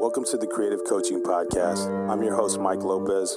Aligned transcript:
Welcome 0.00 0.24
to 0.30 0.38
the 0.38 0.46
Creative 0.46 0.80
Coaching 0.88 1.22
Podcast. 1.22 1.84
I'm 2.08 2.22
your 2.22 2.34
host, 2.34 2.58
Mike 2.58 2.82
Lopez. 2.82 3.36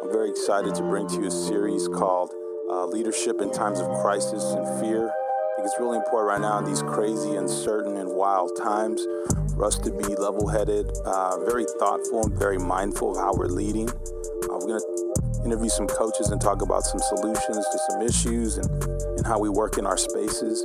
I'm 0.00 0.12
very 0.12 0.30
excited 0.30 0.72
to 0.76 0.82
bring 0.82 1.08
to 1.08 1.14
you 1.16 1.26
a 1.26 1.30
series 1.32 1.88
called 1.88 2.32
uh, 2.70 2.86
Leadership 2.86 3.40
in 3.40 3.50
Times 3.50 3.80
of 3.80 3.90
Crisis 4.00 4.44
and 4.52 4.64
Fear. 4.78 5.10
I 5.10 5.56
think 5.56 5.66
it's 5.66 5.74
really 5.80 5.96
important 5.96 6.28
right 6.30 6.40
now 6.40 6.58
in 6.58 6.64
these 6.64 6.82
crazy, 6.82 7.34
uncertain, 7.34 7.96
and 7.96 8.08
wild 8.14 8.56
times 8.56 9.04
for 9.52 9.64
us 9.64 9.78
to 9.78 9.90
be 9.90 10.14
level 10.14 10.46
headed, 10.46 10.86
uh, 11.04 11.44
very 11.44 11.66
thoughtful, 11.80 12.22
and 12.22 12.38
very 12.38 12.58
mindful 12.58 13.10
of 13.10 13.16
how 13.16 13.34
we're 13.34 13.46
leading. 13.46 13.90
Uh, 13.90 14.62
we're 14.62 14.78
going 14.78 14.80
to 14.80 15.42
interview 15.44 15.68
some 15.68 15.88
coaches 15.88 16.30
and 16.30 16.40
talk 16.40 16.62
about 16.62 16.84
some 16.84 17.00
solutions 17.00 17.66
to 17.66 17.78
some 17.90 18.02
issues 18.02 18.58
and, 18.58 18.70
and 19.18 19.26
how 19.26 19.40
we 19.40 19.48
work 19.48 19.76
in 19.76 19.84
our 19.84 19.98
spaces. 19.98 20.64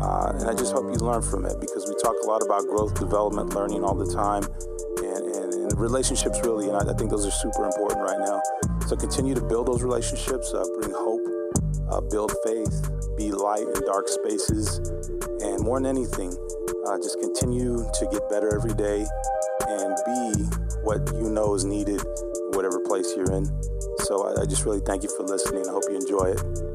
Uh, 0.00 0.32
and 0.34 0.48
I 0.48 0.54
just 0.54 0.72
hope 0.72 0.84
you 0.84 0.98
learn 0.98 1.22
from 1.22 1.44
it 1.44 1.60
because 1.60 1.86
we 1.86 1.94
talk 2.02 2.16
a 2.22 2.26
lot 2.26 2.42
about 2.42 2.62
growth, 2.62 2.98
development, 2.98 3.54
learning 3.54 3.84
all 3.84 3.94
the 3.94 4.12
time, 4.12 4.44
and, 5.04 5.24
and, 5.36 5.54
and 5.54 5.78
relationships 5.78 6.40
really. 6.42 6.68
And 6.68 6.76
I, 6.76 6.92
I, 6.92 6.94
think 6.94 7.10
those 7.10 7.26
are 7.26 7.30
super 7.30 7.64
important 7.64 8.00
right 8.00 8.18
now. 8.18 8.40
So 8.86 8.96
continue 8.96 9.34
to 9.34 9.40
build 9.40 9.68
those 9.68 9.82
relationships, 9.82 10.52
uh, 10.54 10.64
bring 10.78 10.92
hope, 10.92 11.20
uh, 11.90 12.00
build 12.00 12.32
faith, 12.44 12.90
be 13.16 13.30
light 13.30 13.66
in 13.66 13.84
dark 13.86 14.08
spaces, 14.08 14.78
and 15.40 15.60
more 15.60 15.80
than 15.80 15.86
anything, 15.86 16.36
uh, 16.86 16.96
just 16.98 17.20
continue 17.20 17.84
to 17.94 18.08
get 18.10 18.28
better 18.30 18.54
every 18.54 18.74
day 18.74 19.06
and 19.68 19.96
be 20.06 20.44
what 20.82 21.00
you 21.14 21.28
know 21.28 21.54
is 21.54 21.64
needed 21.64 22.00
whatever 22.54 22.80
place 22.80 23.14
you're 23.16 23.30
in. 23.32 23.44
So 24.00 24.26
I, 24.26 24.42
I 24.42 24.46
just 24.46 24.64
really 24.64 24.80
thank 24.80 25.02
you 25.02 25.08
for 25.16 25.24
listening. 25.24 25.66
I 25.68 25.72
hope 25.72 25.84
you 25.88 25.96
enjoy 25.96 26.34
it. 26.36 26.69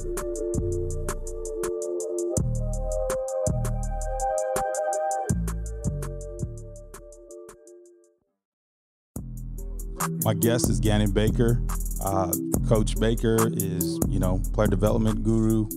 My 10.25 10.34
guest 10.34 10.71
is 10.71 10.79
Gannon 10.79 11.12
Baker. 11.12 11.62
Uh, 12.04 12.34
Coach 12.68 12.99
Baker 12.99 13.48
is, 13.54 13.99
you 14.09 14.18
know, 14.18 14.41
player 14.54 14.68
development 14.68 15.21
guru, 15.21 15.68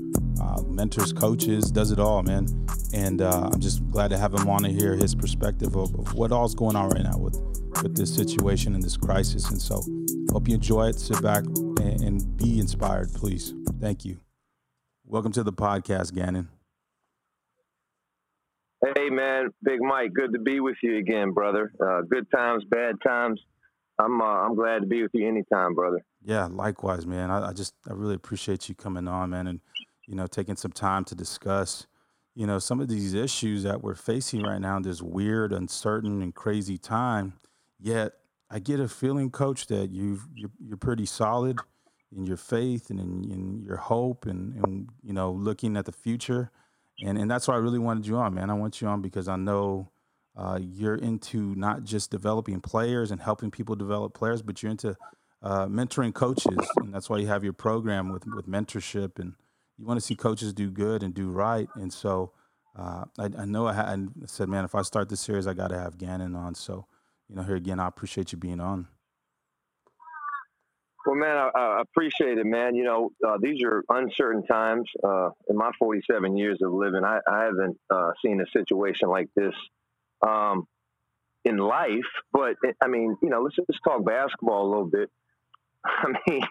uh, 0.40 0.62
mentors 0.62 1.12
coaches, 1.12 1.70
does 1.70 1.90
it 1.90 1.98
all, 1.98 2.22
man. 2.22 2.46
And 2.94 3.20
uh, 3.20 3.50
I'm 3.52 3.60
just 3.60 3.86
glad 3.90 4.08
to 4.08 4.16
have 4.16 4.32
him 4.32 4.48
on 4.48 4.62
to 4.62 4.70
hear 4.70 4.96
his 4.96 5.14
perspective 5.14 5.76
of, 5.76 5.94
of, 5.98 6.14
what 6.14 6.32
all's 6.32 6.54
going 6.54 6.76
on 6.76 6.88
right 6.88 7.02
now 7.02 7.18
with 7.18 7.38
with 7.82 7.94
this 7.94 8.12
situation 8.12 8.74
and 8.74 8.82
this 8.82 8.96
crisis. 8.96 9.50
And 9.50 9.60
so, 9.60 9.82
hope 10.32 10.48
you 10.48 10.54
enjoy 10.54 10.88
it. 10.88 10.98
Sit 10.98 11.20
back 11.20 11.44
and, 11.44 12.02
and 12.02 12.36
be 12.38 12.58
inspired, 12.58 13.12
please. 13.12 13.52
Thank 13.82 14.06
you. 14.06 14.18
Welcome 15.04 15.32
to 15.32 15.42
the 15.42 15.52
podcast, 15.52 16.14
Gannon. 16.14 16.48
Hey, 18.96 19.10
man, 19.10 19.50
Big 19.62 19.82
Mike, 19.82 20.14
good 20.14 20.32
to 20.32 20.38
be 20.38 20.60
with 20.60 20.76
you 20.82 20.96
again, 20.96 21.32
brother. 21.32 21.70
Uh, 21.78 22.00
good 22.08 22.30
times, 22.30 22.64
bad 22.70 22.94
times 23.06 23.42
I'm 23.98 24.20
uh, 24.20 24.24
I'm 24.24 24.54
glad 24.54 24.80
to 24.80 24.86
be 24.86 25.02
with 25.02 25.10
you 25.14 25.26
anytime, 25.26 25.74
brother. 25.74 26.04
Yeah, 26.22 26.48
likewise, 26.50 27.06
man. 27.06 27.30
I, 27.30 27.48
I, 27.48 27.52
just 27.52 27.74
I 27.88 27.92
really 27.92 28.14
appreciate 28.14 28.68
you 28.68 28.74
coming 28.74 29.08
on, 29.08 29.30
man, 29.30 29.46
and 29.46 29.60
you 30.06 30.14
know 30.14 30.26
taking 30.26 30.56
some 30.56 30.72
time 30.72 31.04
to 31.06 31.14
discuss, 31.14 31.86
you 32.34 32.46
know, 32.46 32.58
some 32.58 32.80
of 32.80 32.88
these 32.88 33.14
issues 33.14 33.64
that 33.64 33.82
we're 33.82 33.96
facing 33.96 34.42
right 34.42 34.60
now 34.60 34.76
in 34.76 34.82
this 34.82 35.02
weird, 35.02 35.52
uncertain, 35.52 36.22
and 36.22 36.34
crazy 36.34 36.78
time. 36.78 37.34
Yet 37.80 38.12
I 38.50 38.60
get 38.60 38.80
a 38.80 38.88
feeling, 38.88 39.30
Coach, 39.30 39.66
that 39.66 39.90
you 39.90 40.20
you're, 40.34 40.50
you're 40.64 40.76
pretty 40.76 41.06
solid 41.06 41.58
in 42.16 42.24
your 42.24 42.36
faith 42.36 42.90
and 42.90 43.00
in, 43.00 43.30
in 43.30 43.62
your 43.66 43.76
hope, 43.76 44.26
and, 44.26 44.54
and 44.64 44.88
you 45.02 45.12
know 45.12 45.32
looking 45.32 45.76
at 45.76 45.86
the 45.86 45.92
future, 45.92 46.52
and 47.04 47.18
and 47.18 47.28
that's 47.28 47.48
why 47.48 47.54
I 47.54 47.58
really 47.58 47.80
wanted 47.80 48.06
you 48.06 48.16
on, 48.16 48.34
man. 48.34 48.48
I 48.48 48.54
want 48.54 48.80
you 48.80 48.86
on 48.86 49.02
because 49.02 49.26
I 49.26 49.36
know 49.36 49.90
uh, 50.38 50.58
you're 50.62 50.94
into 50.94 51.54
not 51.56 51.82
just 51.82 52.12
developing 52.12 52.60
players 52.60 53.10
and 53.10 53.20
helping 53.20 53.50
people 53.50 53.74
develop 53.74 54.14
players, 54.14 54.40
but 54.40 54.62
you're 54.62 54.70
into 54.70 54.96
uh, 55.42 55.66
mentoring 55.66 56.14
coaches, 56.14 56.58
and 56.76 56.94
that's 56.94 57.10
why 57.10 57.18
you 57.18 57.26
have 57.26 57.42
your 57.42 57.52
program 57.52 58.12
with 58.12 58.24
with 58.26 58.46
mentorship, 58.48 59.18
and 59.18 59.34
you 59.76 59.84
want 59.84 59.98
to 59.98 60.06
see 60.06 60.14
coaches 60.14 60.52
do 60.52 60.70
good 60.70 61.02
and 61.02 61.12
do 61.12 61.28
right. 61.28 61.68
And 61.74 61.92
so, 61.92 62.32
uh, 62.76 63.04
I, 63.18 63.24
I, 63.36 63.44
know 63.46 63.66
I, 63.66 63.72
I, 63.72 63.96
said, 64.26 64.48
man, 64.48 64.64
if 64.64 64.76
I 64.76 64.82
start 64.82 65.08
this 65.08 65.20
series, 65.20 65.48
I 65.48 65.54
got 65.54 65.68
to 65.68 65.78
have 65.78 65.98
Gannon 65.98 66.36
on. 66.36 66.54
So, 66.54 66.86
you 67.28 67.34
know, 67.34 67.42
here 67.42 67.56
again, 67.56 67.80
I 67.80 67.88
appreciate 67.88 68.30
you 68.30 68.38
being 68.38 68.60
on. 68.60 68.86
Well, 71.04 71.16
man, 71.16 71.36
I, 71.36 71.50
I 71.58 71.80
appreciate 71.80 72.38
it, 72.38 72.46
man. 72.46 72.74
You 72.74 72.84
know, 72.84 73.10
uh, 73.26 73.38
these 73.40 73.62
are 73.64 73.82
uncertain 73.88 74.44
times. 74.46 74.88
Uh, 75.02 75.30
in 75.48 75.56
my 75.56 75.72
47 75.78 76.36
years 76.36 76.58
of 76.62 76.72
living, 76.72 77.02
I, 77.04 77.18
I 77.28 77.44
haven't 77.44 77.78
uh, 77.90 78.12
seen 78.24 78.40
a 78.40 78.46
situation 78.50 79.08
like 79.08 79.28
this 79.34 79.54
um, 80.26 80.66
in 81.44 81.56
life. 81.56 82.10
But 82.32 82.56
I 82.82 82.88
mean, 82.88 83.16
you 83.22 83.30
know, 83.30 83.42
let's 83.42 83.56
just 83.56 83.80
talk 83.84 84.04
basketball 84.04 84.66
a 84.66 84.68
little 84.68 84.90
bit. 84.90 85.10
I 85.84 86.12
mean, 86.28 86.42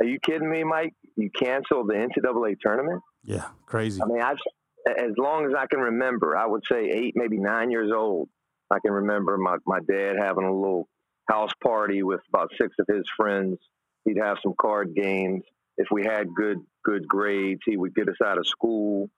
are 0.00 0.06
you 0.06 0.18
kidding 0.20 0.50
me, 0.50 0.64
Mike? 0.64 0.94
You 1.16 1.30
canceled 1.30 1.88
the 1.88 1.94
NCAA 1.94 2.56
tournament? 2.60 3.02
Yeah, 3.24 3.46
crazy. 3.66 4.02
I 4.02 4.06
mean, 4.06 4.22
I've 4.22 4.38
as 4.86 5.12
long 5.16 5.46
as 5.46 5.52
I 5.56 5.66
can 5.66 5.80
remember, 5.80 6.36
I 6.36 6.46
would 6.46 6.62
say 6.70 6.90
eight, 6.90 7.14
maybe 7.16 7.38
nine 7.38 7.70
years 7.70 7.90
old. 7.94 8.28
I 8.70 8.78
can 8.80 8.92
remember 8.92 9.38
my, 9.38 9.56
my 9.66 9.78
dad 9.88 10.16
having 10.18 10.44
a 10.44 10.54
little 10.54 10.88
house 11.28 11.52
party 11.62 12.02
with 12.02 12.20
about 12.28 12.50
six 12.60 12.74
of 12.78 12.86
his 12.86 13.04
friends. 13.16 13.58
He'd 14.04 14.18
have 14.22 14.38
some 14.42 14.54
card 14.60 14.94
games. 14.94 15.42
If 15.76 15.88
we 15.90 16.04
had 16.04 16.34
good 16.34 16.58
good 16.84 17.08
grades, 17.08 17.62
he 17.64 17.76
would 17.76 17.94
get 17.94 18.08
us 18.08 18.16
out 18.24 18.38
of 18.38 18.46
school 18.46 19.08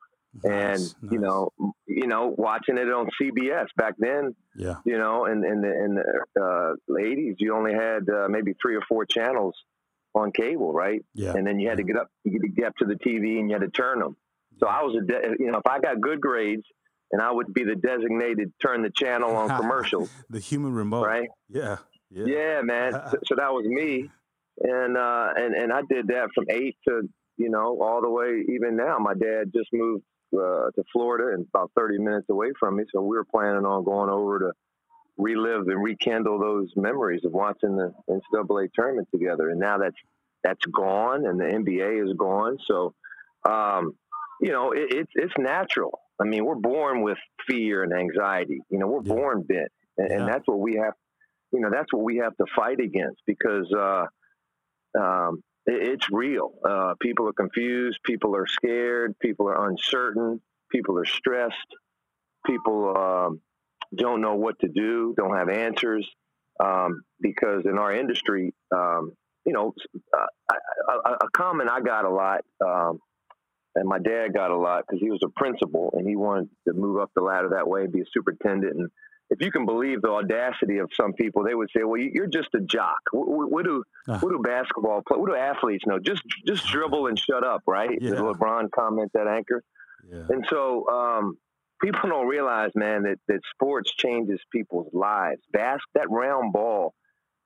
and 0.44 0.80
nice. 0.80 0.94
you 1.10 1.18
know, 1.18 1.50
you 1.86 2.06
know, 2.06 2.34
watching 2.36 2.78
it 2.78 2.88
on 2.92 3.08
CBS 3.20 3.66
back 3.76 3.94
then. 3.98 4.34
Yeah. 4.56 4.76
You 4.84 4.98
know, 4.98 5.26
in 5.26 5.44
in 5.44 5.60
the 5.60 5.84
in 5.84 5.94
the 6.34 6.42
uh, 6.42 6.96
eighties, 6.98 7.36
you 7.38 7.54
only 7.54 7.74
had 7.74 8.08
uh, 8.08 8.28
maybe 8.28 8.54
three 8.60 8.76
or 8.76 8.82
four 8.88 9.04
channels 9.04 9.54
on 10.14 10.32
cable, 10.32 10.72
right? 10.72 11.04
Yeah. 11.14 11.34
And 11.34 11.46
then 11.46 11.60
you 11.60 11.68
had 11.68 11.78
to 11.78 11.84
get 11.84 11.96
up, 11.96 12.08
you 12.24 12.32
had 12.32 12.42
to 12.42 12.48
get 12.48 12.66
up 12.66 12.76
to 12.78 12.86
the 12.86 12.94
TV, 12.94 13.38
and 13.38 13.50
you 13.50 13.54
had 13.54 13.62
to 13.62 13.70
turn 13.70 13.98
them. 13.98 14.16
So 14.58 14.66
I 14.66 14.82
was 14.82 14.96
a, 14.96 15.06
de- 15.06 15.36
you 15.38 15.50
know, 15.50 15.58
if 15.58 15.66
I 15.66 15.78
got 15.78 16.00
good 16.00 16.20
grades, 16.20 16.64
and 17.12 17.20
I 17.20 17.30
would 17.30 17.52
be 17.52 17.64
the 17.64 17.76
designated 17.76 18.52
turn 18.60 18.82
the 18.82 18.90
channel 18.90 19.36
on 19.36 19.48
commercials. 19.60 20.10
the 20.30 20.40
human 20.40 20.72
remote, 20.72 21.06
right? 21.06 21.28
Yeah. 21.48 21.76
Yeah, 22.10 22.24
yeah 22.26 22.60
man. 22.62 22.92
so, 23.10 23.18
so 23.26 23.34
that 23.36 23.52
was 23.52 23.66
me, 23.66 24.10
and 24.60 24.96
uh, 24.96 25.28
and 25.36 25.54
and 25.54 25.72
I 25.72 25.82
did 25.88 26.08
that 26.08 26.28
from 26.34 26.46
eight 26.50 26.76
to 26.88 27.02
you 27.36 27.50
know 27.50 27.78
all 27.82 28.00
the 28.00 28.10
way 28.10 28.44
even 28.48 28.76
now. 28.76 28.98
My 28.98 29.14
dad 29.14 29.52
just 29.54 29.68
moved 29.72 30.04
uh, 30.34 30.70
to 30.74 30.84
Florida 30.92 31.34
and 31.34 31.46
about 31.54 31.70
30 31.76 31.98
minutes 31.98 32.26
away 32.30 32.48
from 32.58 32.76
me. 32.76 32.84
So 32.92 33.02
we 33.02 33.16
were 33.16 33.24
planning 33.24 33.64
on 33.64 33.84
going 33.84 34.10
over 34.10 34.38
to 34.38 34.52
relive 35.18 35.68
and 35.68 35.82
rekindle 35.82 36.38
those 36.38 36.70
memories 36.76 37.24
of 37.24 37.32
watching 37.32 37.76
the 37.76 37.92
NCAA 38.08 38.68
tournament 38.74 39.08
together. 39.12 39.50
And 39.50 39.60
now 39.60 39.78
that's 39.78 39.96
that's 40.44 40.64
gone, 40.66 41.26
and 41.26 41.40
the 41.40 41.44
NBA 41.44 42.04
is 42.04 42.14
gone. 42.16 42.58
So, 42.68 42.94
um, 43.48 43.92
you 44.40 44.52
know, 44.52 44.72
it, 44.72 44.88
it's 44.90 45.12
it's 45.14 45.32
natural. 45.38 45.98
I 46.20 46.24
mean, 46.24 46.44
we're 46.44 46.54
born 46.54 47.02
with 47.02 47.18
fear 47.48 47.82
and 47.82 47.92
anxiety. 47.92 48.60
You 48.70 48.78
know, 48.78 48.86
we're 48.86 49.02
yeah. 49.02 49.14
born 49.14 49.42
bent, 49.42 49.72
and, 49.98 50.08
yeah. 50.10 50.16
and, 50.18 50.28
that's 50.28 50.46
what 50.46 50.60
we 50.60 50.76
have. 50.76 50.92
You 51.52 51.60
know, 51.60 51.70
that's 51.70 51.92
what 51.92 52.04
we 52.04 52.18
have 52.18 52.36
to 52.36 52.44
fight 52.54 52.80
against 52.80 53.20
because 53.26 53.72
uh, 53.76 54.04
um, 54.98 55.42
it's 55.66 56.06
real. 56.10 56.52
Uh, 56.64 56.94
people 57.00 57.28
are 57.28 57.32
confused. 57.32 57.98
People 58.04 58.36
are 58.36 58.46
scared. 58.46 59.18
People 59.18 59.48
are 59.48 59.68
uncertain. 59.68 60.40
People 60.70 60.98
are 60.98 61.04
stressed. 61.04 61.56
People 62.46 62.96
um, 62.96 63.40
don't 63.94 64.20
know 64.20 64.36
what 64.36 64.58
to 64.60 64.68
do. 64.68 65.14
Don't 65.16 65.36
have 65.36 65.48
answers 65.48 66.08
um, 66.60 67.02
because 67.20 67.64
in 67.64 67.78
our 67.78 67.92
industry, 67.92 68.54
um, 68.74 69.12
you 69.44 69.52
know, 69.52 69.74
uh, 70.16 70.54
a, 70.88 71.10
a, 71.12 71.30
comment 71.36 71.68
I 71.70 71.80
got 71.80 72.04
a 72.04 72.10
lot, 72.10 72.40
um, 72.64 72.98
and 73.74 73.88
my 73.88 73.98
dad 73.98 74.34
got 74.34 74.50
a 74.50 74.56
lot 74.56 74.84
because 74.86 75.00
he 75.00 75.10
was 75.10 75.20
a 75.24 75.28
principal 75.28 75.94
and 75.96 76.08
he 76.08 76.16
wanted 76.16 76.48
to 76.66 76.74
move 76.74 76.98
up 76.98 77.10
the 77.14 77.22
ladder 77.22 77.50
that 77.50 77.68
way, 77.68 77.86
be 77.86 78.00
a 78.00 78.04
superintendent, 78.12 78.76
and 78.76 78.90
if 79.30 79.40
you 79.40 79.50
can 79.50 79.66
believe 79.66 80.02
the 80.02 80.10
audacity 80.10 80.78
of 80.78 80.90
some 80.98 81.12
people, 81.12 81.44
they 81.44 81.54
would 81.54 81.68
say, 81.76 81.82
"Well, 81.84 82.00
you're 82.00 82.26
just 82.26 82.48
a 82.54 82.60
jock. 82.60 83.00
What, 83.12 83.50
what 83.50 83.64
do 83.64 83.82
uh. 84.08 84.18
what 84.18 84.30
do 84.30 84.40
basketball 84.42 85.02
play? 85.06 85.18
What 85.18 85.28
do 85.28 85.34
athletes 85.34 85.84
know? 85.86 85.98
Just 85.98 86.22
just 86.46 86.66
dribble 86.66 87.08
and 87.08 87.18
shut 87.18 87.44
up, 87.44 87.62
right?" 87.66 87.90
Yeah. 88.00 88.10
Did 88.10 88.18
LeBron 88.18 88.70
comment 88.70 89.10
that 89.14 89.26
anchor? 89.26 89.62
Yeah. 90.08 90.26
And 90.28 90.46
so 90.48 90.88
um, 90.88 91.38
people 91.82 92.00
don't 92.08 92.28
realize, 92.28 92.70
man, 92.74 93.02
that 93.02 93.18
that 93.28 93.40
sports 93.54 93.92
changes 93.96 94.40
people's 94.52 94.92
lives. 94.92 95.42
Bas- 95.52 95.80
that 95.94 96.08
round 96.10 96.52
ball 96.52 96.94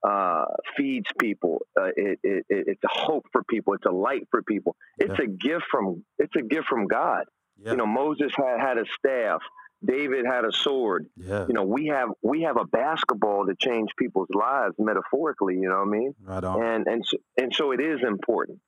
uh, 0.06 0.44
feeds 0.76 1.06
people. 1.18 1.62
Uh, 1.78 1.88
it, 1.96 2.18
it, 2.22 2.46
it, 2.48 2.64
it's 2.68 2.84
a 2.84 2.88
hope 2.88 3.26
for 3.32 3.42
people. 3.44 3.74
It's 3.74 3.86
a 3.86 3.92
light 3.92 4.26
for 4.30 4.42
people. 4.42 4.76
It's 4.98 5.18
yeah. 5.18 5.24
a 5.24 5.28
gift 5.28 5.64
from 5.70 6.04
it's 6.18 6.34
a 6.36 6.42
gift 6.42 6.66
from 6.68 6.86
God. 6.86 7.24
You 7.62 7.76
know, 7.76 7.86
Moses 7.86 8.32
had, 8.36 8.58
had 8.58 8.78
a 8.78 8.84
staff. 8.98 9.42
David 9.84 10.26
had 10.26 10.44
a 10.44 10.52
sword. 10.52 11.06
Yeah. 11.16 11.46
You 11.48 11.54
know, 11.54 11.64
we 11.64 11.86
have 11.86 12.10
we 12.22 12.42
have 12.42 12.56
a 12.58 12.64
basketball 12.64 13.46
to 13.46 13.54
change 13.54 13.90
people's 13.98 14.28
lives 14.34 14.74
metaphorically. 14.78 15.54
You 15.54 15.68
know 15.68 15.78
what 15.78 15.88
I 15.88 15.90
mean? 15.90 16.14
Right 16.22 16.44
on. 16.44 16.62
And 16.62 16.86
and 16.86 17.04
so, 17.06 17.16
and 17.38 17.54
so 17.54 17.72
it 17.72 17.80
is 17.80 18.00
important. 18.06 18.58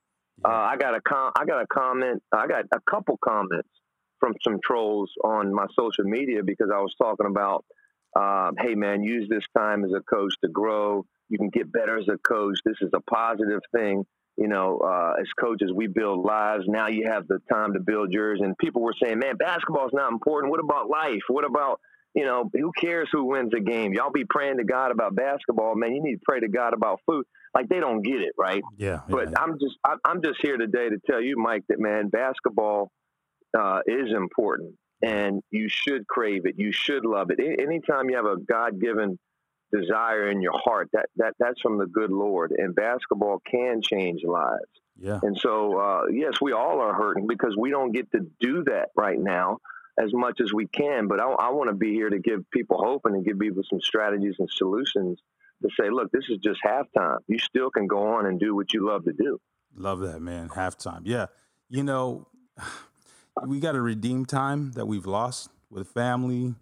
Yeah. 0.42 0.50
Uh, 0.50 0.68
I 0.72 0.76
got 0.76 0.94
a 0.94 1.00
com- 1.00 1.32
I 1.36 1.44
got 1.44 1.62
a 1.62 1.66
comment. 1.66 2.22
I 2.32 2.46
got 2.46 2.64
a 2.72 2.80
couple 2.90 3.18
comments 3.22 3.68
from 4.20 4.34
some 4.42 4.58
trolls 4.64 5.10
on 5.24 5.52
my 5.52 5.66
social 5.78 6.04
media 6.04 6.42
because 6.44 6.70
I 6.72 6.78
was 6.78 6.94
talking 7.00 7.26
about 7.26 7.64
um, 8.16 8.56
hey 8.58 8.74
man, 8.74 9.02
use 9.02 9.28
this 9.28 9.44
time 9.56 9.84
as 9.84 9.92
a 9.92 10.00
coach 10.00 10.32
to 10.42 10.48
grow. 10.48 11.04
You 11.28 11.38
can 11.38 11.50
get 11.50 11.72
better 11.72 11.98
as 11.98 12.08
a 12.08 12.18
coach. 12.18 12.58
This 12.64 12.76
is 12.80 12.90
a 12.94 13.00
positive 13.00 13.60
thing. 13.74 14.04
You 14.36 14.48
know, 14.48 14.78
uh, 14.78 15.20
as 15.20 15.26
coaches, 15.38 15.70
we 15.74 15.86
build 15.86 16.24
lives. 16.24 16.64
Now 16.66 16.88
you 16.88 17.08
have 17.08 17.28
the 17.28 17.38
time 17.50 17.74
to 17.74 17.80
build 17.80 18.12
yours. 18.12 18.40
And 18.42 18.56
people 18.58 18.82
were 18.82 18.94
saying, 19.02 19.18
man, 19.18 19.36
basketball 19.36 19.86
is 19.86 19.92
not 19.92 20.10
important. 20.10 20.50
What 20.50 20.60
about 20.60 20.88
life? 20.88 21.20
What 21.28 21.44
about, 21.44 21.80
you 22.14 22.24
know, 22.24 22.48
who 22.52 22.72
cares 22.80 23.08
who 23.12 23.24
wins 23.24 23.50
the 23.52 23.60
game? 23.60 23.92
Y'all 23.92 24.10
be 24.10 24.24
praying 24.28 24.56
to 24.56 24.64
God 24.64 24.90
about 24.90 25.14
basketball. 25.14 25.74
Man, 25.76 25.94
you 25.94 26.02
need 26.02 26.14
to 26.14 26.20
pray 26.26 26.40
to 26.40 26.48
God 26.48 26.72
about 26.72 27.00
food. 27.06 27.26
Like 27.54 27.68
they 27.68 27.80
don't 27.80 28.00
get 28.00 28.22
it, 28.22 28.32
right? 28.38 28.62
Yeah. 28.78 29.00
But 29.06 29.30
yeah. 29.30 29.40
I'm 29.40 29.58
just, 29.60 29.76
I'm 30.04 30.22
just 30.22 30.38
here 30.40 30.56
today 30.56 30.88
to 30.88 30.98
tell 31.06 31.20
you, 31.20 31.36
Mike, 31.36 31.64
that 31.68 31.78
man, 31.78 32.08
basketball 32.08 32.90
uh, 33.56 33.80
is 33.86 34.12
important 34.14 34.74
and 35.02 35.42
you 35.50 35.68
should 35.68 36.06
crave 36.06 36.46
it. 36.46 36.54
You 36.56 36.72
should 36.72 37.04
love 37.04 37.30
it. 37.30 37.38
Anytime 37.60 38.08
you 38.08 38.16
have 38.16 38.24
a 38.24 38.36
God 38.38 38.80
given 38.80 39.18
desire 39.72 40.28
in 40.28 40.42
your 40.42 40.58
heart, 40.58 40.90
that, 40.92 41.06
that 41.16 41.34
that's 41.38 41.60
from 41.60 41.78
the 41.78 41.86
good 41.86 42.10
Lord. 42.10 42.52
And 42.56 42.74
basketball 42.74 43.40
can 43.50 43.80
change 43.82 44.22
lives. 44.24 44.60
Yeah. 44.98 45.20
And 45.22 45.36
so, 45.38 45.78
uh, 45.78 46.02
yes, 46.10 46.34
we 46.40 46.52
all 46.52 46.80
are 46.80 46.94
hurting 46.94 47.26
because 47.26 47.56
we 47.56 47.70
don't 47.70 47.92
get 47.92 48.10
to 48.12 48.20
do 48.40 48.64
that 48.64 48.90
right 48.96 49.18
now 49.18 49.58
as 49.98 50.12
much 50.12 50.40
as 50.40 50.52
we 50.52 50.66
can. 50.66 51.08
But 51.08 51.20
I, 51.20 51.26
I 51.26 51.50
want 51.50 51.70
to 51.70 51.74
be 51.74 51.92
here 51.92 52.10
to 52.10 52.18
give 52.18 52.48
people 52.50 52.78
hope 52.78 53.02
and 53.04 53.14
to 53.14 53.28
give 53.28 53.38
people 53.38 53.62
some 53.68 53.80
strategies 53.80 54.36
and 54.38 54.48
solutions 54.50 55.18
to 55.62 55.68
say, 55.78 55.90
look, 55.90 56.10
this 56.12 56.24
is 56.28 56.38
just 56.38 56.60
halftime. 56.64 57.18
You 57.26 57.38
still 57.38 57.70
can 57.70 57.86
go 57.86 58.14
on 58.14 58.26
and 58.26 58.38
do 58.38 58.54
what 58.54 58.72
you 58.72 58.86
love 58.86 59.04
to 59.04 59.12
do. 59.12 59.40
Love 59.74 60.00
that, 60.00 60.20
man. 60.20 60.48
Halftime. 60.48 61.02
Yeah. 61.04 61.26
You 61.68 61.82
know, 61.82 62.28
we 63.46 63.60
got 63.60 63.72
to 63.72 63.80
redeem 63.80 64.26
time 64.26 64.72
that 64.72 64.86
we've 64.86 65.06
lost 65.06 65.50
with 65.70 65.88
family, 65.88 66.54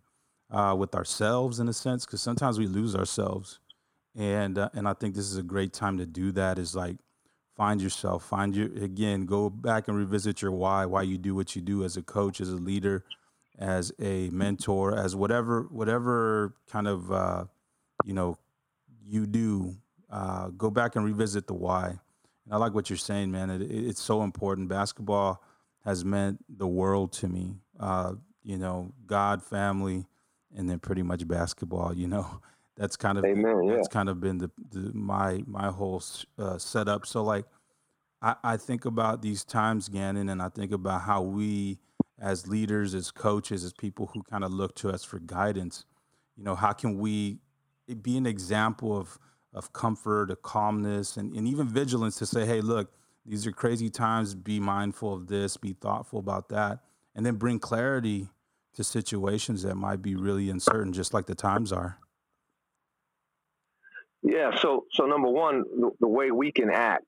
uh, 0.50 0.74
with 0.78 0.94
ourselves 0.94 1.60
in 1.60 1.68
a 1.68 1.72
sense, 1.72 2.04
because 2.04 2.20
sometimes 2.20 2.58
we 2.58 2.66
lose 2.66 2.94
ourselves, 2.94 3.60
and 4.16 4.58
uh, 4.58 4.68
and 4.74 4.88
I 4.88 4.94
think 4.94 5.14
this 5.14 5.26
is 5.26 5.36
a 5.36 5.42
great 5.42 5.72
time 5.72 5.98
to 5.98 6.06
do 6.06 6.32
that. 6.32 6.58
Is 6.58 6.74
like 6.74 6.96
find 7.56 7.80
yourself, 7.80 8.24
find 8.24 8.54
your 8.54 8.66
again, 8.82 9.26
go 9.26 9.50
back 9.50 9.88
and 9.88 9.96
revisit 9.96 10.42
your 10.42 10.52
why, 10.52 10.86
why 10.86 11.02
you 11.02 11.18
do 11.18 11.34
what 11.34 11.54
you 11.54 11.62
do 11.62 11.84
as 11.84 11.96
a 11.96 12.02
coach, 12.02 12.40
as 12.40 12.50
a 12.50 12.56
leader, 12.56 13.04
as 13.58 13.92
a 14.00 14.30
mentor, 14.30 14.96
as 14.96 15.14
whatever 15.14 15.68
whatever 15.70 16.54
kind 16.68 16.88
of 16.88 17.12
uh, 17.12 17.44
you 18.04 18.14
know 18.14 18.36
you 19.04 19.26
do. 19.26 19.76
Uh, 20.10 20.48
go 20.48 20.70
back 20.70 20.96
and 20.96 21.04
revisit 21.04 21.46
the 21.46 21.54
why. 21.54 21.86
And 22.44 22.52
I 22.52 22.56
like 22.56 22.74
what 22.74 22.90
you're 22.90 22.96
saying, 22.96 23.30
man. 23.30 23.48
It, 23.48 23.62
it, 23.62 23.70
it's 23.70 24.02
so 24.02 24.22
important. 24.24 24.68
Basketball 24.68 25.40
has 25.84 26.04
meant 26.04 26.44
the 26.48 26.66
world 26.66 27.12
to 27.12 27.28
me. 27.28 27.60
Uh, 27.78 28.14
you 28.42 28.58
know, 28.58 28.92
God, 29.06 29.40
family, 29.42 30.06
and 30.56 30.68
then 30.68 30.78
pretty 30.78 31.02
much 31.02 31.26
basketball. 31.26 31.94
You 31.94 32.08
know, 32.08 32.40
that's 32.76 32.96
kind 32.96 33.18
of 33.18 33.24
Amen, 33.24 33.64
yeah. 33.64 33.74
that's 33.76 33.88
kind 33.88 34.08
of 34.08 34.20
been 34.20 34.38
the, 34.38 34.50
the 34.70 34.92
my 34.94 35.42
my 35.46 35.68
whole 35.68 36.02
uh, 36.38 36.58
setup. 36.58 37.06
So 37.06 37.22
like, 37.22 37.44
I, 38.22 38.36
I 38.42 38.56
think 38.56 38.84
about 38.84 39.22
these 39.22 39.44
times, 39.44 39.88
Gannon, 39.88 40.28
and 40.28 40.42
I 40.42 40.48
think 40.48 40.72
about 40.72 41.02
how 41.02 41.22
we, 41.22 41.78
as 42.18 42.46
leaders, 42.46 42.94
as 42.94 43.10
coaches, 43.10 43.64
as 43.64 43.72
people 43.72 44.10
who 44.12 44.22
kind 44.22 44.44
of 44.44 44.52
look 44.52 44.74
to 44.76 44.90
us 44.90 45.04
for 45.04 45.18
guidance, 45.18 45.84
you 46.36 46.44
know, 46.44 46.54
how 46.54 46.72
can 46.72 46.98
we 46.98 47.38
be 48.02 48.16
an 48.16 48.26
example 48.26 48.96
of 48.96 49.18
of 49.52 49.72
comfort, 49.72 50.30
of 50.30 50.42
calmness, 50.42 51.16
and, 51.16 51.34
and 51.34 51.48
even 51.48 51.66
vigilance 51.66 52.16
to 52.16 52.26
say, 52.26 52.46
hey, 52.46 52.60
look, 52.60 52.92
these 53.26 53.46
are 53.46 53.52
crazy 53.52 53.90
times. 53.90 54.34
Be 54.34 54.60
mindful 54.60 55.12
of 55.12 55.26
this. 55.26 55.56
Be 55.56 55.72
thoughtful 55.72 56.18
about 56.18 56.48
that, 56.50 56.80
and 57.14 57.26
then 57.26 57.34
bring 57.34 57.58
clarity 57.58 58.28
to 58.74 58.84
situations 58.84 59.62
that 59.62 59.74
might 59.74 60.02
be 60.02 60.14
really 60.14 60.50
uncertain, 60.50 60.92
just 60.92 61.12
like 61.12 61.26
the 61.26 61.34
times 61.34 61.72
are. 61.72 61.98
Yeah. 64.22 64.56
So, 64.60 64.84
so 64.92 65.06
number 65.06 65.28
one, 65.28 65.62
the, 65.62 65.90
the 66.00 66.08
way 66.08 66.30
we 66.30 66.52
can 66.52 66.70
act 66.70 67.06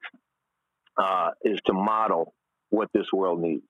uh, 0.97 1.31
is 1.43 1.61
to 1.67 1.73
model 1.73 2.35
what 2.70 2.88
this 2.93 3.06
world 3.12 3.41
needs. 3.41 3.64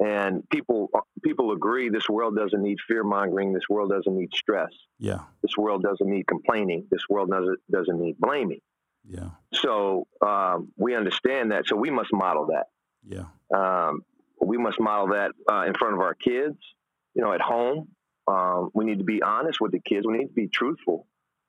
And 0.00 0.42
people 0.50 0.90
people 1.22 1.52
agree 1.52 1.88
this 1.88 2.08
world 2.08 2.36
doesn't 2.36 2.60
need 2.60 2.78
fear 2.86 3.04
mongering. 3.04 3.52
This 3.52 3.68
world 3.70 3.90
doesn't 3.90 4.16
need 4.16 4.30
stress. 4.34 4.70
Yeah. 4.98 5.20
This 5.40 5.56
world 5.56 5.84
doesn't 5.84 6.10
need 6.10 6.26
complaining. 6.26 6.86
This 6.90 7.02
world 7.08 7.30
doesn't 7.30 7.60
doesn't 7.70 8.00
need 8.00 8.18
blaming. 8.18 8.60
Yeah. 9.08 9.30
So 9.52 10.08
um, 10.20 10.72
we 10.76 10.96
understand 10.96 11.52
that. 11.52 11.68
So 11.68 11.76
we 11.76 11.90
must 11.90 12.12
model 12.12 12.48
that. 12.48 12.66
Yeah. 13.06 13.26
Um, 13.54 14.02
we 14.40 14.58
must 14.58 14.80
model 14.80 15.08
that 15.08 15.30
uh, 15.50 15.64
in 15.66 15.74
front 15.74 15.94
of 15.94 16.00
our 16.00 16.14
kids. 16.14 16.56
You 17.14 17.22
know, 17.22 17.32
at 17.32 17.40
home, 17.40 17.88
um, 18.26 18.70
we 18.74 18.84
need 18.84 18.98
to 18.98 19.04
be 19.04 19.22
honest 19.22 19.60
with 19.60 19.72
the 19.72 19.80
kids. 19.80 20.06
We 20.06 20.18
need 20.18 20.28
to 20.28 20.32
be 20.34 20.48
truthful, 20.48 21.06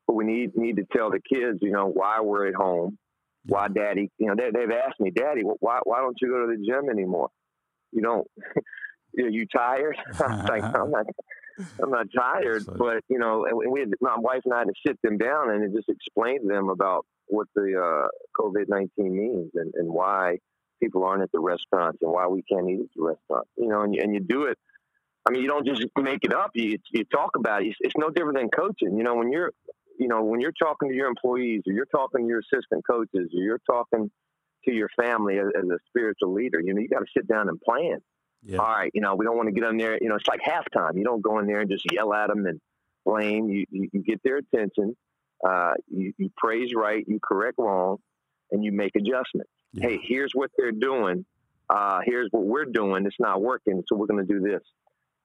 but 0.07 0.13
we 0.15 0.25
need 0.25 0.55
need 0.55 0.77
to 0.77 0.85
tell 0.91 1.09
the 1.09 1.19
kids, 1.19 1.59
you 1.61 1.71
know, 1.71 1.87
why 1.87 2.21
we're 2.21 2.47
at 2.47 2.55
home, 2.55 2.97
why 3.45 3.67
Daddy. 3.67 4.11
You 4.17 4.27
know, 4.27 4.35
they, 4.35 4.51
they've 4.51 4.71
asked 4.71 4.99
me, 4.99 5.11
Daddy, 5.11 5.41
why 5.41 5.79
why 5.83 5.99
don't 5.99 6.17
you 6.21 6.29
go 6.29 6.45
to 6.45 6.55
the 6.55 6.65
gym 6.65 6.89
anymore? 6.89 7.29
You 7.91 8.01
don't. 8.01 8.27
are 9.23 9.29
you 9.29 9.45
tired? 9.47 9.97
I'm 10.19 10.45
like, 10.45 10.63
I'm 10.75 10.91
not. 10.91 11.05
I'm 11.81 11.89
not 11.89 12.07
tired, 12.13 12.65
but 12.65 13.01
you 13.07 13.17
know, 13.17 13.45
and 13.45 13.71
we 13.71 13.79
had, 13.79 13.89
my 14.01 14.15
wife 14.17 14.41
and 14.43 14.53
I 14.53 14.59
had 14.59 14.67
to 14.67 14.73
sit 14.85 15.01
them 15.01 15.17
down 15.17 15.51
and 15.51 15.73
just 15.73 15.87
explain 15.87 16.41
to 16.41 16.47
them 16.49 16.67
about 16.67 17.05
what 17.27 17.47
the 17.55 17.79
uh, 17.79 18.07
COVID 18.37 18.65
19 18.67 18.89
means 18.97 19.51
and, 19.55 19.73
and 19.75 19.87
why 19.89 20.39
people 20.83 21.05
aren't 21.05 21.23
at 21.23 21.31
the 21.31 21.39
restaurants 21.39 21.99
and 22.01 22.11
why 22.11 22.27
we 22.27 22.43
can't 22.43 22.69
eat 22.69 22.81
at 22.81 22.87
the 22.95 23.03
restaurant. 23.03 23.47
You 23.57 23.69
know, 23.69 23.83
and 23.83 23.95
you, 23.95 24.01
and 24.01 24.13
you 24.13 24.19
do 24.19 24.43
it. 24.43 24.57
I 25.27 25.31
mean, 25.31 25.41
you 25.41 25.47
don't 25.47 25.65
just 25.65 25.83
make 25.97 26.23
it 26.23 26.33
up. 26.33 26.51
You, 26.53 26.77
you 26.91 27.03
talk 27.05 27.31
about 27.35 27.63
it. 27.63 27.67
It's, 27.67 27.77
it's 27.81 27.93
no 27.97 28.09
different 28.09 28.37
than 28.37 28.49
coaching. 28.49 28.97
You 28.97 29.03
know, 29.03 29.15
when 29.15 29.31
you're, 29.31 29.51
you 29.99 30.07
know, 30.07 30.23
when 30.23 30.39
you're 30.39 30.51
talking 30.51 30.89
to 30.89 30.95
your 30.95 31.07
employees 31.07 31.63
or 31.67 31.73
you're 31.73 31.85
talking 31.85 32.21
to 32.21 32.27
your 32.27 32.39
assistant 32.39 32.83
coaches 32.89 33.29
or 33.33 33.41
you're 33.41 33.61
talking 33.69 34.11
to 34.65 34.73
your 34.73 34.89
family 34.99 35.39
as, 35.39 35.47
as 35.57 35.69
a 35.69 35.77
spiritual 35.87 36.33
leader, 36.33 36.59
you 36.59 36.73
know, 36.73 36.81
you 36.81 36.89
got 36.89 36.99
to 36.99 37.05
sit 37.15 37.27
down 37.27 37.49
and 37.49 37.59
plan. 37.61 37.99
Yeah. 38.43 38.59
All 38.59 38.67
right, 38.67 38.91
you 38.93 39.01
know, 39.01 39.15
we 39.15 39.25
don't 39.25 39.35
want 39.35 39.47
to 39.47 39.59
get 39.59 39.67
in 39.67 39.77
there. 39.77 39.97
You 39.99 40.09
know, 40.09 40.15
it's 40.15 40.27
like 40.27 40.41
halftime. 40.41 40.95
You 40.95 41.03
don't 41.03 41.21
go 41.21 41.39
in 41.39 41.47
there 41.47 41.61
and 41.61 41.69
just 41.69 41.91
yell 41.91 42.13
at 42.13 42.27
them 42.27 42.45
and 42.45 42.61
blame. 43.03 43.49
You, 43.49 43.65
you, 43.71 43.89
you 43.91 44.03
get 44.03 44.21
their 44.23 44.37
attention 44.37 44.95
uh, 45.45 45.73
you, 45.87 46.13
you, 46.17 46.31
praise 46.37 46.71
right, 46.75 47.03
you 47.07 47.19
correct 47.23 47.57
wrong, 47.57 47.97
and 48.51 48.63
you 48.63 48.71
make 48.71 48.95
adjustments. 48.95 49.51
Yeah. 49.73 49.89
Hey, 49.89 49.99
here's 50.01 50.31
what 50.33 50.51
they're 50.57 50.71
doing. 50.71 51.25
Uh, 51.69 51.99
here's 52.05 52.29
what 52.31 52.45
we're 52.45 52.65
doing. 52.65 53.05
It's 53.05 53.15
not 53.19 53.41
working, 53.41 53.83
so 53.87 53.95
we're 53.95 54.07
going 54.07 54.25
to 54.25 54.33
do 54.33 54.39
this. 54.39 54.61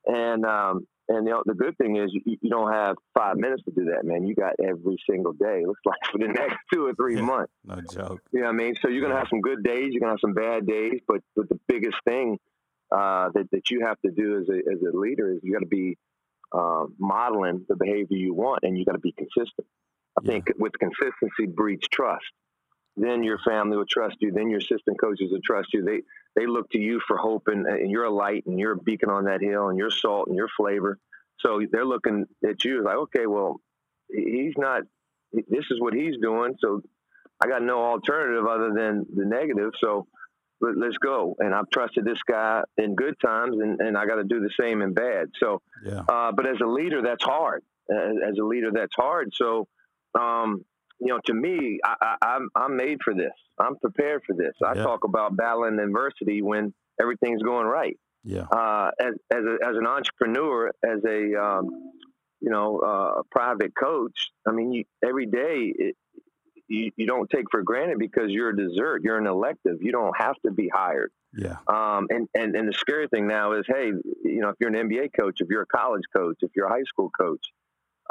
And 0.06 0.44
um, 0.44 0.86
and 1.10 1.26
know, 1.26 1.42
the 1.44 1.54
good 1.54 1.76
thing 1.76 1.96
is 1.96 2.10
you, 2.12 2.38
you, 2.40 2.50
don't 2.50 2.72
have 2.72 2.96
five 3.14 3.36
minutes 3.36 3.62
to 3.64 3.72
do 3.72 3.86
that, 3.86 4.04
man. 4.04 4.24
You 4.24 4.34
got 4.34 4.52
every 4.62 4.96
single 5.08 5.32
day. 5.32 5.64
Looks 5.66 5.80
like 5.84 5.98
for 6.10 6.18
the 6.18 6.28
next 6.28 6.56
two 6.72 6.86
or 6.86 6.94
three 6.94 7.16
yeah, 7.16 7.22
months. 7.22 7.52
No 7.64 7.80
joke. 7.92 8.20
You 8.32 8.40
know 8.40 8.46
what 8.46 8.54
I 8.54 8.56
mean? 8.56 8.76
So 8.80 8.88
you're 8.88 9.02
gonna 9.02 9.18
have 9.18 9.28
some 9.28 9.40
good 9.40 9.64
days. 9.64 9.88
You're 9.90 10.00
gonna 10.00 10.12
have 10.12 10.20
some 10.20 10.34
bad 10.34 10.66
days. 10.66 11.00
But 11.06 11.20
but 11.34 11.48
the 11.48 11.58
biggest 11.66 11.96
thing 12.06 12.38
uh, 12.92 13.30
that 13.34 13.48
that 13.50 13.70
you 13.70 13.84
have 13.84 14.00
to 14.02 14.12
do 14.12 14.40
as 14.40 14.48
a 14.48 14.58
as 14.72 14.80
a 14.82 14.96
leader 14.96 15.32
is 15.32 15.40
you 15.42 15.52
got 15.52 15.60
to 15.60 15.66
be 15.66 15.98
uh, 16.52 16.84
modeling 16.98 17.64
the 17.68 17.76
behavior 17.76 18.16
you 18.16 18.32
want, 18.32 18.60
and 18.62 18.78
you 18.78 18.84
got 18.84 18.92
to 18.92 18.98
be 18.98 19.12
consistent. 19.12 19.66
I 20.16 20.22
yeah. 20.22 20.32
think 20.32 20.50
with 20.58 20.72
consistency 20.78 21.46
breeds 21.46 21.88
trust. 21.88 22.24
Then 22.96 23.22
your 23.22 23.38
family 23.38 23.76
will 23.76 23.86
trust 23.86 24.16
you. 24.20 24.32
Then 24.32 24.50
your 24.50 24.58
assistant 24.58 25.00
coaches 25.00 25.30
will 25.30 25.40
trust 25.44 25.68
you. 25.72 25.84
They 25.84 26.02
they 26.36 26.46
look 26.46 26.70
to 26.70 26.78
you 26.78 27.00
for 27.06 27.16
hope, 27.16 27.48
and, 27.48 27.66
and 27.66 27.90
you're 27.90 28.04
a 28.04 28.10
light, 28.10 28.44
and 28.46 28.58
you're 28.58 28.72
a 28.72 28.76
beacon 28.76 29.10
on 29.10 29.24
that 29.24 29.40
hill, 29.40 29.68
and 29.68 29.78
you're 29.78 29.90
salt, 29.90 30.28
and 30.28 30.36
you're 30.36 30.48
flavor. 30.56 30.98
So 31.40 31.60
they're 31.70 31.86
looking 31.86 32.26
at 32.48 32.64
you 32.64 32.84
like, 32.84 32.96
okay, 32.96 33.26
well, 33.26 33.60
he's 34.08 34.54
not. 34.56 34.82
This 35.32 35.64
is 35.70 35.80
what 35.80 35.94
he's 35.94 36.16
doing. 36.20 36.56
So 36.60 36.82
I 37.42 37.46
got 37.46 37.62
no 37.62 37.82
alternative 37.82 38.46
other 38.46 38.72
than 38.74 39.06
the 39.14 39.24
negative. 39.24 39.72
So 39.80 40.06
let, 40.60 40.76
us 40.88 40.96
go. 40.98 41.36
And 41.38 41.54
I've 41.54 41.70
trusted 41.70 42.04
this 42.04 42.22
guy 42.28 42.62
in 42.76 42.94
good 42.94 43.14
times, 43.24 43.56
and, 43.60 43.80
and 43.80 43.96
I 43.96 44.06
got 44.06 44.16
to 44.16 44.24
do 44.24 44.40
the 44.40 44.50
same 44.60 44.82
in 44.82 44.92
bad. 44.92 45.28
So, 45.38 45.62
yeah. 45.84 46.02
uh, 46.08 46.32
but 46.32 46.46
as 46.46 46.56
a 46.62 46.66
leader, 46.66 47.02
that's 47.02 47.24
hard. 47.24 47.62
As, 47.90 48.16
as 48.30 48.38
a 48.38 48.44
leader, 48.44 48.70
that's 48.72 48.94
hard. 48.94 49.30
So 49.34 49.66
um, 50.18 50.64
you 51.00 51.08
know, 51.08 51.20
to 51.26 51.34
me, 51.34 51.78
I, 51.84 52.16
am 52.22 52.50
I'm, 52.54 52.62
I'm 52.62 52.76
made 52.76 52.98
for 53.02 53.14
this. 53.14 53.32
I'm 53.58 53.76
prepared 53.76 54.22
for 54.26 54.34
this. 54.34 54.52
I 54.64 54.74
yeah. 54.74 54.82
talk 54.82 55.04
about 55.04 55.36
battling 55.36 55.78
adversity 55.78 56.42
when 56.42 56.74
everything's 57.00 57.42
going 57.42 57.66
right. 57.66 57.98
Yeah. 58.22 58.42
Uh, 58.42 58.90
as 59.00 59.14
as, 59.32 59.44
a, 59.44 59.66
as 59.66 59.76
an 59.76 59.86
entrepreneur, 59.86 60.70
as 60.84 60.98
a 61.06 61.42
um, 61.42 61.70
you 62.40 62.50
know 62.50 62.78
uh, 62.78 63.22
private 63.30 63.72
coach, 63.80 64.30
I 64.46 64.52
mean, 64.52 64.72
you, 64.72 64.84
every 65.02 65.26
day 65.26 65.72
it, 65.74 65.96
you, 66.68 66.90
you 66.96 67.06
don't 67.06 67.28
take 67.28 67.46
for 67.50 67.62
granted 67.62 67.98
because 67.98 68.26
you're 68.28 68.50
a 68.50 68.56
dessert. 68.56 69.02
You're 69.02 69.18
an 69.18 69.26
elective. 69.26 69.78
You 69.80 69.92
don't 69.92 70.14
have 70.18 70.36
to 70.46 70.52
be 70.52 70.70
hired. 70.72 71.12
Yeah. 71.36 71.56
Um, 71.66 72.06
and, 72.10 72.28
and, 72.34 72.54
and 72.54 72.68
the 72.68 72.72
scary 72.72 73.08
thing 73.08 73.26
now 73.26 73.52
is, 73.52 73.64
hey, 73.66 73.86
you 74.24 74.40
know, 74.40 74.50
if 74.50 74.56
you're 74.60 74.74
an 74.74 74.88
NBA 74.88 75.10
coach, 75.18 75.38
if 75.40 75.48
you're 75.48 75.62
a 75.62 75.66
college 75.66 76.02
coach, 76.14 76.36
if 76.40 76.50
you're 76.54 76.66
a 76.66 76.70
high 76.70 76.84
school 76.84 77.10
coach, 77.20 77.44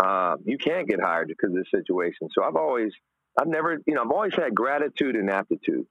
uh, 0.01 0.37
you 0.45 0.57
can't 0.57 0.87
get 0.87 0.99
hired 1.01 1.27
because 1.27 1.49
of 1.49 1.55
this 1.55 1.71
situation. 1.73 2.29
So 2.33 2.43
I've 2.43 2.55
always, 2.55 2.91
I've 3.39 3.47
never, 3.47 3.79
you 3.85 3.93
know, 3.93 4.03
I've 4.03 4.11
always 4.11 4.33
had 4.35 4.55
gratitude 4.55 5.15
and 5.15 5.29
aptitude. 5.29 5.85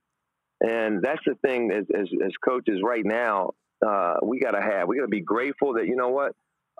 And 0.60 1.02
that's 1.02 1.20
the 1.24 1.34
thing 1.46 1.70
as, 1.70 1.84
as, 1.94 2.08
as 2.24 2.32
coaches 2.44 2.80
right 2.82 3.04
now, 3.04 3.50
uh, 3.86 4.14
we 4.22 4.40
got 4.40 4.52
to 4.52 4.60
have, 4.60 4.88
we 4.88 4.96
got 4.96 5.02
to 5.02 5.08
be 5.08 5.20
grateful 5.20 5.74
that, 5.74 5.86
you 5.86 5.94
know 5.94 6.08
what, 6.08 6.32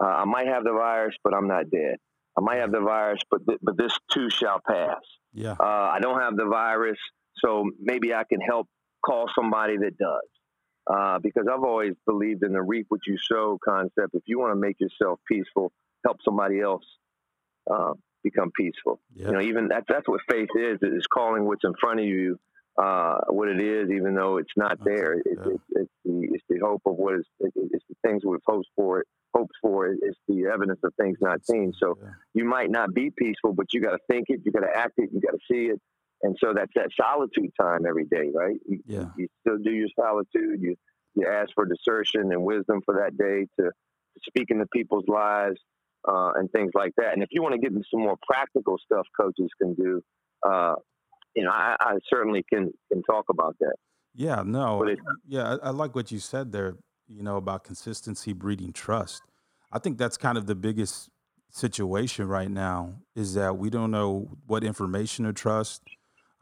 uh, 0.03 0.07
I 0.07 0.25
might 0.25 0.49
have 0.49 0.65
the 0.65 0.73
virus, 0.73 1.15
but 1.23 1.35
I'm 1.35 1.47
not 1.49 1.71
dead. 1.71 1.97
I 2.37 2.41
might 2.41 2.59
have 2.59 2.73
the 2.73 2.81
virus, 2.81 3.21
but 3.31 3.45
th- 3.47 3.59
but 3.61 3.77
this 3.77 3.93
too 4.13 4.31
shall 4.31 4.61
pass. 4.65 5.01
Yeah. 5.33 5.57
Uh, 5.59 5.91
I 5.93 5.99
don't 6.01 6.21
have 6.21 6.37
the 6.37 6.47
virus, 6.47 6.99
so 7.45 7.69
maybe 7.81 8.15
I 8.15 8.23
can 8.23 8.41
help 8.41 8.69
call 9.05 9.29
somebody 9.35 9.77
that 9.77 9.99
does. 9.99 10.29
Uh, 10.89 11.19
because 11.19 11.47
I've 11.53 11.65
always 11.65 11.95
believed 12.07 12.45
in 12.45 12.53
the 12.53 12.63
reap 12.63 12.87
what 12.89 13.01
you 13.07 13.19
sow 13.19 13.59
concept. 13.63 14.15
If 14.15 14.23
you 14.27 14.39
want 14.39 14.53
to 14.53 14.57
make 14.57 14.77
yourself 14.81 15.21
peaceful, 15.27 15.73
help 16.05 16.19
somebody 16.25 16.61
else 16.61 16.85
uh, 17.71 17.93
become 18.23 18.51
peaceful. 18.57 19.01
You 19.29 19.33
know, 19.33 19.41
even 19.41 19.69
that's 19.69 19.87
that's 19.89 20.09
what 20.09 20.21
faith 20.31 20.49
is. 20.57 20.79
Is 20.83 21.07
calling 21.13 21.45
what's 21.45 21.65
in 21.65 21.75
front 21.81 22.01
of 22.01 22.07
you 22.07 22.39
uh, 22.81 23.19
what 23.29 23.49
it 23.49 23.61
is, 23.61 23.91
even 23.91 24.15
though 24.15 24.37
it's 24.39 24.53
not 24.57 24.79
there. 24.85 25.15
It, 25.15 25.23
Yeah. 25.27 25.53
it, 25.53 25.61
it's 25.71 25.93
the 26.05 26.29
it's 26.33 26.45
the 26.49 26.59
hope 26.59 26.83
of 26.87 26.97
what 26.97 27.15
is. 27.15 27.27
It, 27.41 27.53
it's 27.57 27.85
the 27.89 27.97
things 28.07 28.25
we've 28.25 28.41
hoped 28.47 28.69
for. 28.77 29.01
It 29.01 29.07
hoped 29.35 29.55
for. 29.61 29.87
It's 29.89 30.19
the 30.27 30.47
evidence 30.53 30.81
of 30.85 30.93
things 31.01 31.19
not 31.21 31.45
seen. 31.47 31.73
So 31.79 31.99
Yeah. 32.01 32.11
you 32.35 32.45
might 32.45 32.71
not 32.71 32.95
be 32.95 33.11
peaceful, 33.11 33.53
but 33.53 33.67
you 33.73 33.81
got 33.81 33.93
to 33.93 33.99
think 34.11 34.27
it, 34.29 34.41
you 34.45 34.53
got 34.53 34.61
to 34.61 34.75
act 34.75 34.95
it, 34.99 35.11
you 35.13 35.21
got 35.21 35.33
to 35.33 35.41
see 35.51 35.67
it, 35.67 35.81
and 36.23 36.37
so 36.43 36.53
that's 36.55 36.73
that 36.77 36.91
solitude 37.01 37.51
time 37.61 37.85
every 37.87 38.05
day, 38.07 38.31
right? 38.35 38.59
You, 38.67 38.81
Yeah. 38.87 39.11
you 39.17 39.29
still 39.41 39.59
do 39.59 39.71
your 39.71 39.89
solitude. 39.99 40.61
You 40.61 40.77
you 41.15 41.27
ask 41.27 41.51
for 41.55 41.67
discernment 41.67 42.33
and 42.33 42.45
wisdom 42.45 42.81
for 42.85 42.95
that 43.03 43.17
day 43.17 43.47
to, 43.59 43.65
to 43.65 44.21
speak 44.29 44.51
into 44.51 44.67
people's 44.73 45.09
lives 45.09 45.59
uh, 46.07 46.33
and 46.37 46.51
things 46.53 46.73
like 46.75 46.93
that. 46.97 47.13
And 47.15 47.23
if 47.23 47.29
you 47.33 47.43
want 47.43 47.55
to 47.55 47.59
get 47.61 47.71
into 47.73 47.85
some 47.91 48.01
more 48.01 48.17
practical 48.31 48.77
stuff, 48.85 49.07
coaches 49.19 49.49
can 49.61 49.75
do. 49.75 50.03
Uh, 50.47 50.75
you 51.35 51.45
know, 51.45 51.51
I, 51.51 51.77
I 51.81 51.99
certainly 52.13 52.45
can 52.53 52.73
can 52.93 53.03
talk 53.03 53.27
about 53.31 53.57
that. 53.61 53.77
Yeah, 54.15 54.43
no, 54.45 54.79
But 54.81 54.89
it- 54.91 54.99
yeah, 55.27 55.57
I, 55.63 55.69
I 55.69 55.71
like 55.71 55.95
what 55.95 56.11
you 56.13 56.19
said 56.19 56.53
there. 56.53 56.77
You 57.09 57.23
know 57.23 57.37
about 57.37 57.65
consistency 57.65 58.33
breeding 58.35 58.73
trust. 58.73 59.23
I 59.73 59.79
think 59.79 59.97
that's 59.99 60.17
kind 60.19 60.37
of 60.37 60.47
the 60.47 60.55
biggest 60.55 61.09
situation 61.51 62.29
right 62.29 62.51
now 62.51 62.95
is 63.17 63.33
that 63.35 63.57
we 63.57 63.71
don't 63.71 63.91
know 63.91 64.29
what 64.47 64.63
information 64.63 65.25
to 65.25 65.33
trust, 65.33 65.83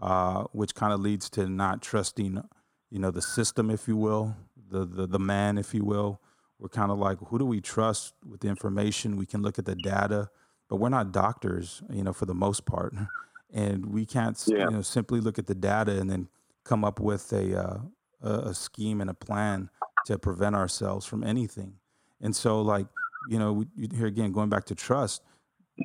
uh, 0.01 0.45
which 0.53 0.75
kind 0.75 0.93
of 0.93 1.01
leads 1.01 1.31
to 1.31 1.49
not 1.49 1.83
trusting, 1.83 2.43
you 2.91 2.99
know, 2.99 3.13
the 3.13 3.23
system, 3.23 3.71
if 3.71 3.87
you 3.87 3.97
will, 3.97 4.35
the 4.71 4.85
the, 4.85 5.07
the 5.07 5.19
man, 5.21 5.57
if 5.59 5.73
you 5.75 5.85
will. 5.85 6.21
We're 6.59 6.69
kind 6.69 6.91
of 6.91 6.99
like, 6.99 7.19
who 7.29 7.39
do 7.39 7.45
we 7.47 7.61
trust 7.61 8.15
with 8.29 8.41
the 8.41 8.49
information? 8.49 9.17
We 9.17 9.27
can 9.27 9.43
look 9.43 9.59
at 9.59 9.67
the 9.67 9.75
data, 9.75 10.31
but 10.69 10.77
we're 10.77 10.89
not 10.89 11.13
doctors, 11.13 11.83
you 11.91 12.03
know, 12.03 12.13
for 12.13 12.27
the 12.27 12.35
most 12.35 12.65
part, 12.65 12.95
and 13.53 13.87
we 13.87 14.07
can't, 14.07 14.43
Yeah. 14.47 14.65
you 14.65 14.71
know, 14.71 14.83
simply 14.83 15.21
look 15.21 15.39
at 15.39 15.47
the 15.47 15.55
data 15.55 15.99
and 16.01 16.11
then 16.11 16.29
come 16.65 16.85
up 16.85 16.99
with 16.99 17.33
a, 17.33 17.59
uh, 17.63 17.79
a 18.23 18.31
a 18.49 18.55
scheme 18.55 19.01
and 19.01 19.11
a 19.11 19.15
plan 19.15 19.69
to 20.07 20.19
prevent 20.19 20.57
ourselves 20.57 21.05
from 21.05 21.23
anything. 21.23 21.75
And 22.21 22.35
so, 22.35 22.63
like, 22.63 22.87
you 23.29 23.39
know, 23.39 23.53
we, 23.53 23.67
here 23.95 24.07
again, 24.07 24.33
going 24.33 24.49
back 24.49 24.65
to 24.67 24.75
trust, 24.75 25.23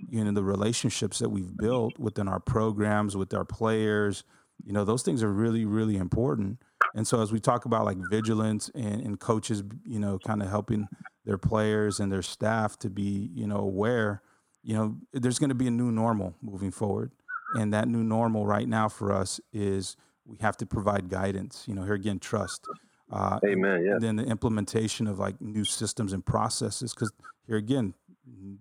you 0.09 0.23
know, 0.23 0.31
the 0.31 0.43
relationships 0.43 1.19
that 1.19 1.29
we've 1.29 1.55
built 1.57 1.99
within 1.99 2.27
our 2.29 2.39
programs, 2.39 3.17
with 3.17 3.33
our 3.33 3.43
players, 3.43 4.23
you 4.63 4.71
know, 4.71 4.85
those 4.85 5.03
things 5.03 5.21
are 5.21 5.31
really, 5.33 5.65
really 5.65 5.97
important. 5.97 6.61
And 6.95 7.07
so, 7.07 7.21
as 7.21 7.31
we 7.31 7.39
talk 7.39 7.65
about 7.65 7.85
like 7.85 7.97
vigilance 8.09 8.69
and, 8.75 9.01
and 9.01 9.19
coaches, 9.19 9.63
you 9.85 9.99
know, 9.99 10.19
kind 10.19 10.41
of 10.41 10.49
helping 10.49 10.87
their 11.25 11.37
players 11.37 11.99
and 11.99 12.11
their 12.11 12.21
staff 12.21 12.77
to 12.79 12.89
be, 12.89 13.29
you 13.33 13.47
know, 13.47 13.57
aware, 13.57 14.21
you 14.63 14.73
know, 14.75 14.97
there's 15.13 15.39
going 15.39 15.49
to 15.49 15.55
be 15.55 15.67
a 15.67 15.71
new 15.71 15.91
normal 15.91 16.35
moving 16.41 16.71
forward. 16.71 17.11
And 17.55 17.73
that 17.73 17.87
new 17.87 18.03
normal 18.03 18.45
right 18.45 18.67
now 18.67 18.87
for 18.87 19.11
us 19.11 19.39
is 19.51 19.97
we 20.25 20.37
have 20.39 20.57
to 20.57 20.65
provide 20.65 21.09
guidance. 21.09 21.65
You 21.67 21.75
know, 21.75 21.83
here 21.83 21.93
again, 21.93 22.19
trust. 22.19 22.65
Uh, 23.11 23.39
Amen. 23.45 23.83
Yeah. 23.83 23.93
and 23.93 24.01
then 24.01 24.15
the 24.15 24.23
implementation 24.23 25.05
of 25.05 25.19
like 25.19 25.41
new 25.41 25.65
systems 25.65 26.13
and 26.13 26.25
processes 26.25 26.93
because 26.93 27.11
here 27.45 27.57
again 27.57 27.93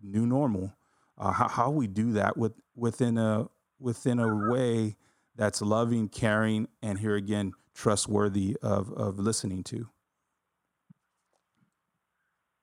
new 0.03 0.27
normal 0.27 0.73
uh, 1.19 1.31
how, 1.31 1.47
how 1.47 1.71
we 1.71 1.87
do 1.87 2.13
that 2.13 2.37
with 2.37 2.55
within 2.75 3.17
a 3.17 3.47
within 3.79 4.19
a 4.19 4.51
way 4.51 4.97
that's 5.41 5.63
loving 5.63 6.07
caring 6.07 6.69
and 6.83 6.99
here 6.99 7.17
again 7.17 7.53
trustworthy 7.75 8.59
of 8.63 8.93
of 8.93 9.19
listening 9.19 9.65
to 9.65 9.89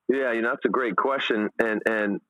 Yeah, 0.08 0.32
you 0.32 0.44
know 0.44 0.52
that's 0.52 0.66
a 0.66 0.70
great 0.70 0.96
question, 0.96 1.50
and 1.60 1.82
and 1.90 2.22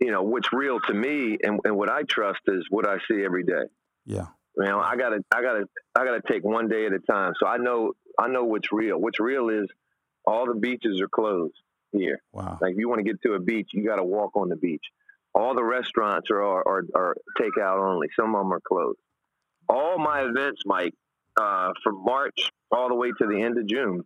you 0.00 0.10
know 0.10 0.22
what's 0.22 0.50
real 0.50 0.80
to 0.80 0.94
me 0.94 1.36
and, 1.42 1.60
and 1.64 1.76
what 1.76 1.90
I 1.90 2.02
trust 2.04 2.40
is 2.48 2.66
what 2.70 2.88
I 2.88 2.96
see 3.06 3.22
every 3.22 3.44
day. 3.44 3.66
yeah 4.06 4.28
You 4.56 4.64
know, 4.64 4.80
I 4.80 4.96
gotta, 4.96 5.20
I 5.30 5.42
gotta, 5.42 5.64
I 5.94 6.04
gotta 6.04 6.22
take 6.26 6.42
one 6.42 6.68
day 6.68 6.86
at 6.86 6.92
a 6.92 6.98
time. 6.98 7.34
So 7.38 7.46
I 7.46 7.58
know, 7.58 7.92
I 8.18 8.28
know 8.28 8.44
what's 8.44 8.72
real. 8.72 8.98
What's 8.98 9.20
real 9.20 9.48
is 9.50 9.68
all 10.24 10.46
the 10.46 10.58
beaches 10.58 11.00
are 11.00 11.08
closed 11.08 11.54
here. 11.92 12.20
wow 12.32 12.58
Like 12.60 12.72
if 12.72 12.78
you 12.78 12.88
want 12.88 12.98
to 13.00 13.04
get 13.04 13.22
to 13.26 13.34
a 13.34 13.40
beach, 13.40 13.68
you 13.72 13.84
got 13.86 13.96
to 13.96 14.04
walk 14.04 14.32
on 14.36 14.48
the 14.48 14.56
beach. 14.56 14.86
All 15.34 15.54
the 15.54 15.64
restaurants 15.64 16.28
are, 16.30 16.42
are, 16.42 16.62
are, 16.66 16.82
are 16.94 17.16
takeout 17.40 17.78
only. 17.78 18.08
Some 18.18 18.34
of 18.34 18.40
them 18.42 18.52
are 18.52 18.60
closed. 18.66 18.98
All 19.72 19.98
my 19.98 20.22
events, 20.22 20.62
Mike, 20.66 20.94
uh, 21.40 21.70
from 21.82 22.04
March 22.04 22.50
all 22.70 22.88
the 22.88 22.94
way 22.94 23.10
to 23.20 23.26
the 23.26 23.40
end 23.42 23.58
of 23.58 23.66
June, 23.66 24.02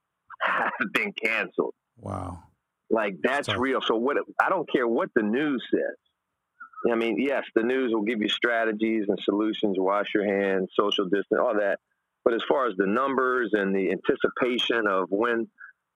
have 0.42 0.72
been 0.94 1.12
canceled. 1.12 1.74
wow 1.98 2.38
Like 2.88 3.16
that's 3.22 3.48
tough. 3.48 3.58
real. 3.58 3.80
So 3.82 3.96
what? 3.96 4.16
I 4.40 4.48
don't 4.48 4.70
care 4.70 4.88
what 4.88 5.10
the 5.14 5.22
news 5.22 5.62
says. 5.72 5.96
I 6.92 6.96
mean, 6.96 7.16
yes, 7.20 7.44
the 7.54 7.62
news 7.62 7.92
will 7.92 8.02
give 8.10 8.22
you 8.22 8.28
strategies 8.28 9.04
and 9.08 9.18
solutions. 9.22 9.76
Wash 9.78 10.08
your 10.14 10.24
hands, 10.24 10.70
social 10.78 11.04
distance, 11.04 11.40
all 11.40 11.54
that. 11.54 11.78
But 12.24 12.34
as 12.34 12.42
far 12.48 12.68
as 12.68 12.74
the 12.76 12.86
numbers 12.86 13.50
and 13.52 13.74
the 13.74 13.90
anticipation 13.92 14.86
of 14.86 15.08
when 15.10 15.48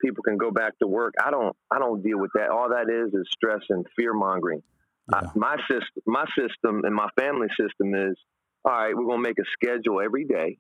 people 0.02 0.23
can 0.23 0.37
go 0.37 0.50
back 0.50 0.78
to 0.81 0.87
work, 0.87 1.14
I 1.25 1.31
don't. 1.31 1.57
I 1.71 1.78
don't 1.78 2.02
deal 2.02 2.19
with 2.19 2.33
that. 2.35 2.50
All 2.50 2.69
that 2.71 2.90
is 2.90 3.14
is 3.14 3.26
stress 3.33 3.62
and 3.71 3.87
fear 3.97 4.12
mongering. 4.12 4.62
yeah 5.12 5.31
my 5.35 5.57
system, 5.71 6.02
my 6.07 6.26
system, 6.38 6.83
and 6.85 6.95
my 6.95 7.09
family 7.19 7.49
system 7.61 7.95
is 7.95 8.16
all 8.64 8.73
right. 8.73 8.97
We're 8.97 9.06
gonna 9.06 9.23
make 9.23 9.38
a 9.38 9.44
schedule 9.52 10.00
every 10.00 10.25
day, 10.25 10.59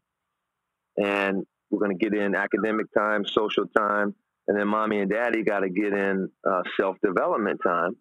and 0.96 1.46
we're 1.70 1.80
gonna 1.80 1.94
get 1.94 2.14
in 2.14 2.34
academic 2.34 2.86
time, 2.96 3.24
social 3.26 3.66
time, 3.76 4.14
and 4.48 4.58
then 4.58 4.68
mommy 4.68 5.00
and 5.00 5.10
daddy 5.10 5.42
got 5.42 5.60
to 5.60 5.70
get 5.70 5.92
in 5.92 6.30
uh, 6.48 6.62
self 6.78 6.96
development 7.02 7.60
time. 7.62 7.96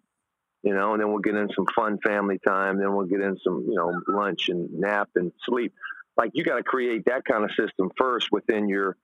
You 0.62 0.74
know, 0.74 0.92
and 0.92 1.00
then 1.00 1.10
we'll 1.10 1.18
get 1.18 1.34
in 1.34 1.50
some 1.54 1.66
fun 1.76 1.98
family 2.02 2.38
time. 2.46 2.78
Then 2.78 2.94
we'll 2.94 3.06
get 3.06 3.20
in 3.20 3.36
some, 3.44 3.66
you 3.68 3.74
know, 3.74 3.92
lunch 4.08 4.48
and 4.48 4.72
nap 4.72 5.10
and 5.14 5.30
sleep. 5.46 5.74
Like 6.16 6.30
you 6.32 6.42
got 6.42 6.56
to 6.56 6.62
create 6.62 7.04
that 7.04 7.26
kind 7.26 7.44
of 7.44 7.50
system 7.50 7.90
first 7.98 8.28
within 8.32 8.66
your, 8.66 8.96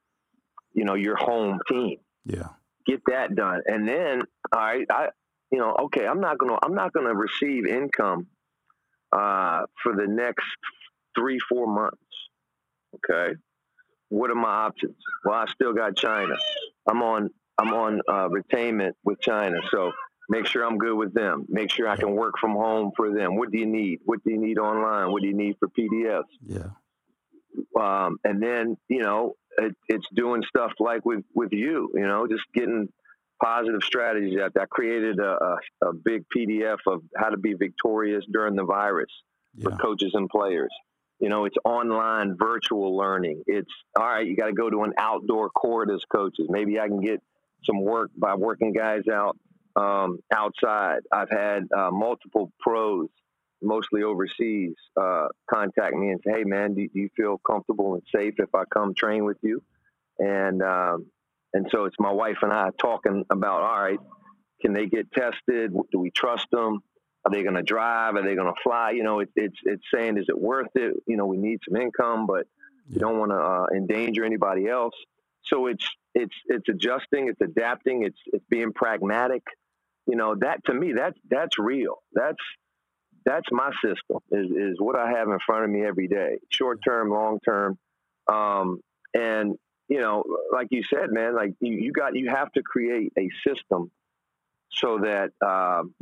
you 0.73 0.85
know, 0.85 0.95
your 0.95 1.17
home 1.17 1.59
team 1.69 1.99
yeah 2.25 2.49
get 2.87 3.01
that 3.07 3.35
done 3.35 3.61
and 3.67 3.87
then 3.89 4.21
all 4.53 4.61
right 4.61 4.87
i 4.91 5.09
you 5.51 5.59
know 5.59 5.75
okay 5.83 6.07
i'm 6.07 6.21
not 6.21 6.39
gonna 6.39 6.59
i'm 6.63 6.75
not 6.75 6.93
gonna 6.93 7.15
receive 7.15 7.67
income 7.67 8.27
uh 9.13 9.63
for 9.83 9.95
the 9.95 10.07
next 10.07 10.45
three 11.17 11.39
four 11.49 11.67
months 11.67 11.99
okay? 12.97 13.35
What 14.09 14.31
are 14.31 14.35
my 14.35 14.49
options? 14.49 14.97
Well 15.25 15.35
i 15.35 15.47
still 15.53 15.73
got 15.73 15.97
china. 15.97 16.35
I'm 16.89 17.03
on 17.03 17.31
i'm 17.59 17.73
on 17.73 18.01
uh, 18.09 18.29
retainment 18.29 18.93
with 19.05 19.21
china 19.21 19.59
so 19.71 19.93
make 20.29 20.47
sure 20.47 20.65
i'm 20.65 20.79
good 20.79 20.97
with 20.97 21.15
them. 21.15 21.47
Make 21.49 21.71
sure 21.71 21.89
i 21.89 21.97
can 21.97 22.13
work 22.13 22.35
from 22.41 22.53
home 22.53 22.93
for 22.97 23.13
them. 23.15 23.37
What 23.37 23.51
do 23.51 23.59
you 23.59 23.67
need? 23.67 24.01
What 24.05 24.23
do 24.25 24.31
you 24.31 24.41
need 24.41 24.59
online? 24.59 25.13
What 25.13 25.23
do 25.23 25.29
you 25.29 25.37
need 25.37 25.57
for 25.59 25.69
pdfs 25.69 26.23
yeah. 26.47 26.71
Um, 27.79 28.19
and 28.25 28.41
then 28.43 28.77
you 28.89 29.03
know 29.03 29.35
it, 29.59 29.75
it's 29.89 30.07
doing 30.15 30.43
stuff 30.49 30.73
like 30.79 31.05
with 31.05 31.25
with 31.35 31.53
you 31.53 31.91
you 31.95 32.07
know 32.07 32.27
just 32.27 32.45
getting 32.55 32.89
positive 33.43 33.81
strategies 33.83 34.39
out 34.39 34.53
there. 34.55 34.65
I 34.65 34.67
created 34.67 35.19
a, 35.19 35.57
a, 35.83 35.89
a 35.89 35.93
big 35.95 36.25
PDF 36.35 36.79
of 36.87 37.03
how 37.17 37.31
to 37.31 37.39
be 37.39 37.55
victorious 37.55 38.25
during 38.31 38.55
the 38.55 38.65
virus 38.65 39.11
for 39.63 39.71
coaches 39.79 40.13
and 40.15 40.29
players. 40.29 40.71
You 41.21 41.29
know, 41.29 41.45
it's 41.45 41.57
online 41.65 42.37
virtual 42.39 42.97
learning. 42.97 43.43
It's 43.47 43.71
all 43.99 44.07
right, 44.07 44.27
you 44.27 44.37
got 44.37 44.47
to 44.47 44.53
go 44.55 44.71
to 44.71 44.83
an 44.85 44.95
outdoor 44.99 45.51
court 45.51 45.91
as 45.91 46.01
coaches. 46.11 46.47
Maybe 46.49 46.81
I 46.81 46.89
can 46.89 47.01
get 47.01 47.23
some 47.65 47.83
work 47.83 48.11
by 48.17 48.35
working 48.35 48.73
guys 48.73 49.03
out 49.13 49.37
um, 49.77 50.19
outside. 50.35 51.01
I've 51.13 51.31
had 51.31 51.65
uh, 51.77 51.91
multiple 51.91 52.53
pros, 52.61 53.09
mostly 53.63 54.03
overseas, 54.03 54.75
uh, 55.01 55.27
contact 55.53 55.95
me 55.95 56.11
and 56.11 56.21
say, 56.27 56.39
hey, 56.39 56.45
man, 56.45 56.75
do, 56.75 56.89
do 56.89 56.99
you 56.99 57.11
feel 57.17 57.39
comfortable 57.47 57.95
and 57.95 58.03
safe 58.15 58.35
if 58.39 58.55
I 58.55 58.65
come 58.73 58.95
train 58.95 59.25
with 59.25 59.39
you? 59.43 59.63
And, 60.19 60.63
um, 60.63 61.07
and 61.53 61.67
so 61.71 61.85
it's 61.85 61.97
my 61.99 62.13
wife 62.13 62.39
and 62.43 62.53
I 62.53 62.71
talking 62.81 63.25
about, 63.31 63.63
all 63.63 63.83
right, 63.83 63.99
can 64.63 64.73
they 64.73 64.87
get 64.87 65.11
tested? 65.13 65.73
Do 65.93 65.99
we 65.99 66.11
trust 66.11 66.47
them? 66.51 66.81
Are 67.25 67.31
they 67.31 67.43
going 67.43 67.55
to 67.55 67.63
drive? 67.63 68.17
Are 68.17 68.23
they 68.23 68.35
going 68.35 68.53
to 68.53 68.61
fly? 68.63 68.93
You 68.93 69.03
know, 69.03 69.21
it, 69.21 69.29
it's 69.37 69.59
it's 69.65 69.85
saying, 69.93 70.17
is 70.17 70.27
it 70.29 70.39
worth 70.39 70.75
it? 70.75 70.95
You 71.07 71.17
know, 71.17 71.27
we 71.27 71.37
need 71.37 71.61
some 71.69 71.81
income, 71.81 72.27
but 72.27 72.47
you 72.89 72.99
don't 72.99 73.19
want 73.19 73.31
to 73.31 73.37
uh, 73.37 73.67
endanger 73.75 74.25
anybody 74.25 74.69
else. 74.69 74.95
So 75.45 75.67
it's 75.67 75.87
it's 76.15 76.35
it's 76.47 76.69
adjusting, 76.69 77.29
it's 77.29 77.41
adapting, 77.41 78.05
it's 78.05 78.19
it's 78.27 78.45
being 78.49 78.73
pragmatic. 78.73 79.43
You 80.07 80.17
know, 80.17 80.35
that 80.41 80.65
to 80.65 80.75
me, 80.75 80.93
that's 80.93 81.19
that's 81.29 81.59
real. 81.59 82.03
That's 82.13 82.41
that's 83.25 83.47
my 83.51 83.71
system. 83.85 84.19
Is 84.31 84.51
is 84.51 84.81
what 84.81 84.97
I 84.97 85.11
have 85.11 85.29
in 85.29 85.39
front 85.45 85.65
of 85.65 85.71
me 85.71 85.85
every 85.85 86.09
day, 86.09 86.39
short 86.51 86.81
term, 86.83 87.11
long 87.11 87.39
term, 87.41 87.79
um, 88.33 88.81
and 89.15 89.57
you 89.89 90.01
know, 90.01 90.25
like 90.53 90.69
you 90.71 90.83
said, 90.83 91.11
man, 91.11 91.35
like 91.35 91.55
you, 91.61 91.75
you 91.75 91.93
got 91.93 92.17
you 92.17 92.31
have 92.31 92.51
to 92.53 92.63
create 92.63 93.13
a 93.19 93.29
system 93.47 93.91
so 94.73 95.01
that 95.01 95.33
um, 95.45 95.95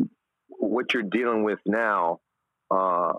what 0.49 0.95
you're 0.95 1.02
dealing 1.02 1.45
with 1.45 1.59
now, 1.67 2.21
uh, 2.71 3.12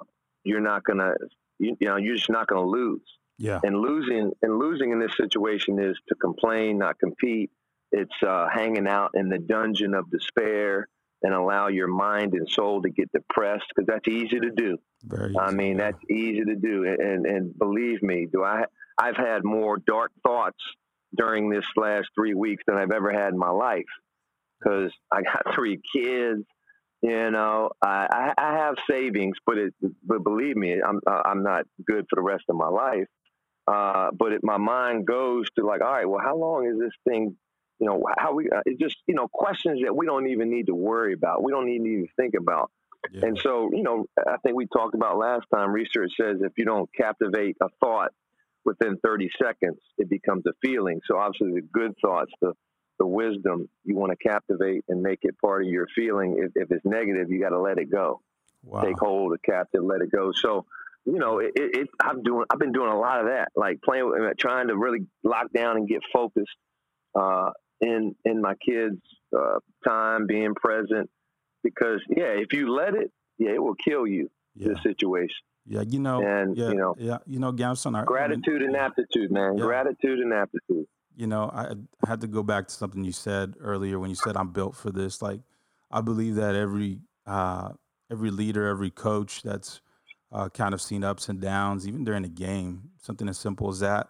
you're 0.44 0.62
not 0.62 0.84
gonna, 0.84 1.14
you, 1.60 1.76
you 1.80 1.88
know, 1.88 1.98
you're 1.98 2.16
just 2.16 2.30
not 2.30 2.48
gonna 2.48 2.66
lose. 2.66 3.02
Yeah. 3.38 3.60
And 3.64 3.78
losing 3.78 4.32
and 4.42 4.60
losing 4.60 4.92
in 4.92 5.00
this 5.00 5.16
situation 5.16 5.80
is 5.80 5.98
to 6.10 6.16
complain, 6.16 6.78
not 6.78 7.00
compete. 7.00 7.52
It's 7.92 8.12
uh, 8.26 8.48
hanging 8.54 8.88
out 8.88 9.12
in 9.16 9.30
the 9.30 9.40
dungeon 9.40 9.94
of 9.94 10.12
despair 10.12 10.88
and 11.22 11.34
allow 11.34 11.68
your 11.68 11.88
mind 11.88 12.34
and 12.34 12.48
soul 12.50 12.82
to 12.82 12.90
get 12.90 13.12
depressed 13.12 13.66
because 13.74 13.88
that's 13.88 14.08
easy 14.08 14.40
to 14.40 14.52
do. 14.52 14.78
Very. 15.04 15.36
I 15.38 15.52
mean, 15.52 15.78
that's 15.78 15.98
easy 16.10 16.44
to 16.44 16.56
do. 16.56 16.84
And 16.86 17.26
and 17.26 17.58
believe 17.58 18.04
me, 18.04 18.28
do 18.32 18.44
I? 18.44 18.66
I've 18.98 19.16
had 19.18 19.44
more 19.44 19.78
dark 19.78 20.12
thoughts 20.26 20.60
during 21.18 21.50
this 21.50 21.66
last 21.76 22.10
three 22.16 22.34
weeks 22.34 22.64
than 22.68 22.78
I've 22.78 22.92
ever 22.92 23.12
had 23.12 23.34
in 23.34 23.40
my 23.40 23.50
life 23.50 23.86
because 24.60 24.92
I 25.12 25.22
got 25.22 25.44
three 25.56 25.80
kids. 25.96 26.44
You 27.02 27.32
know, 27.32 27.72
I, 27.82 28.34
I 28.38 28.54
have 28.58 28.76
savings, 28.90 29.38
but 29.46 29.58
it, 29.58 29.74
but 30.04 30.24
believe 30.24 30.58
me, 30.58 30.82
I'm 30.82 31.00
I'm 31.08 31.44
not 31.44 31.66
good 31.86 32.06
for 32.10 32.18
the 32.18 32.22
rest 32.22 32.44
of 32.50 32.58
my 32.58 32.68
life. 32.68 33.08
Uh, 33.68 34.10
but 34.18 34.34
it, 34.34 34.42
my 34.44 34.58
mind 34.58 35.06
goes 35.06 35.46
to 35.56 35.66
like, 35.66 35.82
all 35.82 35.92
right, 35.92 36.10
well, 36.10 36.22
how 36.22 36.36
long 36.36 36.68
is 36.68 36.80
this 36.80 36.94
thing? 37.08 37.38
You 37.80 37.88
know, 37.88 38.04
how 38.18 38.34
we? 38.34 38.50
Uh, 38.50 38.62
it's 38.66 38.80
just 38.80 38.98
you 39.08 39.16
know 39.16 39.30
questions 39.32 39.82
that 39.84 39.96
we 39.96 40.06
don't 40.06 40.28
even 40.28 40.50
need 40.50 40.68
to 40.68 40.76
worry 40.76 41.14
about. 41.14 41.42
We 41.42 41.52
don't 41.52 41.68
need 41.68 41.80
to 41.80 41.86
even 41.86 42.08
think 42.18 42.34
about. 42.34 42.72
Yeah. 43.12 43.28
And 43.28 43.40
so, 43.42 43.70
you 43.74 43.84
know, 43.84 44.06
I 44.18 44.38
think 44.44 44.56
we 44.56 44.68
talked 44.68 44.96
about 44.96 45.18
last 45.18 45.46
time. 45.54 45.72
Research 45.72 46.12
says 46.20 46.38
if 46.42 46.54
you 46.58 46.66
don't 46.66 46.90
captivate 46.94 47.58
a 47.62 47.68
thought 47.80 48.12
within 48.66 48.98
30 49.04 49.30
seconds, 49.42 49.80
it 49.98 50.10
becomes 50.10 50.46
a 50.46 50.52
feeling. 50.62 51.00
So 51.06 51.18
obviously, 51.18 51.54
the 51.54 51.62
good 51.62 51.94
thoughts, 52.04 52.32
the 52.42 52.54
the 53.00 53.08
wisdom, 53.08 53.70
you 53.86 53.96
want 53.96 54.12
to 54.12 54.18
captivate 54.18 54.84
and 54.90 55.02
make 55.02 55.20
it 55.24 55.36
part 55.40 55.64
of 55.64 55.70
your 55.70 55.88
feeling. 55.96 56.38
If, 56.44 56.52
if 56.56 56.72
it's 56.72 56.86
negative, 56.86 57.32
you 57.32 57.40
got 57.42 57.50
to 57.50 57.60
let 57.60 57.78
it 57.78 57.92
go. 57.92 58.22
Wow. 58.64 58.82
Take 58.82 59.00
hold 59.00 59.34
of 59.34 59.42
captive, 59.42 59.84
let 59.84 60.02
it 60.02 60.12
go. 60.12 60.32
So 60.34 60.66
you 61.06 61.18
know, 61.18 61.40
it, 61.40 61.52
it, 61.56 61.88
I'm 62.02 62.24
doing, 62.24 62.46
I've 62.52 62.60
been 62.60 62.72
doing 62.72 62.92
a 62.92 63.00
lot 63.00 63.22
of 63.22 63.28
that, 63.28 63.50
like 63.56 63.82
playing, 63.82 64.08
with, 64.10 64.38
trying 64.38 64.68
to 64.68 64.78
really 64.78 65.00
lock 65.24 65.48
down 65.54 65.78
and 65.78 65.88
get 65.88 66.02
focused 66.14 66.48
uh, 67.20 67.52
in 67.82 68.16
in 68.26 68.42
my 68.42 68.56
kids' 68.56 69.02
uh, 69.36 69.60
time, 69.88 70.28
being 70.28 70.54
present. 70.56 71.10
Because 71.64 72.02
yeah, 72.10 72.34
if 72.36 72.54
you 72.54 72.74
let 72.74 72.96
it, 72.96 73.12
yeah, 73.38 73.52
it 73.52 73.64
will 73.64 73.76
kill 73.76 74.06
you. 74.06 74.30
Yeah. 74.56 74.74
The 74.74 74.82
situation. 74.82 75.36
Yeah, 75.66 75.84
you 75.88 76.00
know, 76.00 76.22
and 76.22 76.58
yeah, 76.58 76.70
you 76.70 76.76
know, 76.76 76.96
yeah, 76.98 77.18
you 77.28 77.40
know, 77.40 77.52
Gannon. 77.52 78.06
Gratitude 78.06 78.44
I 78.48 78.66
mean, 78.66 78.68
and 78.70 78.76
aptitude, 78.76 79.32
man. 79.32 79.58
Yeah. 79.58 79.64
Gratitude 79.64 80.20
and 80.20 80.34
aptitude. 80.34 80.86
You 81.20 81.28
know, 81.28 81.52
I 81.54 81.74
had 82.08 82.22
to 82.22 82.28
go 82.28 82.44
back 82.44 82.70
to 82.70 82.74
something 82.74 83.04
you 83.04 83.12
said 83.12 83.56
earlier 83.60 84.00
when 84.00 84.10
you 84.10 84.16
said 84.16 84.38
I'm 84.38 84.54
built 84.54 84.74
for 84.74 84.90
this. 84.90 85.22
Like, 85.22 85.42
I 85.92 86.00
believe 86.00 86.36
that 86.36 86.56
every 86.56 87.02
uh, 87.28 87.72
every 88.10 88.32
leader, 88.32 88.66
every 88.68 88.90
coach 88.90 89.44
that's 89.44 89.82
uh, 90.32 90.48
kind 90.48 90.74
of 90.74 90.80
seen 90.82 91.04
ups 91.04 91.28
and 91.28 91.42
downs, 91.42 91.86
even 91.90 92.06
during 92.06 92.24
a 92.24 92.30
game. 92.30 92.92
Something 93.02 93.28
as 93.28 93.38
simple 93.38 93.68
as 93.68 93.82
that. 93.82 94.08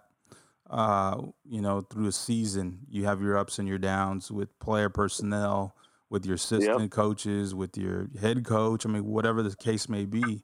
Uh, 0.69 1.23
you 1.49 1.61
know, 1.61 1.81
through 1.81 2.05
a 2.05 2.11
season, 2.11 2.81
you 2.87 3.05
have 3.05 3.23
your 3.23 3.39
ups 3.39 3.57
and 3.57 3.67
your 3.67 3.79
downs 3.79 4.29
with 4.31 4.59
player 4.59 4.89
personnel, 4.89 5.75
with 6.11 6.27
your 6.27 6.35
assistant 6.35 6.79
yep. 6.79 6.91
coaches, 6.91 7.55
with 7.55 7.75
your 7.75 8.07
head 8.21 8.45
coach. 8.45 8.85
I 8.85 8.89
mean, 8.89 9.05
whatever 9.05 9.41
the 9.41 9.55
case 9.55 9.89
may 9.89 10.05
be. 10.05 10.43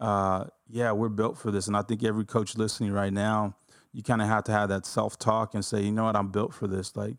Uh, 0.00 0.46
yeah, 0.68 0.90
we're 0.90 1.08
built 1.08 1.38
for 1.38 1.52
this, 1.52 1.68
and 1.68 1.76
I 1.76 1.82
think 1.82 2.02
every 2.02 2.24
coach 2.24 2.56
listening 2.56 2.90
right 2.90 3.12
now, 3.12 3.54
you 3.92 4.02
kind 4.02 4.22
of 4.22 4.28
have 4.28 4.44
to 4.44 4.52
have 4.52 4.68
that 4.70 4.86
self 4.86 5.18
talk 5.18 5.54
and 5.54 5.64
say, 5.64 5.82
you 5.82 5.92
know 5.92 6.04
what, 6.04 6.16
I'm 6.16 6.28
built 6.28 6.54
for 6.54 6.66
this. 6.66 6.96
Like, 6.96 7.16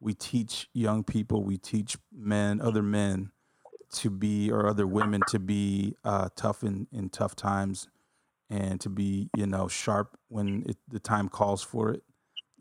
we 0.00 0.14
teach 0.14 0.68
young 0.72 1.04
people, 1.04 1.42
we 1.42 1.56
teach 1.56 1.96
men, 2.12 2.60
other 2.60 2.82
men, 2.82 3.30
to 3.92 4.10
be 4.10 4.50
or 4.50 4.66
other 4.66 4.86
women 4.86 5.20
to 5.28 5.38
be 5.38 5.94
uh, 6.04 6.28
tough 6.36 6.62
in, 6.62 6.86
in 6.92 7.08
tough 7.08 7.36
times 7.36 7.88
and 8.50 8.80
to 8.80 8.88
be 8.88 9.28
you 9.36 9.46
know 9.46 9.68
sharp 9.68 10.18
when 10.28 10.64
it, 10.66 10.76
the 10.88 11.00
time 11.00 11.28
calls 11.28 11.62
for 11.62 11.90
it 11.90 12.02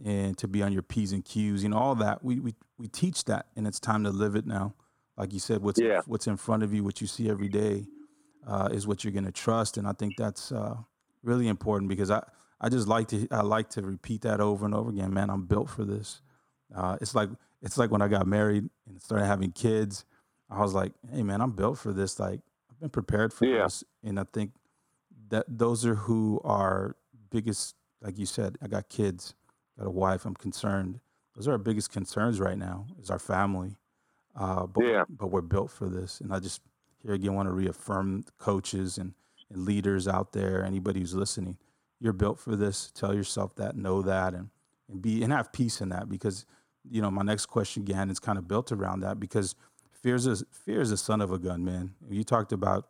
and 0.04 0.38
to 0.38 0.48
be 0.48 0.62
on 0.62 0.72
your 0.72 0.82
p's 0.82 1.12
and 1.12 1.26
q's 1.26 1.64
you 1.64 1.70
know 1.70 1.78
all 1.78 1.96
that 1.96 2.24
we, 2.24 2.40
we 2.40 2.54
we 2.78 2.88
teach 2.88 3.26
that 3.26 3.48
and 3.56 3.68
it's 3.68 3.80
time 3.80 4.04
to 4.04 4.10
live 4.10 4.36
it 4.36 4.46
now 4.46 4.74
like 5.18 5.32
you 5.34 5.40
said 5.40 5.62
what's 5.62 5.80
yeah. 5.80 6.02
what's 6.06 6.28
in 6.28 6.38
front 6.38 6.64
of 6.64 6.74
you 6.74 6.84
what 6.84 7.02
you 7.02 7.08
see 7.08 7.30
every 7.30 7.50
day 7.50 7.86
uh, 8.48 8.70
is 8.72 8.88
what 8.88 9.04
you're 9.04 9.14
going 9.14 9.26
to 9.26 9.32
trust 9.32 9.78
and 9.78 9.88
i 9.88 9.94
think 9.94 10.14
that's 10.18 10.52
uh, 10.52 10.76
really 11.24 11.48
important 11.48 11.90
because 11.90 12.12
i 12.12 12.22
i 12.62 12.70
just 12.70 12.88
like 12.88 13.08
to 13.08 13.28
i 13.32 13.42
like 13.42 13.70
to 13.70 13.82
repeat 13.82 14.22
that 14.22 14.40
over 14.40 14.66
and 14.66 14.74
over 14.74 14.90
again 14.90 15.14
man 15.14 15.30
i'm 15.30 15.46
built 15.46 15.70
for 15.70 15.86
this 15.86 16.22
uh, 16.76 16.98
it's 17.02 17.14
like 17.14 17.30
it's 17.62 17.78
like 17.78 17.92
when 17.92 18.02
i 18.02 18.08
got 18.08 18.28
married 18.28 18.68
and 18.88 19.02
started 19.02 19.26
having 19.26 19.52
kids 19.52 20.06
I 20.50 20.62
was 20.62 20.74
like, 20.74 20.94
hey 21.12 21.24
man, 21.24 21.42
I'm 21.42 21.52
built 21.52 21.78
for 21.78 21.94
this. 21.94 22.20
Like 22.20 22.40
I've 22.70 22.80
been 22.80 22.90
prepared 22.90 23.34
for 23.34 23.46
yeah. 23.46 23.64
this, 23.64 23.84
and 24.04 24.20
I 24.20 24.26
think 24.32 24.52
that 25.30 25.46
those 25.48 25.86
are 25.86 25.96
who 25.96 26.40
are 26.44 26.96
biggest. 27.30 27.76
Like 28.02 28.20
you 28.20 28.26
said, 28.26 28.58
I 28.62 28.68
got 28.68 28.90
kids, 28.90 29.34
got 29.78 29.88
a 29.88 29.92
wife. 29.92 30.26
I'm 30.26 30.36
concerned. 30.36 31.00
Those 31.36 31.48
are 31.48 31.54
our 31.54 31.58
biggest 31.58 31.92
concerns 31.92 32.40
right 32.40 32.58
now. 32.58 32.86
Is 33.02 33.10
our 33.10 33.20
family. 33.20 33.78
Uh, 34.40 34.68
but 34.68 34.84
yeah. 34.84 35.04
but 35.10 35.28
we're 35.28 35.42
built 35.42 35.72
for 35.72 35.90
this, 35.90 36.22
and 36.22 36.34
I 36.34 36.40
just 36.40 36.62
here 37.02 37.14
again 37.14 37.34
want 37.34 37.48
to 37.48 37.54
reaffirm 37.54 38.26
coaches 38.38 38.98
and 38.98 39.14
and 39.50 39.64
leaders 39.64 40.08
out 40.08 40.34
there, 40.34 40.64
anybody 40.64 41.00
who's 41.00 41.14
listening, 41.14 41.58
you're 42.06 42.14
built 42.14 42.40
for 42.40 42.56
this. 42.56 42.92
Tell 42.96 43.14
yourself 43.14 43.56
that, 43.58 43.76
know 43.76 44.02
that, 44.04 44.34
and 44.34 44.52
and 44.90 45.02
be 45.02 45.24
and 45.24 45.34
have 45.34 45.52
peace 45.52 45.82
in 45.82 45.90
that 45.90 46.08
because 46.08 46.46
you 46.90 47.02
know 47.02 47.12
my 47.12 47.24
next 47.24 47.48
question 47.48 47.84
again 47.84 48.10
is 48.10 48.20
kind 48.20 48.38
of 48.38 48.48
built 48.48 48.72
around 48.72 49.02
that 49.02 49.20
because 49.20 49.56
Fear 50.06 50.16
is 50.18 50.28
a, 50.28 50.38
fear 50.52 50.82
is 50.82 50.92
a 50.92 50.98
son 50.98 51.20
of 51.20 51.32
a 51.32 51.40
gun, 51.40 51.66
man. 51.66 51.96
You 52.08 52.24
talked 52.24 52.52
about 52.52 52.90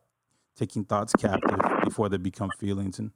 taking 0.53 0.83
thoughts 0.83 1.13
captive 1.13 1.59
before 1.81 2.09
they 2.09 2.17
become 2.17 2.49
feelings, 2.59 2.99
and 2.99 3.11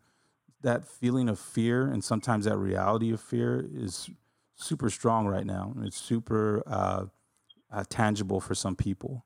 that 0.61 0.87
feeling 0.87 1.27
of 1.27 1.37
fear 1.37 1.91
and 1.91 2.01
sometimes 2.01 2.45
that 2.45 2.57
reality 2.57 3.11
of 3.11 3.19
fear 3.19 3.67
is 3.75 4.09
super 4.55 4.89
strong 4.89 5.27
right 5.27 5.45
now. 5.45 5.73
It's 5.81 5.97
super 5.97 6.63
uh, 6.65 7.07
uh, 7.69 7.83
tangible 7.89 8.39
for 8.39 8.55
some 8.55 8.77
people. 8.77 9.25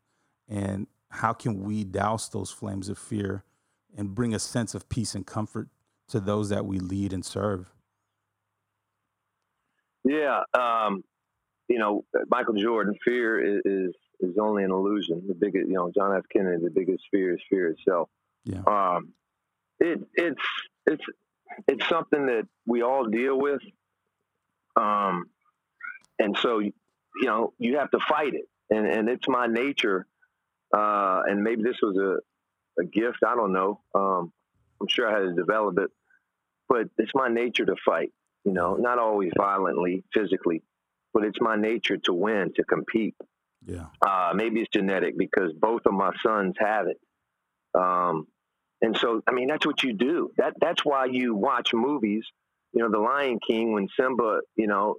And 0.50 0.88
how 1.12 1.34
can 1.34 1.62
we 1.62 1.84
douse 1.84 2.28
those 2.30 2.50
flames 2.50 2.90
of 2.90 2.98
fear 2.98 3.44
and 3.96 4.16
bring 4.16 4.34
a 4.34 4.40
sense 4.40 4.74
of 4.74 4.90
peace 4.90 5.14
and 5.14 5.24
comfort 5.24 5.68
to 6.10 6.20
those 6.20 6.50
that 6.50 6.66
we 6.66 6.80
lead 6.80 7.14
and 7.14 7.26
serve? 7.26 7.72
Yeah, 10.04 10.42
um, 10.54 11.04
you 11.68 11.80
know, 11.80 12.04
Michael 12.30 12.56
Jordan, 12.56 12.96
fear 13.04 13.58
is, 13.58 13.62
is 13.66 13.96
is 14.20 14.38
only 14.38 14.64
an 14.64 14.72
illusion. 14.72 15.24
The 15.28 15.34
biggest, 15.34 15.68
you 15.68 15.74
know, 15.74 15.92
John 15.96 16.16
F. 16.16 16.24
Kennedy, 16.32 16.64
the 16.64 16.70
biggest 16.70 17.04
fear 17.12 17.34
is 17.34 17.42
fear 17.50 17.70
itself. 17.70 18.10
Yeah. 18.44 18.62
Um, 18.68 19.14
it, 19.80 20.00
it's 20.16 20.42
it's 20.86 21.04
it's 21.68 21.88
something 21.88 22.26
that 22.28 22.48
we 22.66 22.82
all 22.82 23.06
deal 23.06 23.40
with. 23.40 23.62
Um, 24.76 25.26
and 26.20 26.38
so 26.38 26.60
you 26.60 26.74
know 27.24 27.54
you 27.58 27.78
have 27.78 27.92
to 27.92 28.00
fight 28.08 28.34
it, 28.34 28.48
and 28.70 28.86
and 28.88 29.10
it's 29.10 29.28
my 29.28 29.48
nature. 29.48 30.06
Uh, 30.76 31.22
and 31.28 31.44
maybe 31.44 31.64
this 31.64 31.78
was 31.82 31.98
a 31.98 32.82
a 32.82 32.86
gift. 32.86 33.20
I 33.26 33.36
don't 33.36 33.54
know. 33.54 33.82
Um, 33.94 34.34
I'm 34.84 34.90
sure 34.90 35.08
I 35.08 35.14
had 35.14 35.30
to 35.30 35.34
develop 35.34 35.80
it, 35.80 35.90
but 36.68 36.90
it's 36.98 37.12
my 37.16 37.30
nature 37.30 37.66
to 37.66 37.76
fight. 37.86 38.12
You 38.44 38.52
know, 38.52 38.76
not 38.76 39.00
always 39.00 39.32
violently, 39.38 40.04
physically, 40.14 40.62
but 41.14 41.24
it's 41.24 41.40
my 41.40 41.56
nature 41.56 41.96
to 42.04 42.14
win, 42.14 42.52
to 42.58 42.64
compete. 42.66 43.16
Yeah. 43.66 43.86
Uh, 44.06 44.34
maybe 44.36 44.60
it's 44.60 44.70
genetic 44.74 45.18
because 45.18 45.54
both 45.54 45.84
of 45.86 45.94
my 45.94 46.12
sons 46.22 46.56
have 46.60 46.88
it. 46.88 47.00
Um, 47.74 48.28
and 48.82 48.98
so, 48.98 49.22
I 49.26 49.32
mean, 49.32 49.48
that's 49.48 49.66
what 49.66 49.82
you 49.82 49.94
do. 49.94 50.32
That 50.38 50.56
that's 50.60 50.84
why 50.84 51.06
you 51.06 51.36
watch 51.36 51.74
movies. 51.74 52.26
You 52.74 52.84
know, 52.84 52.92
The 52.92 53.00
Lion 53.00 53.40
King 53.48 53.72
when 53.72 53.88
Simba, 53.98 54.42
you 54.58 54.68
know, 54.68 54.96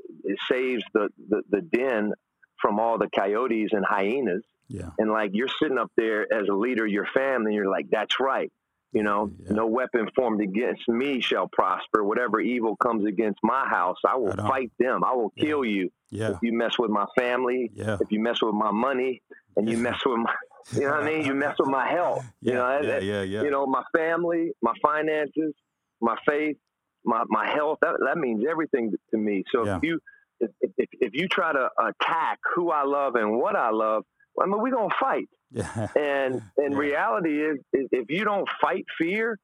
saves 0.51 0.83
the, 0.95 1.11
the, 1.29 1.43
the 1.51 1.61
den 1.61 2.15
from 2.63 2.81
all 2.81 2.97
the 2.97 3.11
coyotes 3.15 3.73
and 3.73 3.85
hyenas. 3.85 4.45
Yeah. 4.69 4.89
And 4.97 5.13
like 5.13 5.33
you're 5.35 5.49
sitting 5.61 5.77
up 5.77 5.93
there 5.99 6.33
as 6.33 6.49
a 6.49 6.55
leader 6.55 6.87
of 6.87 6.91
your 6.91 7.07
family, 7.13 7.49
and 7.49 7.55
you're 7.55 7.71
like, 7.71 7.91
that's 7.91 8.19
right. 8.19 8.51
You 8.95 9.03
know, 9.03 9.33
yeah. 9.45 9.55
no 9.55 9.67
weapon 9.67 10.09
formed 10.15 10.41
against 10.41 10.89
me 10.89 11.21
shall 11.21 11.49
prosper. 11.49 12.05
Whatever 12.05 12.41
evil 12.41 12.77
comes 12.77 13.05
against 13.05 13.41
my 13.43 13.67
house, 13.69 13.97
I 14.07 14.17
will 14.17 14.33
fight 14.37 14.71
them. 14.79 15.03
I 15.03 15.13
will 15.15 15.33
yeah. 15.35 15.45
kill 15.45 15.65
you. 15.65 15.91
Yeah. 16.11 16.31
If 16.31 16.39
you 16.43 16.53
mess 16.53 16.79
with 16.79 16.93
my 16.93 17.07
family, 17.19 17.73
if 17.75 18.13
you 18.13 18.21
mess 18.21 18.41
with 18.41 18.55
my 18.55 18.71
money, 18.71 19.21
and 19.57 19.69
you 19.69 19.79
mess 19.79 19.99
with 20.07 20.19
my, 20.19 20.33
you 20.73 20.83
know 20.83 20.93
what 20.93 21.03
I 21.03 21.07
mean? 21.07 21.27
You 21.27 21.35
mess 21.35 21.57
with 21.59 21.69
my 21.69 21.89
health. 21.89 22.25
You 22.41 22.55
know, 22.55 22.81
yeah, 22.81 22.99
yeah, 22.99 23.23
yeah. 23.23 23.43
You 23.43 23.51
know, 23.51 23.67
my 23.67 23.83
family, 23.97 24.53
my 24.63 24.75
finances, 24.81 25.55
my 26.01 26.17
faith, 26.27 26.57
my, 27.05 27.25
my 27.27 27.51
health. 27.51 27.79
That, 27.83 27.97
that 28.07 28.17
means 28.17 28.45
everything 28.49 28.93
to 29.11 29.19
me. 29.19 29.43
So 29.53 29.67
if 29.67 29.83
you 29.83 29.99
if, 30.41 30.51
if, 30.61 30.89
if 31.01 31.15
you 31.15 31.27
try 31.29 31.53
to 31.53 31.69
attack 31.79 32.39
who 32.55 32.71
I 32.71 32.85
love 32.85 33.17
and 33.17 33.39
what 33.39 33.57
I 33.57 33.71
love, 33.71 34.05
I 34.41 34.47
mean, 34.47 34.61
we're 34.61 34.73
gonna 34.73 34.95
fight. 35.01 35.29
Yeah. 35.51 35.89
And 35.97 36.43
and 36.57 36.73
yeah. 36.73 36.79
reality 36.79 37.41
is, 37.41 37.59
is, 37.73 37.89
if 37.93 38.11
you 38.11 38.25
don't 38.25 38.49
fight 38.61 38.85
fear, 38.99 39.39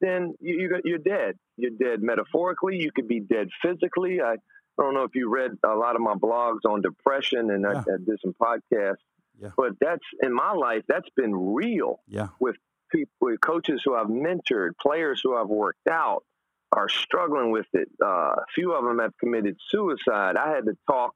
then 0.00 0.34
you, 0.40 0.80
you're 0.84 0.98
dead. 0.98 1.36
You're 1.56 1.72
dead 1.72 2.02
metaphorically. 2.02 2.76
You 2.76 2.90
could 2.92 3.08
be 3.08 3.20
dead 3.20 3.48
physically. 3.62 4.20
I, 4.20 4.32
I 4.32 4.82
don't 4.82 4.94
know 4.94 5.02
if 5.02 5.14
you 5.14 5.28
read 5.28 5.52
a 5.64 5.74
lot 5.74 5.94
of 5.96 6.02
my 6.02 6.14
blogs 6.14 6.60
on 6.66 6.80
depression, 6.80 7.50
and 7.50 7.62
yeah. 7.62 7.82
I, 7.86 7.94
I, 7.94 7.96
did 8.04 8.18
some 8.22 8.34
podcasts 8.40 8.96
Yeah. 9.40 9.50
But 9.56 9.72
that's 9.80 10.04
in 10.22 10.32
my 10.32 10.52
life, 10.52 10.84
that's 10.88 11.08
been 11.16 11.34
real. 11.54 12.00
Yeah. 12.06 12.28
With 12.38 12.56
people, 12.90 13.12
with 13.20 13.40
coaches 13.40 13.82
who 13.84 13.94
I've 13.94 14.06
mentored, 14.06 14.70
players 14.80 15.20
who 15.22 15.36
I've 15.36 15.48
worked 15.48 15.88
out 15.88 16.24
are 16.72 16.88
struggling 16.88 17.50
with 17.50 17.66
it. 17.72 17.88
Uh, 18.02 18.06
a 18.06 18.44
few 18.54 18.72
of 18.72 18.84
them 18.84 19.00
have 19.00 19.12
committed 19.18 19.56
suicide. 19.70 20.36
I 20.36 20.50
had 20.54 20.66
to 20.66 20.76
talk 20.88 21.12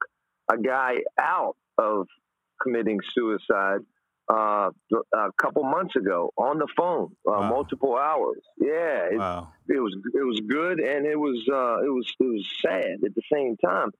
a 0.51 0.57
guy 0.57 0.97
out 1.19 1.55
of 1.77 2.07
committing 2.61 2.99
suicide 3.13 3.79
uh, 4.31 4.69
a 5.13 5.31
couple 5.39 5.63
months 5.63 5.95
ago 5.95 6.31
on 6.37 6.57
the 6.57 6.67
phone, 6.75 7.11
uh, 7.27 7.31
wow. 7.31 7.49
multiple 7.49 7.95
hours. 7.95 8.41
Yeah, 8.57 9.07
it, 9.11 9.19
wow. 9.19 9.49
it, 9.67 9.79
was 9.79 9.95
it 10.13 10.25
was 10.25 10.41
good 10.47 10.79
and 10.79 11.05
it 11.05 11.15
was 11.15 11.37
uh, 11.51 11.85
it 11.85 11.89
was 11.89 12.11
it 12.19 12.23
was 12.23 12.47
sad 12.61 12.97
at 13.05 13.15
the 13.15 13.21
same 13.31 13.55
time. 13.57 13.91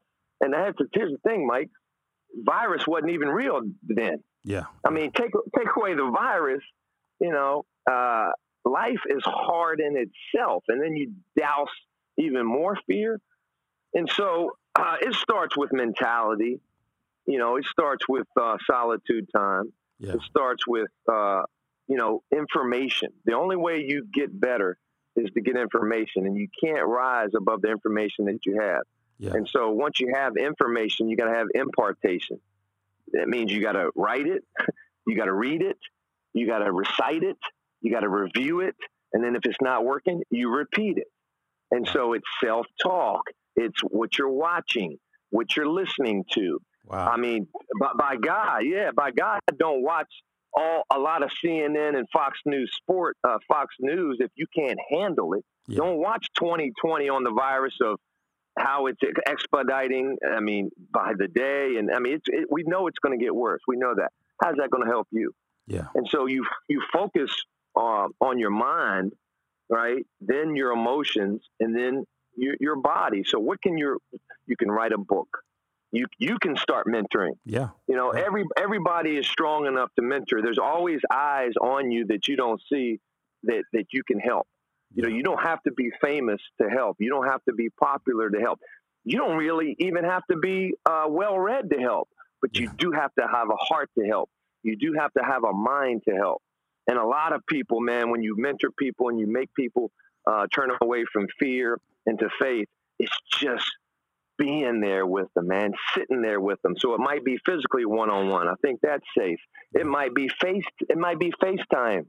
And 0.42 0.56
I 0.56 0.66
had 0.66 0.78
to, 0.78 0.86
here's 0.94 1.12
the 1.12 1.30
thing, 1.30 1.48
Mike. 1.48 1.70
Virus 2.44 2.86
wasn't 2.86 3.12
even 3.12 3.30
real 3.30 3.62
then. 3.84 4.22
Yeah. 4.44 4.64
I 4.86 4.90
mean, 4.90 5.12
take 5.12 5.32
take 5.58 5.68
away 5.76 5.94
the 5.94 6.12
virus, 6.12 6.64
you 7.22 7.32
know, 7.32 7.66
uh, 7.90 8.30
life 8.66 9.02
is 9.08 9.24
hard 9.24 9.80
in 9.80 9.96
itself, 9.96 10.64
and 10.68 10.82
then 10.82 10.96
you 10.96 11.14
douse 11.38 11.70
even 12.18 12.46
more 12.46 12.78
fear. 12.88 13.20
And 13.94 14.10
so 14.10 14.52
uh, 14.76 14.98
it 15.02 15.14
starts 15.16 15.56
with 15.56 15.72
mentality. 15.72 16.60
You 17.26 17.40
know, 17.40 17.56
it 17.58 17.66
starts 17.66 18.08
with 18.08 18.28
uh, 18.40 18.58
solitude 18.70 19.28
time. 19.36 19.74
Yeah. 20.00 20.14
It 20.14 20.22
starts 20.30 20.68
with, 20.68 20.92
uh, 21.12 21.44
you 21.88 21.98
know, 21.98 22.22
information. 22.36 23.10
The 23.26 23.34
only 23.34 23.56
way 23.56 23.84
you 23.88 24.06
get 24.12 24.38
better 24.40 24.78
is 25.16 25.30
to 25.34 25.42
get 25.42 25.58
information, 25.58 26.26
and 26.26 26.38
you 26.38 26.48
can't 26.62 26.86
rise 26.86 27.30
above 27.36 27.62
the 27.62 27.70
information 27.70 28.26
that 28.26 28.40
you 28.46 28.60
have. 28.60 28.82
Yeah. 29.18 29.32
And 29.34 29.48
so 29.48 29.72
once 29.72 30.00
you 30.00 30.12
have 30.14 30.36
information, 30.36 31.08
you 31.10 31.16
got 31.16 31.26
to 31.26 31.36
have 31.36 31.48
impartation. 31.54 32.40
That 33.14 33.28
means 33.30 33.52
you 33.52 33.62
got 33.62 33.74
to 33.74 33.92
write 33.96 34.28
it, 34.28 34.44
you 35.08 35.16
got 35.16 35.26
to 35.26 35.34
read 35.34 35.62
it, 35.62 35.78
you 36.34 36.48
got 36.48 36.60
to 36.60 36.72
recite 36.72 37.24
it, 37.24 37.38
you 37.82 37.92
got 37.92 38.02
to 38.02 38.10
review 38.10 38.60
it, 38.60 38.76
and 39.14 39.24
then 39.24 39.36
if 39.36 39.46
it's 39.46 39.62
not 39.62 39.86
working, 39.86 40.22
you 40.30 40.50
repeat 40.50 40.98
it. 40.98 41.08
And 41.72 41.88
so 41.88 42.14
it's 42.14 42.26
self 42.44 42.66
talk. 42.82 43.22
It's 43.56 43.80
what 43.82 44.18
you're 44.18 44.30
watching, 44.30 44.98
what 45.30 45.56
you're 45.56 45.70
listening 45.70 46.26
to. 46.34 46.60
Wow. 46.86 47.08
I 47.08 47.18
mean, 47.18 47.48
by, 47.80 47.92
by 47.98 48.16
God, 48.18 48.60
yeah, 48.64 48.92
by 48.96 49.12
God, 49.12 49.40
don't 49.58 49.82
watch 49.82 50.10
all 50.56 50.84
a 50.92 51.00
lot 51.00 51.24
of 51.24 51.32
CNN 51.44 51.98
and 51.98 52.08
Fox 52.14 52.40
News 52.46 52.72
Sport, 52.82 53.18
uh, 53.28 53.38
Fox 53.48 53.76
News 53.80 54.18
if 54.20 54.32
you 54.36 54.46
can't 54.56 54.80
handle 54.90 55.34
it. 55.34 55.44
Yeah. 55.68 55.78
Don't 55.78 55.98
watch 55.98 56.28
2020 56.38 57.10
on 57.10 57.24
the 57.24 57.32
virus 57.32 57.74
of 57.82 58.00
how 58.58 58.88
it's 58.88 59.00
expediting. 59.28 60.18
I 60.26 60.40
mean, 60.40 60.70
by 60.92 61.14
the 61.18 61.28
day, 61.28 61.76
and 61.78 61.92
I 61.92 62.00
mean, 62.00 62.14
it's, 62.16 62.26
it, 62.28 62.48
we 62.50 62.64
know 62.64 62.88
it's 62.88 63.00
going 63.00 63.18
to 63.18 63.24
get 63.24 63.36
worse. 63.36 63.62
We 63.68 63.78
know 63.78 63.94
that. 63.96 64.12
How's 64.42 64.56
that 64.58 64.70
going 64.70 64.86
to 64.86 64.90
help 64.90 65.08
you? 65.12 65.34
Yeah. 65.68 65.88
And 65.96 66.08
so 66.08 66.28
you 66.28 66.46
you 66.68 66.82
focus 66.94 67.32
uh, 67.76 68.08
on 68.22 68.40
your 68.40 68.52
mind, 68.52 69.14
right? 69.70 70.06
Then 70.22 70.56
your 70.56 70.72
emotions, 70.72 71.42
and 71.60 71.76
then 71.76 72.06
your, 72.38 72.56
your 72.60 72.76
body. 72.76 73.24
So 73.26 73.40
what 73.40 73.62
can 73.62 73.78
your 73.78 73.98
you 74.46 74.56
can 74.56 74.70
write 74.70 74.92
a 74.92 74.98
book. 74.98 75.28
You 75.96 76.06
you 76.18 76.38
can 76.40 76.56
start 76.58 76.88
mentoring. 76.88 77.36
Yeah. 77.46 77.70
You 77.88 77.96
know, 77.96 78.14
yeah. 78.14 78.24
every 78.28 78.44
everybody 78.66 79.12
is 79.18 79.26
strong 79.28 79.66
enough 79.66 79.90
to 79.98 80.02
mentor. 80.02 80.42
There's 80.42 80.60
always 80.74 81.00
eyes 81.12 81.54
on 81.62 81.92
you 81.92 82.06
that 82.08 82.28
you 82.28 82.36
don't 82.36 82.62
see 82.72 83.00
that 83.44 83.64
that 83.74 83.86
you 83.96 84.02
can 84.10 84.20
help. 84.20 84.46
You 84.94 85.04
know, 85.04 85.10
you 85.18 85.24
don't 85.24 85.42
have 85.42 85.62
to 85.64 85.72
be 85.72 85.92
famous 86.02 86.42
to 86.62 86.70
help. 86.70 86.98
You 87.00 87.10
don't 87.10 87.28
have 87.34 87.44
to 87.50 87.54
be 87.54 87.70
popular 87.70 88.30
to 88.30 88.40
help. 88.40 88.60
You 89.04 89.18
don't 89.18 89.38
really 89.38 89.76
even 89.80 90.04
have 90.04 90.24
to 90.32 90.38
be 90.38 90.74
uh, 90.86 91.06
well 91.08 91.38
read 91.40 91.70
to 91.72 91.80
help, 91.80 92.10
but 92.42 92.58
you 92.58 92.66
Yeah. 92.66 92.74
do 92.78 92.92
have 92.92 93.14
to 93.20 93.26
have 93.28 93.50
a 93.50 93.56
heart 93.70 93.90
to 93.98 94.06
help. 94.06 94.30
You 94.64 94.76
do 94.76 94.94
have 95.00 95.12
to 95.14 95.24
have 95.24 95.44
a 95.44 95.54
mind 95.54 96.04
to 96.10 96.16
help. 96.16 96.42
And 96.88 96.98
a 96.98 97.06
lot 97.06 97.34
of 97.34 97.42
people, 97.48 97.80
man, 97.82 98.10
when 98.12 98.22
you 98.22 98.36
mentor 98.38 98.72
people 98.78 99.10
and 99.10 99.20
you 99.20 99.28
make 99.28 99.50
people 99.54 99.92
uh, 100.30 100.48
turn 100.56 100.70
away 100.82 101.06
from 101.14 101.28
fear 101.40 101.80
into 102.06 102.28
faith, 102.40 102.68
it's 103.00 103.18
just 103.40 103.68
being 104.38 104.82
there 104.82 105.06
with 105.06 105.28
them, 105.36 105.48
man, 105.48 105.72
sitting 105.96 106.22
there 106.22 106.40
with 106.40 106.62
them. 106.62 106.76
So 106.78 106.94
it 106.94 107.00
might 107.00 107.24
be 107.24 107.38
physically 107.46 107.86
one 107.86 108.10
on 108.10 108.30
one. 108.30 108.48
I 108.48 108.54
think 108.62 108.80
that's 108.82 109.06
safe. 109.18 109.40
It 109.74 109.86
might 109.86 110.14
be 110.14 110.30
face. 110.42 110.64
It 110.90 110.98
might 110.98 111.20
be 111.20 111.32
FaceTime. 111.42 112.06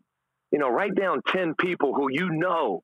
You 0.53 0.59
know, 0.59 0.69
write 0.69 0.95
down 0.95 1.23
ten 1.27 1.55
people 1.55 1.95
who 1.95 2.09
you 2.11 2.31
know 2.31 2.83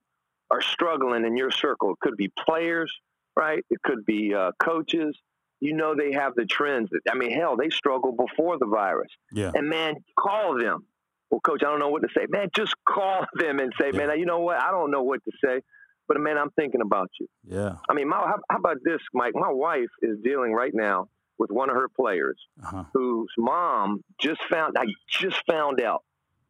are 0.51 0.61
struggling 0.61 1.25
in 1.25 1.37
your 1.37 1.51
circle. 1.51 1.93
It 1.93 2.01
could 2.01 2.17
be 2.17 2.31
players, 2.47 2.93
right? 3.37 3.65
It 3.71 3.81
could 3.83 4.05
be 4.05 4.35
uh, 4.35 4.53
coaches. 4.63 5.17
You 5.61 5.75
know, 5.77 5.95
they 5.95 6.13
have 6.13 6.35
the 6.35 6.45
trends. 6.45 6.91
I 7.09 7.15
mean, 7.15 7.31
hell, 7.31 7.57
they 7.57 7.71
struggled 7.71 8.17
before 8.17 8.59
the 8.59 8.67
virus. 8.67 9.11
Yeah. 9.33 9.53
And 9.55 9.69
man, 9.69 9.95
call 10.19 10.59
them. 10.59 10.87
Well, 11.31 11.41
coach, 11.41 11.63
I 11.63 11.71
don't 11.71 11.79
know 11.79 11.89
what 11.89 12.03
to 12.03 12.09
say. 12.15 12.27
Man, 12.29 12.49
just 12.55 12.75
call 12.87 13.25
them 13.35 13.59
and 13.61 13.73
say, 13.81 13.91
Yeah. 13.93 14.07
man, 14.07 14.19
you 14.19 14.27
know 14.27 14.41
what? 14.41 14.61
I 14.61 14.71
don't 14.71 14.91
know 14.91 15.03
what 15.05 15.21
to 15.25 15.31
say, 15.43 15.63
but 16.09 16.19
man, 16.21 16.37
I'm 16.39 16.51
thinking 16.51 16.81
about 16.81 17.11
you. 17.21 17.27
Yeah. 17.47 17.77
I 17.89 17.95
mean, 17.95 18.09
my, 18.09 18.17
how, 18.17 18.39
how 18.51 18.57
about 18.59 18.79
this, 18.85 19.01
Mike? 19.15 19.35
My 19.35 19.51
wife 19.51 19.91
is 20.03 20.19
dealing 20.23 20.53
right 20.53 20.75
now 20.75 21.09
with 21.39 21.51
one 21.51 21.71
of 21.71 21.77
her 21.77 21.89
players 21.89 22.37
Uh-huh. 22.63 22.85
whose 22.93 23.31
mom 23.39 24.03
just 24.21 24.41
found, 24.51 24.77
I 24.79 24.85
just 25.09 25.37
found 25.47 25.81
out, 25.81 26.03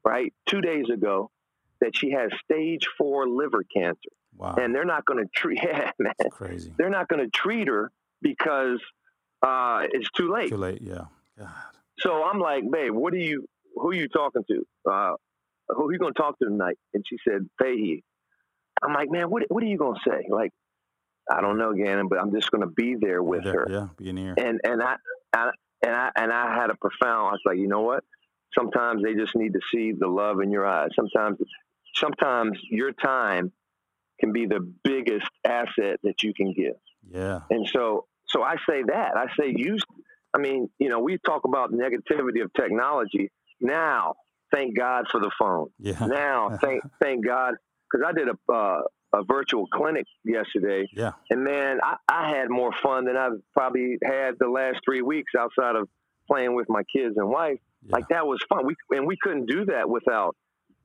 right, 0.04 0.32
two 0.46 0.60
days 0.60 0.86
ago, 0.92 1.30
that 1.80 1.96
she 1.96 2.10
has 2.12 2.30
stage 2.44 2.86
four 2.98 3.28
liver 3.28 3.62
cancer. 3.74 3.98
Wow. 4.36 4.54
And 4.58 4.74
they're 4.74 4.84
not 4.84 5.04
going 5.04 5.22
to 5.24 5.30
treat, 5.34 5.60
yeah, 5.64 5.90
man, 5.98 6.12
That's 6.18 6.34
crazy. 6.34 6.72
they're 6.78 6.90
not 6.90 7.08
going 7.08 7.22
to 7.24 7.30
treat 7.30 7.68
her 7.68 7.90
because 8.20 8.80
uh, 9.42 9.82
it's 9.92 10.10
too 10.12 10.32
late. 10.32 10.48
Too 10.50 10.56
late. 10.56 10.80
Yeah. 10.82 11.04
God. 11.38 11.48
So 11.98 12.24
I'm 12.24 12.38
like, 12.40 12.64
babe, 12.70 12.92
what 12.92 13.12
are 13.12 13.18
you, 13.18 13.46
who 13.76 13.90
are 13.90 13.94
you 13.94 14.08
talking 14.08 14.42
to? 14.48 14.66
Uh, 14.90 15.12
who 15.68 15.88
are 15.88 15.92
you 15.92 15.98
going 15.98 16.12
to 16.14 16.18
talk 16.20 16.38
to 16.40 16.44
tonight? 16.46 16.78
And 16.94 17.04
she 17.06 17.16
said, 17.26 17.48
Fahey. 17.58 18.02
I'm 18.82 18.92
like, 18.92 19.10
man, 19.10 19.30
what, 19.30 19.44
what 19.48 19.62
are 19.62 19.66
you 19.66 19.78
going 19.78 19.94
to 19.94 20.10
say? 20.10 20.26
Like, 20.28 20.50
I 21.30 21.40
don't 21.40 21.58
know, 21.58 21.72
Gannon, 21.72 22.08
but 22.08 22.18
I'm 22.18 22.32
just 22.32 22.50
going 22.50 22.62
to 22.62 22.72
be 22.74 22.96
there 23.00 23.22
with 23.22 23.44
There- 23.44 23.52
her. 23.52 23.66
Yeah. 23.70 23.88
Be 23.96 24.12
here. 24.12 24.34
And, 24.36 24.60
and 24.64 24.82
I, 24.82 24.96
I, 25.32 25.50
and 25.84 25.94
I, 25.94 26.10
and 26.16 26.32
I 26.32 26.54
had 26.54 26.70
a 26.70 26.74
profound, 26.74 27.28
I 27.28 27.32
was 27.32 27.40
like, 27.44 27.58
you 27.58 27.68
know 27.68 27.82
what? 27.82 28.04
Sometimes 28.58 29.02
they 29.02 29.14
just 29.14 29.34
need 29.34 29.54
to 29.54 29.60
see 29.72 29.92
the 29.92 30.08
love 30.08 30.40
in 30.40 30.50
your 30.50 30.66
eyes. 30.66 30.90
Sometimes, 30.94 31.38
sometimes 31.94 32.58
your 32.70 32.92
time 32.92 33.52
can 34.20 34.32
be 34.32 34.46
the 34.46 34.60
biggest 34.84 35.28
asset 35.44 35.98
that 36.02 36.22
you 36.22 36.34
can 36.34 36.52
give. 36.52 36.74
Yeah. 37.10 37.40
And 37.50 37.66
so, 37.72 38.06
so 38.28 38.42
I 38.42 38.56
say 38.68 38.82
that. 38.86 39.16
I 39.16 39.26
say 39.38 39.52
use. 39.54 39.82
I 40.34 40.38
mean, 40.38 40.70
you 40.78 40.88
know, 40.88 41.00
we 41.00 41.18
talk 41.18 41.44
about 41.44 41.72
negativity 41.72 42.42
of 42.42 42.52
technology. 42.54 43.30
Now, 43.60 44.14
thank 44.52 44.76
God 44.76 45.06
for 45.10 45.20
the 45.20 45.30
phone. 45.38 45.68
Yeah. 45.78 46.06
Now, 46.06 46.58
thank 46.62 46.82
thank 47.00 47.26
God 47.26 47.54
because 47.92 48.06
I 48.08 48.12
did 48.12 48.28
a 48.28 48.52
uh, 48.52 48.82
a 49.14 49.22
virtual 49.24 49.66
clinic 49.66 50.06
yesterday, 50.24 50.88
Yeah. 50.96 51.12
and 51.28 51.44
man, 51.44 51.80
I, 51.82 51.96
I 52.08 52.30
had 52.30 52.48
more 52.48 52.72
fun 52.82 53.04
than 53.04 53.14
I've 53.16 53.40
probably 53.52 53.98
had 54.02 54.36
the 54.40 54.48
last 54.48 54.78
three 54.86 55.02
weeks 55.02 55.32
outside 55.38 55.76
of 55.76 55.86
playing 56.26 56.54
with 56.54 56.66
my 56.70 56.82
kids 56.84 57.16
and 57.18 57.28
wife. 57.28 57.58
Yeah. 57.84 57.92
Like 57.96 58.08
that 58.08 58.26
was 58.26 58.42
fun. 58.48 58.64
We 58.64 58.74
and 58.96 59.06
we 59.06 59.16
couldn't 59.20 59.46
do 59.46 59.66
that 59.66 59.88
without 59.90 60.34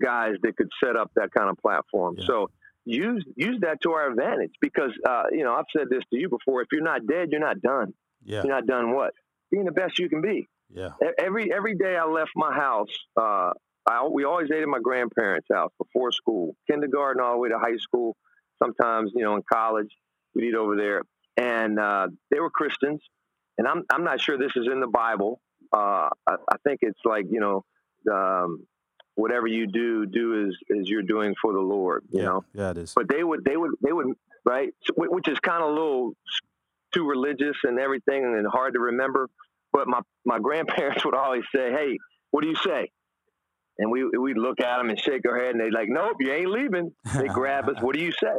guys 0.04 0.34
that 0.44 0.58
could 0.58 0.70
set 0.84 0.98
up 0.98 1.10
that 1.16 1.30
kind 1.32 1.50
of 1.50 1.58
platform. 1.58 2.16
Yeah. 2.18 2.26
So 2.28 2.50
use 2.84 3.24
use 3.38 3.60
that 3.62 3.78
to 3.84 3.92
our 3.94 4.10
advantage 4.10 4.52
because 4.60 4.92
uh, 5.08 5.24
you 5.32 5.44
know 5.46 5.54
I've 5.54 5.66
said 5.76 5.88
this 5.90 6.04
to 6.12 6.20
you 6.20 6.28
before. 6.28 6.62
If 6.62 6.68
you're 6.74 6.82
not 6.84 7.06
dead, 7.08 7.30
you're 7.32 7.40
not 7.40 7.62
done. 7.62 7.94
Yeah. 8.26 8.44
You're 8.44 8.54
not 8.54 8.66
done 8.68 8.94
what? 8.94 9.14
Being 9.52 9.66
the 9.66 9.72
best 9.72 10.00
you 10.00 10.10
can 10.10 10.22
be. 10.22 10.48
Yeah. 10.70 10.90
Every 11.18 11.54
every 11.54 11.76
day 11.78 11.96
I 11.96 12.04
left 12.06 12.32
my 12.36 12.54
house, 12.54 12.90
uh, 13.16 13.52
I, 13.88 14.06
we 14.06 14.26
always 14.26 14.52
ate 14.52 14.62
at 14.62 14.68
my 14.68 14.80
grandparents' 14.80 15.48
house 15.52 15.72
before 15.78 16.12
school, 16.12 16.56
kindergarten 16.70 17.22
all 17.22 17.34
the 17.34 17.38
way 17.40 17.50
to 17.50 17.58
high 17.58 17.78
school. 17.78 18.16
Sometimes 18.62 19.12
you 19.16 19.24
know 19.24 19.36
in 19.36 19.44
college 19.52 19.90
we'd 20.36 20.50
eat 20.50 20.56
over 20.56 20.76
there, 20.76 21.04
and 21.38 21.80
uh, 21.80 22.08
they 22.32 22.40
were 22.40 22.50
Christians. 22.50 23.02
And 23.58 23.68
I'm 23.68 23.84
I'm 23.92 24.04
not 24.04 24.20
sure 24.22 24.38
this 24.38 24.52
is 24.56 24.68
in 24.72 24.80
the 24.80 24.88
Bible. 24.88 25.40
Uh, 25.74 26.10
I, 26.28 26.36
I 26.52 26.58
think 26.64 26.80
it's 26.82 27.00
like 27.06 27.26
you 27.30 27.40
know, 27.40 27.64
um, 28.12 28.66
whatever 29.16 29.48
you 29.48 29.68
do, 29.68 30.06
do 30.06 30.48
as 30.48 30.78
as 30.80 30.90
you're 30.90 31.04
doing 31.04 31.34
for 31.42 31.54
the 31.54 31.60
Lord. 31.60 32.04
You 32.12 32.20
yeah. 32.20 32.26
know 32.26 32.46
Yeah. 32.54 32.72
It 32.72 32.78
is. 32.78 32.94
but 32.94 33.08
they 33.10 33.24
would 33.24 33.44
they 33.46 33.58
would 33.58 33.72
they 33.84 33.94
would 33.94 34.08
right 34.46 34.74
which 34.96 35.28
is 35.28 35.40
kind 35.40 35.64
of 35.64 35.70
a 35.70 35.74
little 35.74 36.14
too 36.94 37.08
religious 37.08 37.58
and 37.64 37.80
everything 37.80 38.24
and 38.24 38.48
hard 38.48 38.74
to 38.74 38.80
remember 38.80 39.30
but 39.74 39.88
my 39.88 40.00
my 40.26 40.40
grandparents 40.48 41.04
would 41.04 41.16
always 41.16 41.44
say 41.54 41.72
hey 41.72 41.98
what 42.32 42.42
do 42.42 42.48
you 42.48 42.56
say 42.56 42.90
and 43.80 43.92
we 43.92 44.06
we'd 44.18 44.38
look 44.38 44.60
at 44.60 44.78
them 44.78 44.90
and 44.90 45.00
shake 45.00 45.22
our 45.28 45.40
head 45.40 45.52
and 45.52 45.62
they'd 45.62 45.74
like 45.74 45.90
nope 45.90 46.18
you 46.20 46.32
ain't 46.32 46.50
leaving 46.50 46.92
they 47.16 47.28
grab 47.34 47.70
us 47.70 47.82
what 47.82 47.96
do 47.96 48.04
you 48.04 48.12
say 48.12 48.36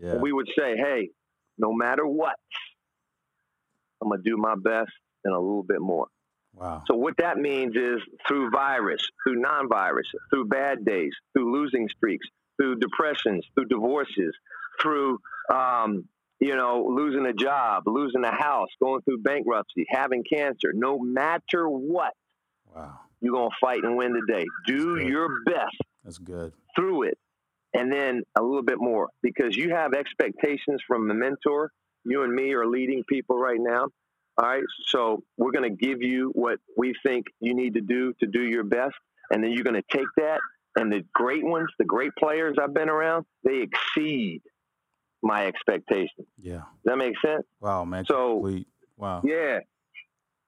yeah. 0.00 0.12
and 0.12 0.22
we 0.22 0.32
would 0.32 0.48
say 0.58 0.76
hey 0.76 1.10
no 1.58 1.72
matter 1.72 2.06
what 2.06 2.36
i'm 4.02 4.10
gonna 4.10 4.22
do 4.22 4.36
my 4.36 4.54
best 4.54 4.92
and 5.24 5.34
a 5.34 5.38
little 5.38 5.62
bit 5.62 5.80
more 5.80 6.06
wow. 6.54 6.82
so 6.86 6.94
what 6.94 7.16
that 7.18 7.38
means 7.38 7.74
is 7.76 8.00
through 8.28 8.50
virus, 8.50 9.02
through 9.24 9.40
non-virus, 9.40 10.06
through 10.30 10.46
bad 10.46 10.84
days, 10.84 11.12
through 11.32 11.52
losing 11.52 11.88
streaks, 11.88 12.26
through 12.58 12.76
depressions, 12.76 13.44
through 13.54 13.64
divorces, 13.66 14.34
through 14.80 15.18
um, 15.52 16.04
you 16.40 16.54
know 16.54 16.86
losing 16.90 17.26
a 17.26 17.32
job, 17.32 17.84
losing 17.86 18.24
a 18.24 18.32
house, 18.32 18.68
going 18.82 19.00
through 19.02 19.18
bankruptcy, 19.22 19.86
having 19.88 20.22
cancer. 20.30 20.72
No 20.74 20.98
matter 20.98 21.66
what, 21.68 22.12
Wow. 22.74 22.98
You're 23.24 23.32
going 23.32 23.48
to 23.48 23.56
fight 23.58 23.82
and 23.84 23.96
win 23.96 24.12
today. 24.12 24.44
Do 24.66 24.98
your 24.98 25.42
best. 25.46 25.78
That's 26.04 26.18
good. 26.18 26.52
Through 26.76 27.04
it. 27.04 27.18
And 27.72 27.90
then 27.90 28.22
a 28.38 28.42
little 28.42 28.62
bit 28.62 28.76
more 28.78 29.08
because 29.22 29.56
you 29.56 29.70
have 29.70 29.94
expectations 29.94 30.82
from 30.86 31.08
the 31.08 31.14
mentor. 31.14 31.70
You 32.04 32.22
and 32.24 32.34
me 32.34 32.52
are 32.52 32.66
leading 32.66 33.02
people 33.08 33.38
right 33.38 33.58
now. 33.58 33.86
All 34.36 34.46
right. 34.46 34.62
So 34.88 35.22
we're 35.38 35.52
going 35.52 35.74
to 35.74 35.74
give 35.74 36.02
you 36.02 36.32
what 36.34 36.58
we 36.76 36.92
think 37.02 37.24
you 37.40 37.54
need 37.54 37.74
to 37.74 37.80
do 37.80 38.12
to 38.20 38.26
do 38.26 38.42
your 38.42 38.62
best. 38.62 38.94
And 39.30 39.42
then 39.42 39.52
you're 39.52 39.64
going 39.64 39.80
to 39.80 39.88
take 39.90 40.06
that. 40.18 40.40
And 40.76 40.92
the 40.92 41.02
great 41.14 41.42
ones, 41.42 41.68
the 41.78 41.86
great 41.86 42.10
players 42.18 42.56
I've 42.62 42.74
been 42.74 42.90
around, 42.90 43.24
they 43.42 43.62
exceed 43.62 44.42
my 45.22 45.46
expectations. 45.46 46.26
Yeah. 46.36 46.56
Does 46.56 46.64
that 46.84 46.98
make 46.98 47.14
sense? 47.24 47.44
Wow, 47.58 47.86
man. 47.86 48.04
So, 48.04 48.34
Complete. 48.34 48.66
wow. 48.98 49.22
Yeah. 49.24 49.60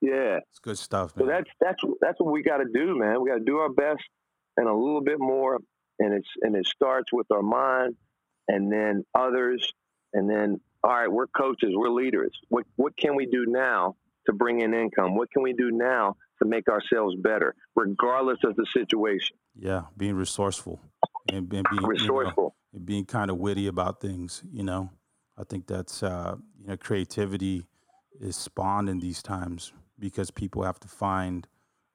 Yeah. 0.06 0.38
It's 0.50 0.60
good 0.60 0.78
stuff, 0.78 1.16
man. 1.16 1.26
So 1.26 1.32
that's 1.32 1.50
that's 1.60 1.82
that's 2.00 2.20
what 2.20 2.32
we 2.32 2.42
got 2.42 2.58
to 2.58 2.66
do, 2.72 2.96
man. 2.96 3.20
We 3.20 3.28
got 3.28 3.38
to 3.38 3.44
do 3.44 3.58
our 3.58 3.68
best 3.68 4.02
and 4.56 4.68
a 4.68 4.74
little 4.74 5.02
bit 5.02 5.18
more, 5.18 5.58
and 5.98 6.14
it's 6.14 6.28
and 6.42 6.54
it 6.54 6.66
starts 6.66 7.12
with 7.12 7.26
our 7.32 7.42
mind, 7.42 7.96
and 8.46 8.70
then 8.70 9.04
others, 9.14 9.72
and 10.12 10.30
then 10.30 10.60
all 10.84 10.92
right, 10.92 11.10
we're 11.10 11.26
coaches, 11.26 11.70
we're 11.74 11.90
leaders. 11.90 12.32
What 12.48 12.66
what 12.76 12.96
can 12.96 13.16
we 13.16 13.26
do 13.26 13.46
now 13.48 13.96
to 14.26 14.32
bring 14.32 14.60
in 14.60 14.74
income? 14.74 15.16
What 15.16 15.30
can 15.32 15.42
we 15.42 15.52
do 15.52 15.72
now 15.72 16.14
to 16.40 16.48
make 16.48 16.68
ourselves 16.68 17.16
better, 17.16 17.54
regardless 17.74 18.38
of 18.44 18.54
the 18.54 18.66
situation? 18.72 19.36
Yeah, 19.58 19.82
being 19.96 20.14
resourceful 20.14 20.80
and, 21.28 21.52
and 21.52 21.66
being 21.68 21.84
resourceful, 21.84 22.54
you 22.72 22.78
know, 22.78 22.78
and 22.78 22.86
being 22.86 23.06
kind 23.06 23.30
of 23.30 23.38
witty 23.38 23.66
about 23.66 24.00
things. 24.00 24.44
You 24.52 24.62
know, 24.62 24.90
I 25.36 25.42
think 25.42 25.66
that's 25.66 26.04
uh, 26.04 26.36
you 26.60 26.68
know 26.68 26.76
creativity 26.76 27.66
is 28.20 28.36
spawned 28.36 28.88
in 28.88 29.00
these 29.00 29.20
times 29.20 29.72
because 29.98 30.30
people 30.30 30.62
have 30.62 30.80
to 30.80 30.88
find 30.88 31.46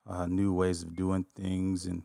uh, 0.07 0.25
new 0.25 0.53
ways 0.53 0.83
of 0.83 0.95
doing 0.95 1.25
things 1.35 1.85
and 1.85 2.03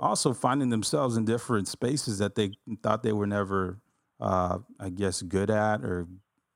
also 0.00 0.32
finding 0.32 0.70
themselves 0.70 1.16
in 1.16 1.24
different 1.24 1.68
spaces 1.68 2.18
that 2.18 2.34
they 2.34 2.52
thought 2.82 3.02
they 3.02 3.12
were 3.12 3.26
never, 3.26 3.78
uh, 4.20 4.58
I 4.80 4.88
guess, 4.88 5.22
good 5.22 5.50
at 5.50 5.84
or 5.84 6.06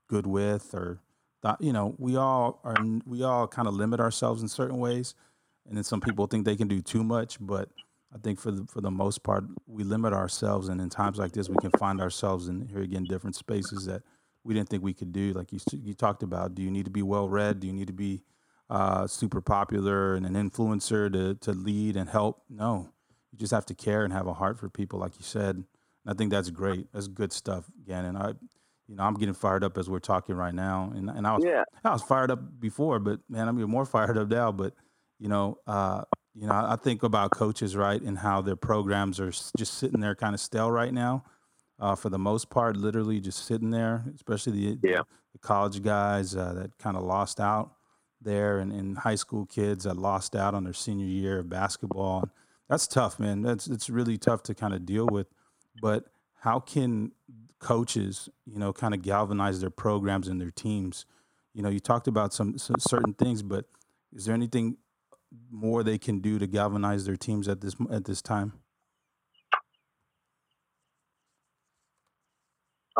good 0.08 0.26
with, 0.26 0.74
or 0.74 1.00
thought, 1.42 1.60
you 1.60 1.72
know, 1.72 1.94
we 1.98 2.16
all 2.16 2.60
are, 2.64 2.76
we 3.06 3.22
all 3.22 3.46
kind 3.46 3.68
of 3.68 3.74
limit 3.74 4.00
ourselves 4.00 4.42
in 4.42 4.48
certain 4.48 4.78
ways. 4.78 5.14
And 5.68 5.76
then 5.76 5.84
some 5.84 6.00
people 6.00 6.26
think 6.26 6.44
they 6.44 6.56
can 6.56 6.68
do 6.68 6.80
too 6.80 7.04
much, 7.04 7.36
but 7.40 7.68
I 8.14 8.18
think 8.18 8.40
for 8.40 8.50
the, 8.50 8.64
for 8.66 8.80
the 8.80 8.90
most 8.90 9.22
part, 9.22 9.44
we 9.66 9.84
limit 9.84 10.14
ourselves. 10.14 10.68
And 10.68 10.80
in 10.80 10.88
times 10.88 11.18
like 11.18 11.32
this, 11.32 11.48
we 11.48 11.56
can 11.60 11.70
find 11.78 12.00
ourselves 12.00 12.48
in 12.48 12.66
here 12.66 12.80
again, 12.80 13.04
different 13.04 13.36
spaces 13.36 13.84
that 13.84 14.02
we 14.44 14.54
didn't 14.54 14.70
think 14.70 14.82
we 14.82 14.94
could 14.94 15.12
do. 15.12 15.32
Like 15.34 15.52
you, 15.52 15.60
you 15.72 15.92
talked 15.94 16.22
about, 16.22 16.54
do 16.54 16.62
you 16.62 16.70
need 16.70 16.86
to 16.86 16.90
be 16.90 17.02
well 17.02 17.28
read? 17.28 17.60
Do 17.60 17.66
you 17.66 17.72
need 17.72 17.88
to 17.88 17.92
be 17.92 18.22
uh, 18.70 19.06
super 19.06 19.40
popular 19.40 20.14
and 20.14 20.26
an 20.26 20.34
influencer 20.34 21.12
to 21.12 21.34
to 21.36 21.52
lead 21.52 21.96
and 21.96 22.08
help. 22.08 22.42
No, 22.50 22.90
you 23.32 23.38
just 23.38 23.52
have 23.52 23.66
to 23.66 23.74
care 23.74 24.04
and 24.04 24.12
have 24.12 24.26
a 24.26 24.34
heart 24.34 24.58
for 24.58 24.68
people, 24.68 24.98
like 24.98 25.12
you 25.18 25.24
said. 25.24 25.56
And 25.56 25.64
I 26.06 26.14
think 26.14 26.30
that's 26.30 26.50
great. 26.50 26.92
That's 26.92 27.08
good 27.08 27.32
stuff, 27.32 27.64
Gannon. 27.86 28.16
I, 28.16 28.28
you 28.86 28.96
know, 28.96 29.04
I'm 29.04 29.14
getting 29.14 29.34
fired 29.34 29.64
up 29.64 29.76
as 29.78 29.88
we're 29.88 29.98
talking 29.98 30.34
right 30.34 30.54
now, 30.54 30.92
and 30.94 31.08
and 31.10 31.26
I 31.26 31.34
was 31.34 31.44
yeah. 31.44 31.64
I 31.84 31.92
was 31.92 32.02
fired 32.02 32.30
up 32.30 32.60
before, 32.60 32.98
but 32.98 33.20
man, 33.28 33.48
I'm 33.48 33.58
even 33.58 33.70
more 33.70 33.86
fired 33.86 34.18
up 34.18 34.28
now. 34.28 34.52
But 34.52 34.74
you 35.18 35.28
know, 35.28 35.58
uh, 35.66 36.02
you 36.34 36.46
know, 36.46 36.52
I 36.52 36.76
think 36.76 37.02
about 37.02 37.30
coaches, 37.30 37.74
right, 37.74 38.00
and 38.00 38.18
how 38.18 38.42
their 38.42 38.56
programs 38.56 39.18
are 39.18 39.30
just 39.30 39.74
sitting 39.74 40.00
there, 40.00 40.14
kind 40.14 40.34
of 40.34 40.40
stale 40.40 40.70
right 40.70 40.92
now. 40.92 41.24
Uh, 41.80 41.94
for 41.94 42.08
the 42.08 42.18
most 42.18 42.50
part, 42.50 42.76
literally 42.76 43.20
just 43.20 43.46
sitting 43.46 43.70
there, 43.70 44.04
especially 44.12 44.52
the, 44.52 44.88
yeah. 44.88 45.02
the 45.32 45.38
college 45.38 45.80
guys 45.80 46.34
uh, 46.34 46.52
that 46.52 46.76
kind 46.78 46.96
of 46.96 47.04
lost 47.04 47.38
out 47.38 47.70
there 48.20 48.58
and, 48.58 48.72
and 48.72 48.98
high 48.98 49.14
school 49.14 49.46
kids 49.46 49.84
that 49.84 49.96
lost 49.96 50.34
out 50.34 50.54
on 50.54 50.64
their 50.64 50.72
senior 50.72 51.06
year 51.06 51.38
of 51.40 51.48
basketball. 51.48 52.28
That's 52.68 52.86
tough, 52.86 53.18
man. 53.18 53.42
That's 53.42 53.66
it's 53.66 53.88
really 53.88 54.18
tough 54.18 54.42
to 54.44 54.54
kind 54.54 54.74
of 54.74 54.84
deal 54.84 55.06
with. 55.06 55.28
But 55.80 56.04
how 56.40 56.60
can 56.60 57.12
coaches, 57.58 58.28
you 58.46 58.58
know, 58.58 58.72
kind 58.72 58.94
of 58.94 59.02
galvanize 59.02 59.60
their 59.60 59.70
programs 59.70 60.28
and 60.28 60.40
their 60.40 60.50
teams? 60.50 61.06
You 61.54 61.62
know, 61.62 61.68
you 61.68 61.80
talked 61.80 62.08
about 62.08 62.32
some, 62.32 62.58
some 62.58 62.76
certain 62.78 63.14
things, 63.14 63.42
but 63.42 63.66
is 64.14 64.26
there 64.26 64.34
anything 64.34 64.76
more 65.50 65.82
they 65.82 65.98
can 65.98 66.20
do 66.20 66.38
to 66.38 66.46
galvanize 66.46 67.04
their 67.04 67.16
teams 67.16 67.48
at 67.48 67.60
this 67.60 67.74
at 67.90 68.04
this 68.04 68.22
time? 68.22 68.52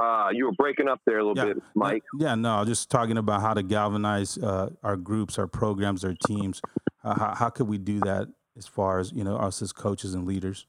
Uh, 0.01 0.29
you 0.33 0.45
were 0.45 0.53
breaking 0.53 0.87
up 0.87 1.01
there 1.07 1.19
a 1.19 1.27
little 1.27 1.37
yeah. 1.37 1.55
bit, 1.55 1.63
Mike. 1.75 2.05
Yeah, 2.19 2.37
no, 2.37 2.65
just 2.65 2.89
talking 2.89 3.19
about 3.19 3.41
how 3.41 3.55
to 3.55 3.65
galvanize 3.65 4.39
uh, 4.39 4.71
our 4.85 4.97
groups, 4.97 5.39
our 5.39 5.49
programs, 5.49 6.05
our 6.05 6.15
teams. 6.27 6.61
Uh, 7.03 7.19
how, 7.19 7.35
how 7.35 7.51
could 7.51 7.67
we 7.67 7.79
do 7.79 7.99
that 8.01 8.29
as 8.57 8.67
far 8.67 9.01
as 9.01 9.13
you 9.13 9.25
know 9.25 9.37
us 9.37 9.61
as 9.61 9.73
coaches 9.73 10.15
and 10.15 10.25
leaders? 10.25 10.67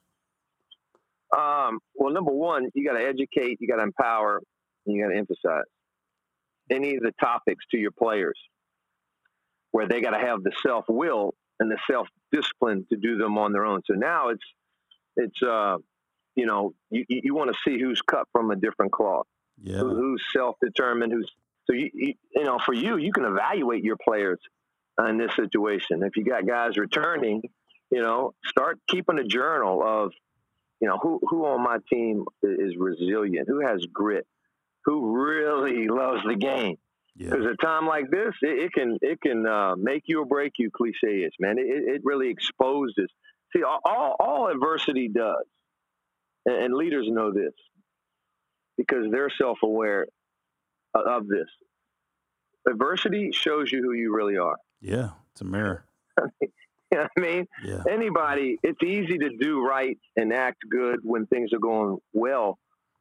Um, 1.38 1.80
well, 1.94 2.12
number 2.12 2.32
one, 2.32 2.70
you 2.74 2.84
got 2.84 2.98
to 2.98 3.06
educate, 3.06 3.58
you 3.60 3.68
got 3.68 3.76
to 3.76 3.84
empower, 3.84 4.42
and 4.86 4.96
you 4.96 5.04
got 5.04 5.12
to 5.12 5.18
emphasize 5.18 5.66
any 6.72 6.96
of 6.96 7.04
the 7.04 7.12
topics 7.20 7.64
to 7.72 7.78
your 7.78 7.92
players, 7.92 8.40
where 9.72 9.88
they 9.88 10.02
got 10.02 10.12
to 10.12 10.20
have 10.20 10.42
the 10.42 10.52
self 10.66 10.86
will 10.88 11.36
and 11.60 11.70
the 11.70 11.78
self 11.90 12.08
discipline 12.32 12.86
to 12.90 12.98
do 12.98 13.18
them 13.18 13.38
on 13.38 13.54
their 13.54 13.66
own. 13.66 13.82
So 13.86 13.94
now 13.94 14.30
it's 14.30 14.44
it's 15.18 15.44
uh, 15.44 15.78
you 16.36 16.46
know, 16.46 16.74
you, 16.90 17.06
you 17.08 17.36
want 17.36 17.52
to 17.54 17.58
see 17.66 17.80
who's 17.80 18.02
cut 18.02 18.28
from 18.32 18.52
a 18.52 18.56
different 18.56 18.92
cloth. 18.92 19.28
Yeah. 19.62 19.80
Who, 19.80 19.96
who's 19.96 20.24
self-determined, 20.34 21.12
who's 21.12 21.30
so 21.70 21.76
you, 21.76 21.90
you, 21.94 22.14
you 22.36 22.44
know, 22.44 22.58
for 22.66 22.74
you, 22.74 22.98
you 22.98 23.12
can 23.12 23.26
evaluate 23.26 23.84
your 23.84 23.98
players 23.98 24.40
in 25.08 25.18
this 25.18 25.36
situation. 25.36 26.02
If 26.04 26.18
you 26.18 26.26
got 26.26 26.48
guys 26.48 26.78
returning, 26.78 27.44
you 27.92 28.02
know, 28.02 28.34
start 28.46 28.80
keeping 28.88 29.20
a 29.20 29.24
journal 29.24 29.84
of, 29.86 30.12
you 30.82 30.88
know, 30.88 30.98
who 30.98 31.20
who 31.30 31.46
on 31.46 31.64
my 31.64 31.78
team 31.92 32.26
is 32.42 32.76
resilient, 32.78 33.48
who 33.48 33.66
has 33.66 33.86
grit, 33.92 34.26
who 34.86 35.16
really 35.16 35.88
loves 35.90 36.22
the 36.26 36.36
game. 36.36 36.78
Because 37.18 37.44
yeah. 37.44 37.52
a 37.52 37.66
time 37.66 37.86
like 37.86 38.10
this, 38.10 38.34
it, 38.42 38.64
it 38.64 38.74
can 38.74 38.98
it 39.02 39.20
can 39.22 39.46
uh, 39.46 39.76
make 39.76 40.04
you 40.06 40.22
or 40.22 40.26
break 40.26 40.54
you. 40.58 40.72
Cliche 40.72 41.20
is, 41.20 41.34
man. 41.40 41.58
It, 41.60 41.66
it 41.66 42.02
really 42.04 42.30
exposes. 42.30 43.12
See, 43.54 43.64
all, 43.64 44.16
all 44.20 44.48
adversity 44.48 45.08
does 45.08 45.44
and, 46.50 46.66
and 46.66 46.74
leaders 46.74 47.06
know 47.08 47.32
this 47.32 47.54
because 48.78 49.12
they're 49.12 49.30
self-aware 49.30 50.08
of 50.94 51.28
this. 51.28 51.48
Adversity 52.68 53.32
shows 53.32 53.72
you 53.72 53.82
who 53.82 53.94
you 53.94 54.14
really 54.16 54.38
are. 54.38 54.58
Yeah, 54.82 55.10
it's 55.32 55.42
a 55.42 55.46
mirror. 55.46 55.86
you 56.42 56.50
know 56.92 57.08
I 57.18 57.20
mean? 57.20 57.48
Yeah. 57.64 57.84
Anybody, 57.90 58.58
it's 58.64 58.82
easy 58.84 59.18
to 59.18 59.30
do 59.38 59.66
right 59.66 59.98
and 60.16 60.34
act 60.34 60.64
good 60.70 61.00
when 61.04 61.26
things 61.28 61.54
are 61.54 61.60
going 61.60 61.98
well, 62.14 62.58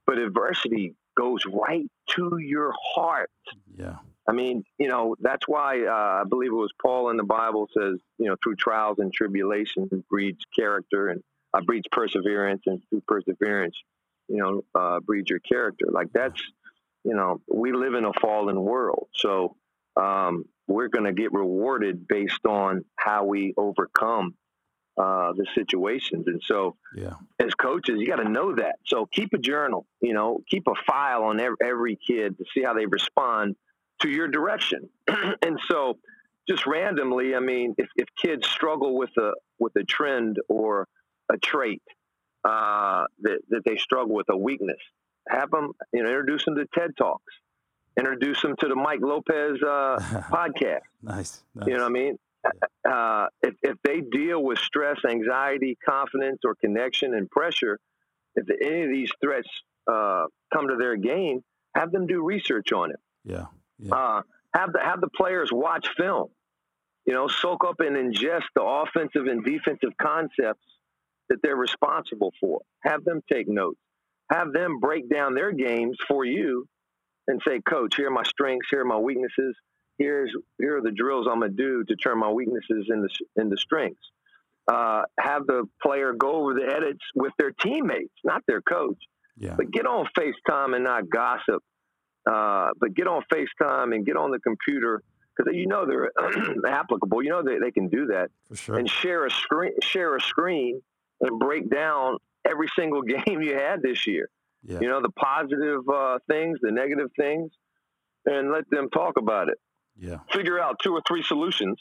but 0.07 0.19
adversity 0.19 0.95
goes 1.17 1.43
right 1.47 1.87
to 2.11 2.39
your 2.39 2.73
heart. 2.95 3.31
Yeah. 3.77 3.97
I 4.29 4.33
mean, 4.33 4.65
you 4.79 4.89
know, 4.89 5.17
that's 5.21 5.49
why 5.49 5.87
uh, 5.87 6.23
I 6.23 6.25
believe 6.29 6.51
it 6.51 6.57
was 6.57 6.73
Paul 6.83 7.11
in 7.11 7.17
the 7.17 7.25
Bible 7.25 7.69
says, 7.77 7.99
you 8.19 8.27
know, 8.27 8.37
through 8.43 8.57
trials 8.57 8.99
and 8.99 9.13
tribulations 9.13 9.89
breeds 10.11 10.45
character 10.55 11.09
and 11.09 11.23
uh, 11.59 11.62
breeds 11.62 11.87
perseverance, 11.90 12.62
and 12.66 12.81
through 12.88 13.03
perseverance, 13.07 13.77
you 14.29 14.37
know, 14.37 14.62
uh, 14.75 15.01
breeds 15.01 15.31
your 15.31 15.40
character. 15.40 15.87
Like 15.90 16.09
that's, 16.12 16.40
you 17.05 17.14
know, 17.14 17.40
we 17.53 17.73
live 17.73 17.94
in 17.94 18.05
a 18.05 18.12
fallen 18.21 18.61
world, 18.61 19.09
so 19.14 19.57
um, 19.97 20.44
we're 20.66 20.88
going 20.88 21.07
to 21.07 21.12
get 21.12 21.33
rewarded 21.33 22.07
based 22.07 22.44
on 22.47 22.85
how 22.97 23.25
we 23.25 23.55
overcome 23.57 24.35
uh, 24.99 25.33
the 25.33 25.47
situations. 25.55 26.27
And 26.27 26.42
so, 26.44 26.77
yeah. 26.94 27.14
as 27.38 27.55
coaches, 27.55 27.97
you 27.99 28.07
got 28.07 28.16
to 28.16 28.29
know 28.29 28.55
that. 28.57 28.77
So 28.85 29.07
keep 29.07 29.33
a 29.33 29.38
journal, 29.38 29.87
you 30.01 30.12
know, 30.12 30.40
keep 30.51 30.64
a 30.66 30.75
file 30.87 31.25
on 31.25 31.40
every, 31.40 31.57
every 31.62 31.99
kid 32.05 32.37
to 32.38 32.44
see 32.53 32.62
how 32.62 32.75
they 32.75 32.87
respond 32.87 33.55
to 34.03 34.09
your 34.09 34.29
direction. 34.29 34.88
and 35.42 35.59
so, 35.71 35.99
just 36.49 36.66
randomly, 36.66 37.35
I 37.35 37.40
mean, 37.40 37.75
if, 37.77 37.88
if 37.97 38.09
kids 38.21 38.49
struggle 38.49 38.97
with 38.97 39.11
a 39.18 39.33
with 39.59 39.75
a 39.77 39.85
trend 39.85 40.38
or 40.49 40.88
a 41.31 41.38
trait 41.38 41.83
uh, 42.45 43.05
that, 43.21 43.38
that 43.51 43.62
they 43.64 43.77
struggle 43.77 44.14
with, 44.14 44.27
a 44.31 44.37
weakness. 44.37 44.79
Have 45.29 45.51
them, 45.51 45.73
you 45.93 46.03
know, 46.03 46.09
introduce 46.09 46.45
them 46.45 46.57
to 46.57 46.67
TED 46.75 46.91
Talks, 46.97 47.35
introduce 47.99 48.41
them 48.41 48.57
to 48.61 48.69
the 48.69 48.75
Mike 48.75 49.01
Lopez 49.03 49.62
uh, 49.62 49.99
podcast. 50.31 50.81
Nice, 51.03 51.43
nice, 51.55 51.67
You 51.67 51.77
know 51.77 51.83
what 51.83 51.91
I 51.91 51.93
mean? 51.93 52.19
Uh, 52.88 53.27
if, 53.43 53.55
if 53.62 53.77
they 53.85 54.01
deal 54.01 54.43
with 54.43 54.59
stress, 54.59 54.99
anxiety, 55.09 55.77
confidence, 55.87 56.38
or 56.45 56.55
connection 56.55 57.14
and 57.14 57.31
pressure, 57.31 57.79
if 58.37 58.47
any 58.62 58.83
of 58.83 58.91
these 58.91 59.11
threats 59.21 59.49
uh, 59.91 60.25
come 60.53 60.69
to 60.69 60.77
their 60.77 60.97
game, 60.97 61.43
have 61.75 61.91
them 61.91 62.07
do 62.07 62.23
research 62.23 62.73
on 62.73 62.91
it. 62.91 63.01
Yeah. 63.25 63.47
yeah. 63.79 63.95
Uh, 63.95 64.23
have 64.55 64.73
the 64.73 64.81
have 64.83 65.01
the 65.01 65.09
players 65.09 65.51
watch 65.53 65.88
film. 65.97 66.29
You 67.05 67.14
know, 67.14 67.29
soak 67.29 67.64
up 67.67 67.81
and 67.81 67.97
ingest 67.97 68.45
the 68.55 68.62
offensive 68.62 69.27
and 69.27 69.45
defensive 69.45 69.93
concepts 70.01 70.64
that 71.29 71.38
they're 71.43 71.57
responsible 71.57 72.33
for. 72.41 72.61
Have 72.83 73.05
them 73.05 73.23
take 73.31 73.49
notes. 73.49 73.79
Have 74.31 74.53
them 74.53 74.79
break 74.81 75.09
down 75.11 75.35
their 75.35 75.53
games 75.53 75.97
for 76.07 76.25
you 76.25 76.67
and 77.27 77.41
say, 77.47 77.61
Coach, 77.61 77.97
here 77.97 78.09
are 78.09 78.11
my 78.11 78.25
strengths, 78.25 78.69
here 78.71 78.81
are 78.81 78.85
my 78.85 78.99
weaknesses. 78.99 79.55
Here's 79.99 80.33
here 80.61 80.79
are 80.79 80.83
the 80.83 80.93
drills 80.93 81.27
I'm 81.31 81.41
gonna 81.41 81.53
do 81.53 81.83
to 81.85 81.97
turn 81.97 82.19
my 82.19 82.31
weaknesses 82.31 82.87
into 82.88 83.09
into 83.37 83.57
strengths. 83.57 84.07
uh, 84.69 85.03
have 85.19 85.47
the 85.47 85.64
player 85.83 86.12
go 86.12 86.33
over 86.33 86.55
the 86.55 86.67
edits 86.67 87.01
with 87.14 87.33
their 87.38 87.51
teammates, 87.51 88.12
not 88.23 88.43
their 88.47 88.61
coach. 88.61 88.99
Yeah. 89.38 89.55
But 89.57 89.71
get 89.71 89.87
on 89.87 90.07
FaceTime 90.19 90.75
and 90.75 90.85
not 90.85 91.09
gossip. 91.09 91.62
Uh, 92.31 92.71
but 92.79 92.95
get 92.95 93.07
on 93.07 93.23
FaceTime 93.33 93.95
and 93.95 94.05
get 94.05 94.17
on 94.17 94.31
the 94.31 94.38
computer 94.41 95.03
because 95.37 95.55
you 95.55 95.67
know 95.67 95.87
they're 95.87 96.11
applicable. 96.67 97.23
You 97.23 97.31
know 97.31 97.43
they, 97.43 97.59
they 97.59 97.71
can 97.71 97.88
do 97.88 98.07
that. 98.07 98.31
For 98.49 98.57
sure. 98.57 98.79
And 98.79 98.91
share 98.91 99.25
a 99.25 99.31
screen, 99.31 99.73
share 99.81 100.14
a 100.17 100.21
screen, 100.21 100.83
and 101.21 101.39
break 101.39 101.69
down 101.71 102.19
every 102.49 102.69
single 102.79 103.03
game 103.15 103.41
you 103.43 103.55
had 103.55 103.83
this 103.83 104.07
year. 104.07 104.29
Yeah. 104.63 104.81
You 104.81 104.89
know 104.89 105.01
the 105.01 105.11
positive 105.11 105.89
uh, 105.89 106.19
things, 106.29 106.59
the 106.61 106.73
negative 106.73 107.11
things, 107.19 107.53
and 108.27 108.51
let 108.51 108.69
them 108.71 108.89
talk 108.91 109.17
about 109.19 109.49
it. 109.49 109.59
Yeah. 109.97 110.19
Figure 110.33 110.59
out 110.61 110.77
two 110.83 110.93
or 110.93 111.03
three 111.07 111.23
solutions 111.23 111.81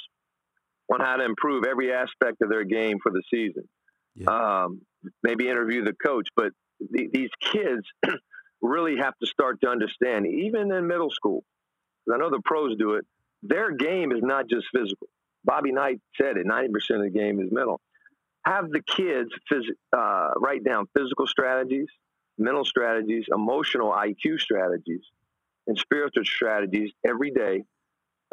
on 0.94 1.00
how 1.00 1.18
to 1.18 1.26
improve 1.26 1.66
every 1.66 1.92
aspect 1.94 2.42
of 2.42 2.50
their 2.50 2.64
game 2.64 2.98
for 3.02 3.12
the 3.12 3.22
season. 3.34 3.68
Yeah. 4.16 4.30
Um, 4.66 4.82
maybe 5.24 5.48
interview 5.50 5.84
the 5.84 5.94
coach, 5.94 6.28
but 6.36 6.52
the, 6.80 7.10
these 7.12 7.30
kids 7.42 7.84
really 8.62 8.98
have 8.98 9.14
to 9.22 9.28
start 9.28 9.60
to 9.62 9.70
understand, 9.70 10.26
even 10.28 10.72
in 10.72 10.88
middle 10.88 11.10
school. 11.12 11.44
'cause 12.06 12.16
I 12.16 12.18
know 12.18 12.30
the 12.30 12.42
pros 12.46 12.78
do 12.78 12.94
it. 12.94 13.06
Their 13.44 13.72
game 13.72 14.12
is 14.12 14.22
not 14.22 14.48
just 14.48 14.66
physical. 14.74 15.08
Bobby 15.44 15.72
Knight 15.72 16.00
said 16.20 16.38
it: 16.38 16.46
ninety 16.46 16.72
percent 16.72 17.00
of 17.00 17.12
the 17.12 17.20
game 17.20 17.40
is 17.40 17.50
mental. 17.52 17.82
Have 18.48 18.70
the 18.72 18.82
kids 18.82 19.30
phys- 19.52 19.76
uh, 19.96 20.30
write 20.40 20.64
down 20.64 20.86
physical 20.98 21.28
strategies, 21.28 21.88
mental 22.38 22.64
strategies, 22.64 23.26
emotional 23.34 23.92
IQ 23.92 24.40
strategies, 24.40 25.02
and 25.68 25.78
spiritual 25.78 26.24
strategies 26.24 26.92
every 27.06 27.32
day, 27.32 27.64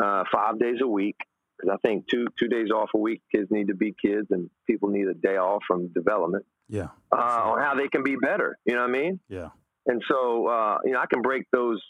uh, 0.03 0.23
five 0.33 0.59
days 0.61 0.79
a 0.81 0.87
week. 0.87 1.17
Because 1.59 1.77
I 1.77 1.89
think 1.89 2.07
two 2.09 2.27
two 2.39 2.49
days 2.49 2.71
off 2.71 2.91
a 2.95 2.99
week, 2.99 3.23
kids 3.35 3.49
need 3.51 3.69
to 3.69 3.75
be 3.75 3.95
kids, 4.01 4.29
and 4.31 4.51
people 4.69 4.89
need 4.89 5.09
a 5.09 5.15
day 5.15 5.37
off 5.37 5.63
from 5.67 5.89
development 5.89 6.45
Yeah. 6.69 6.89
uh, 7.13 7.51
on 7.51 7.61
how 7.61 7.75
they 7.75 7.89
can 7.89 8.03
be 8.05 8.17
better. 8.17 8.57
You 8.67 8.75
know 8.75 8.83
what 8.83 8.91
I 8.91 8.93
mean? 8.93 9.21
Yeah. 9.29 9.51
And 9.87 10.03
so, 10.09 10.47
uh, 10.47 10.79
you 10.85 10.93
know, 10.93 11.01
I 11.01 11.07
can 11.07 11.23
break 11.23 11.45
those 11.53 11.81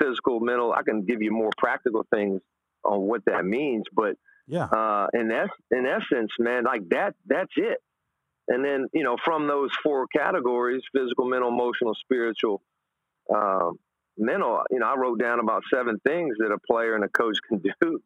physical, 0.00 0.40
mental. 0.40 0.72
I 0.72 0.82
can 0.82 1.04
give 1.04 1.22
you 1.22 1.30
more 1.32 1.50
practical 1.58 2.04
things 2.14 2.40
on 2.84 3.00
what 3.02 3.24
that 3.26 3.44
means. 3.44 3.84
But 3.92 4.16
Yeah. 4.50 4.64
uh, 4.64 5.06
in 5.14 5.30
es- 5.30 5.48
in 5.70 5.86
essence, 5.86 6.30
man, 6.38 6.64
like 6.64 6.88
that, 6.90 7.14
that's 7.26 7.52
it. 7.56 7.78
And 8.48 8.64
then, 8.64 8.88
you 8.92 9.04
know, 9.04 9.16
from 9.24 9.46
those 9.46 9.70
four 9.82 10.06
categories: 10.08 10.82
physical, 10.94 11.24
mental, 11.28 11.48
emotional, 11.50 11.94
spiritual, 11.94 12.60
um, 13.34 13.78
mental. 14.18 14.60
You 14.70 14.80
know, 14.80 14.86
I 14.86 14.96
wrote 14.96 15.20
down 15.20 15.40
about 15.40 15.62
seven 15.72 16.00
things 16.06 16.36
that 16.38 16.50
a 16.52 16.58
player 16.70 16.94
and 16.94 17.04
a 17.04 17.08
coach 17.08 17.38
can 17.48 17.58
do 17.80 18.00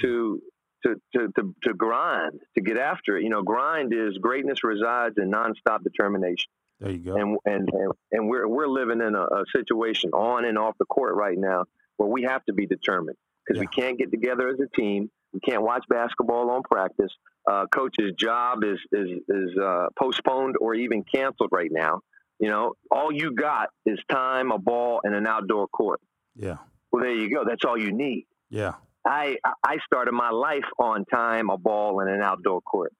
to 0.00 0.42
to, 0.84 1.00
to, 1.14 1.28
to, 1.38 1.54
to 1.64 1.74
grind, 1.74 2.40
to 2.56 2.60
get 2.62 2.76
after 2.76 3.16
it. 3.16 3.22
You 3.24 3.30
know, 3.30 3.42
grind 3.42 3.94
is 3.94 4.18
greatness 4.18 4.62
resides 4.64 5.16
in 5.16 5.30
nonstop 5.30 5.82
determination 5.82 6.50
There 6.80 6.90
you 6.92 6.98
go. 6.98 7.16
and 7.16 7.38
and 7.46 7.68
and, 7.72 7.92
and 8.12 8.28
we're 8.28 8.46
we're 8.48 8.68
living 8.68 9.00
in 9.00 9.14
a, 9.14 9.22
a 9.22 9.44
situation 9.54 10.10
on 10.12 10.44
and 10.44 10.58
off 10.58 10.76
the 10.78 10.84
court 10.86 11.14
right 11.14 11.38
now 11.38 11.64
where 11.96 12.08
we 12.08 12.22
have 12.24 12.44
to 12.46 12.52
be 12.52 12.66
determined 12.66 13.16
because 13.46 13.60
we 13.60 13.66
can't 13.66 13.98
get 13.98 14.10
together 14.10 14.48
as 14.48 14.58
a 14.60 14.68
team. 14.80 15.10
We 15.34 15.40
can't 15.40 15.62
watch 15.62 15.84
basketball 15.88 16.48
on 16.50 16.62
practice. 16.62 17.12
Uh, 17.50 17.66
coach's 17.66 18.12
job 18.16 18.64
is 18.64 18.78
is 18.92 19.10
is 19.28 19.58
uh, 19.58 19.88
postponed 19.98 20.54
or 20.60 20.74
even 20.74 21.02
canceled 21.04 21.50
right 21.52 21.70
now. 21.70 22.00
You 22.38 22.48
know, 22.48 22.74
all 22.90 23.12
you 23.12 23.34
got 23.34 23.68
is 23.84 23.98
time, 24.10 24.50
a 24.52 24.58
ball, 24.58 25.00
and 25.04 25.14
an 25.14 25.26
outdoor 25.26 25.68
court. 25.68 26.00
yeah. 26.36 26.58
Well, 26.90 27.02
there 27.02 27.12
you 27.12 27.28
go. 27.34 27.42
That's 27.44 27.64
all 27.64 27.76
you 27.76 27.90
need. 27.92 28.26
Yeah. 28.50 28.74
I 29.04 29.36
I 29.64 29.78
started 29.84 30.12
my 30.12 30.30
life 30.30 30.64
on 30.78 31.04
time, 31.06 31.50
a 31.50 31.58
ball, 31.58 31.98
and 32.00 32.08
an 32.08 32.22
outdoor 32.22 32.60
court. 32.62 32.92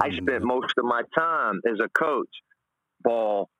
I 0.00 0.08
Mhm. 0.08 0.22
spent 0.22 0.42
most 0.44 0.72
of 0.78 0.84
my 0.86 1.02
time 1.14 1.60
as 1.70 1.78
a 1.78 1.88
coach, 1.90 2.30
ball, 3.02 3.50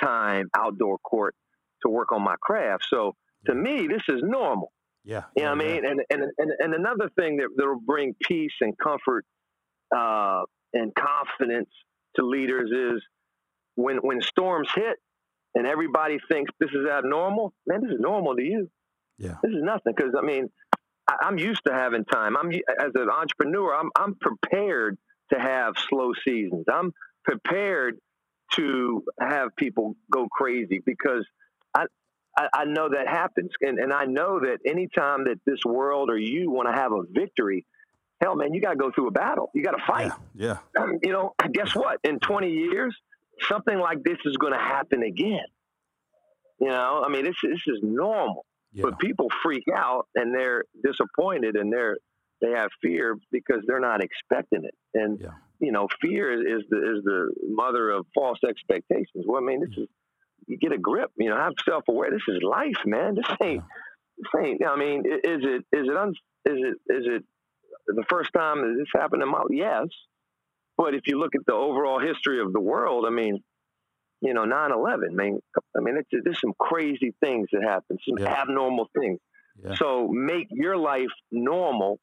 time, 0.00 0.50
outdoor 0.56 0.98
court 0.98 1.34
to 1.82 1.88
work 1.88 2.10
on 2.12 2.22
my 2.22 2.34
craft. 2.40 2.84
So 2.90 3.14
to 3.46 3.54
me, 3.54 3.86
this 3.86 4.02
is 4.08 4.20
normal. 4.22 4.72
Yeah. 5.04 5.22
You 5.36 5.44
know 5.44 5.50
what 5.50 5.64
I 5.64 5.64
mean? 5.64 5.84
And, 5.84 6.00
and, 6.10 6.22
and, 6.38 6.52
and 6.58 6.74
another 6.74 7.10
thing 7.18 7.38
that, 7.38 7.48
that 7.56 7.66
will 7.66 7.80
bring 7.80 8.14
peace 8.22 8.52
and 8.60 8.74
comfort 8.78 9.24
uh, 9.94 10.42
and 10.72 10.92
confidence 10.94 11.70
to 12.16 12.24
leaders 12.24 12.70
is 12.70 13.02
when, 13.74 13.96
when 13.96 14.20
storms 14.20 14.68
hit 14.74 14.96
and 15.54 15.66
everybody 15.66 16.18
thinks 16.30 16.52
this 16.60 16.70
is 16.70 16.86
abnormal, 16.86 17.52
man, 17.66 17.80
this 17.82 17.92
is 17.92 18.00
normal 18.00 18.36
to 18.36 18.42
you. 18.42 18.70
Yeah. 19.18 19.36
This 19.42 19.52
is 19.52 19.62
nothing. 19.62 19.92
Because, 19.96 20.14
I 20.16 20.24
mean, 20.24 20.48
I, 21.08 21.16
I'm 21.22 21.38
used 21.38 21.62
to 21.66 21.72
having 21.72 22.04
time. 22.04 22.36
I'm 22.36 22.50
As 22.52 22.92
an 22.94 23.10
entrepreneur, 23.10 23.74
I'm, 23.74 23.90
I'm 23.96 24.14
prepared 24.14 24.98
to 25.32 25.40
have 25.40 25.74
slow 25.88 26.12
seasons. 26.26 26.66
I'm 26.72 26.92
prepared 27.24 27.98
to 28.54 29.02
have 29.20 29.48
people 29.56 29.96
go 30.10 30.28
crazy 30.30 30.80
because 30.84 31.26
I, 31.74 31.86
I, 32.38 32.48
I 32.54 32.64
know 32.64 32.88
that 32.88 33.08
happens. 33.08 33.50
And, 33.60 33.78
and 33.78 33.92
I 33.92 34.04
know 34.04 34.40
that 34.40 34.58
anytime 34.66 35.24
that 35.24 35.38
this 35.46 35.58
world 35.66 36.10
or 36.10 36.16
you 36.18 36.50
want 36.50 36.68
to 36.68 36.72
have 36.74 36.92
a 36.92 37.02
victory, 37.10 37.66
hell, 38.20 38.36
man, 38.36 38.54
you 38.54 38.60
got 38.60 38.70
to 38.70 38.76
go 38.76 38.90
through 38.94 39.08
a 39.08 39.12
battle. 39.12 39.50
You 39.54 39.62
got 39.62 39.72
to 39.72 39.84
fight. 39.86 40.12
Yeah. 40.34 40.58
Yeah. 40.76 40.82
Um, 40.82 40.98
you 41.02 41.12
know, 41.12 41.34
guess 41.52 41.74
what? 41.74 41.98
In 42.04 42.18
20 42.20 42.50
years, 42.50 42.96
something 43.48 43.78
like 43.78 44.02
this 44.02 44.18
is 44.24 44.36
going 44.36 44.52
to 44.52 44.58
happen 44.58 45.02
again. 45.02 45.44
You 46.60 46.68
know, 46.68 47.02
I 47.04 47.10
mean, 47.10 47.24
this, 47.24 47.34
this 47.42 47.60
is 47.66 47.80
normal. 47.82 48.46
Yeah. 48.72 48.82
But 48.84 48.98
people 48.98 49.28
freak 49.42 49.64
out 49.74 50.06
and 50.14 50.34
they're 50.34 50.64
disappointed 50.84 51.56
and 51.56 51.72
they're 51.72 51.96
they 52.40 52.50
have 52.50 52.70
fear 52.82 53.16
because 53.30 53.62
they're 53.68 53.78
not 53.80 54.02
expecting 54.02 54.64
it. 54.64 54.74
And 54.94 55.20
Yeah. 55.20 55.28
you 55.60 55.70
know, 55.70 55.86
fear 56.00 56.32
is, 56.32 56.62
is 56.62 56.68
the 56.70 56.78
is 56.96 57.04
the 57.04 57.32
mother 57.48 57.90
of 57.90 58.06
false 58.14 58.38
expectations. 58.48 59.24
Well, 59.26 59.40
I 59.42 59.44
mean, 59.44 59.60
this 59.60 59.76
is 59.76 59.88
you 60.46 60.56
get 60.58 60.72
a 60.72 60.78
grip. 60.78 61.10
You 61.16 61.30
know, 61.30 61.36
have 61.36 61.54
self 61.68 61.84
aware. 61.88 62.10
This 62.10 62.22
is 62.28 62.42
life, 62.42 62.76
man. 62.84 63.14
This 63.16 63.26
ain't 63.42 63.62
this 64.18 64.42
ain't. 64.44 64.64
I 64.66 64.76
mean, 64.76 65.04
is 65.06 65.20
it 65.24 65.64
is 65.72 65.88
it 65.88 65.96
un, 65.96 66.10
is 66.10 66.58
it 66.58 66.76
is 66.92 67.06
it 67.06 67.24
the 67.86 68.04
first 68.08 68.32
time 68.32 68.58
that 68.62 68.76
this 68.78 68.88
happened 68.94 69.22
in 69.22 69.28
my 69.28 69.42
yes? 69.50 69.86
But 70.76 70.94
if 70.94 71.02
you 71.06 71.18
look 71.18 71.34
at 71.34 71.42
the 71.46 71.52
overall 71.54 72.00
history 72.00 72.40
of 72.40 72.52
the 72.52 72.60
world, 72.60 73.04
I 73.06 73.10
mean, 73.10 73.42
you 74.22 74.32
know, 74.32 74.44
9-11, 74.44 75.10
I 75.10 75.14
mean, 75.14 75.40
I 75.76 75.80
mean, 75.80 75.96
it's, 75.98 76.08
there's 76.24 76.40
some 76.40 76.54
crazy 76.58 77.14
things 77.22 77.48
that 77.52 77.62
happen, 77.62 77.98
some 78.08 78.18
Yeah. 78.18 78.40
abnormal 78.40 78.88
things. 78.98 79.18
Yeah. 79.62 79.74
So 79.74 80.08
make 80.08 80.46
your 80.50 80.76
life 80.78 81.10
normal 81.30 82.00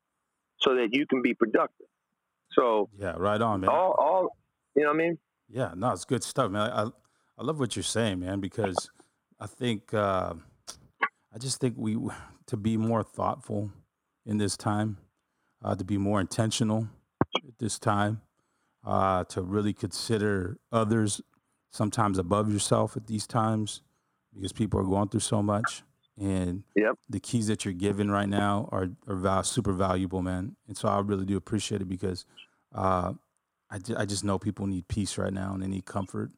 so 0.57 0.75
that 0.75 0.89
you 0.93 1.07
can 1.07 1.21
be 1.23 1.33
productive. 1.33 1.87
So 2.51 2.89
Yeah. 2.97 3.15
Right 3.17 3.41
on, 3.41 3.61
man. 3.61 3.69
all, 3.71 3.95
all, 3.97 4.37
you 4.75 4.83
know 4.83 4.89
what 4.89 4.95
I 4.95 4.97
mean? 4.97 5.17
Yeah, 5.49 5.73
no, 5.75 5.91
it's 5.91 6.05
good 6.05 6.23
stuff, 6.23 6.51
man. 6.51 6.69
I 6.71 6.89
I 7.39 7.43
love 7.43 7.59
what 7.59 7.75
you're 7.77 7.83
saying, 7.83 8.19
man, 8.19 8.41
because 8.41 8.89
I 9.39 9.47
think 9.47 9.93
uh, 9.93 10.33
I 11.33 11.37
just 11.39 11.61
think 11.61 11.75
we 11.77 11.97
to 12.47 12.57
be 12.57 12.75
more 12.77 13.01
thoughtful 13.03 13.71
in 14.25 14.37
this 14.39 14.57
time, 14.57 14.97
uh, 15.63 15.75
to 15.75 15.85
be 15.85 15.97
more 15.97 16.19
intentional 16.19 16.89
at 17.47 17.57
this 17.59 17.79
time, 17.79 18.21
uh, 18.85 19.23
to 19.25 19.41
really 19.41 19.73
consider 19.73 20.57
others 20.71 21.21
sometimes 21.71 22.17
above 22.17 22.51
yourself 22.51 22.97
at 22.97 23.07
these 23.07 23.25
times, 23.25 23.83
because 24.35 24.51
people 24.51 24.79
are 24.81 24.83
going 24.83 25.07
through 25.07 25.21
so 25.21 25.41
much, 25.41 25.83
and 26.19 26.63
Yep. 26.75 26.95
the 27.09 27.21
keys 27.21 27.47
that 27.47 27.63
you're 27.63 27.73
given 27.73 28.11
right 28.11 28.29
now 28.29 28.67
are 28.73 28.89
are 29.07 29.15
val- 29.15 29.43
super 29.43 29.71
valuable, 29.71 30.21
man. 30.21 30.57
And 30.67 30.75
so 30.77 30.89
I 30.89 30.99
really 30.99 31.25
do 31.25 31.37
appreciate 31.37 31.81
it 31.81 31.89
because. 31.89 32.25
Uh, 32.75 33.13
I, 33.71 33.77
ju- 33.77 33.95
I 33.97 34.05
just 34.05 34.23
know 34.23 34.39
people 34.39 34.65
need 34.67 34.87
peace 34.87 35.17
right 35.17 35.31
now 35.33 35.53
and 35.53 35.61
they 35.61 35.67
need 35.67 35.85
comfort, 35.85 36.31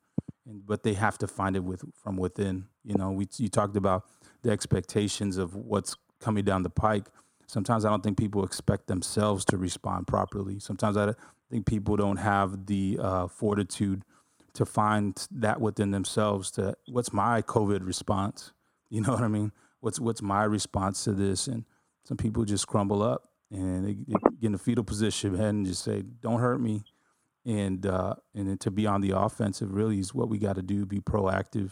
and 0.46 0.66
but 0.66 0.84
they 0.84 0.94
have 0.94 1.18
to 1.20 1.28
find 1.28 1.56
it 1.56 1.64
with 1.64 1.84
from 1.94 2.18
within. 2.18 2.66
You 2.84 2.96
know, 2.96 3.12
we 3.12 3.28
you 3.38 3.48
talked 3.48 3.78
about 3.78 4.06
the 4.42 4.52
expectations 4.52 5.38
of 5.38 5.56
what's 5.56 5.96
coming 6.20 6.44
down 6.44 6.64
the 6.64 6.70
pike. 6.70 7.08
Sometimes 7.48 7.86
I 7.86 7.90
don't 7.90 8.04
think 8.04 8.18
people 8.18 8.44
expect 8.46 8.88
themselves 8.88 9.44
to 9.46 9.58
respond 9.58 10.08
properly. 10.08 10.60
Sometimes 10.60 10.96
I 10.98 11.14
think 11.50 11.66
people 11.66 11.98
don't 11.98 12.18
have 12.18 12.66
the 12.66 12.98
uh, 13.02 13.28
fortitude 13.28 14.04
to 14.54 14.66
find 14.66 15.28
that 15.32 15.60
within 15.60 15.92
themselves. 15.92 16.52
To 16.52 16.76
what's 16.88 17.14
my 17.14 17.42
COVID 17.42 17.86
response? 17.86 18.52
You 18.94 19.00
know 19.00 19.14
what 19.14 19.22
I 19.22 19.30
mean? 19.30 19.54
What's 19.80 20.02
what's 20.02 20.22
my 20.22 20.44
response 20.44 21.06
to 21.06 21.14
this? 21.14 21.48
And 21.48 21.64
some 22.04 22.18
people 22.18 22.44
just 22.44 22.68
crumble 22.68 23.02
up 23.02 23.30
and 23.50 23.86
they, 23.86 23.94
they 23.94 24.16
get 24.42 24.48
in 24.48 24.54
a 24.54 24.58
fetal 24.58 24.84
position 24.84 25.36
and 25.36 25.66
just 25.66 25.84
say, 25.84 26.02
"Don't 26.02 26.42
hurt 26.42 26.60
me." 26.60 26.84
And 27.46 27.86
uh, 27.86 28.16
and 28.36 28.48
then 28.50 28.58
to 28.60 28.72
be 28.72 28.86
on 28.88 29.02
the 29.02 29.12
offensive 29.18 29.74
really 29.74 30.00
is 30.00 30.14
what 30.14 30.30
we 30.30 30.38
got 30.38 30.56
to 30.56 30.62
do. 30.62 30.86
Be 30.86 31.00
proactive, 31.00 31.72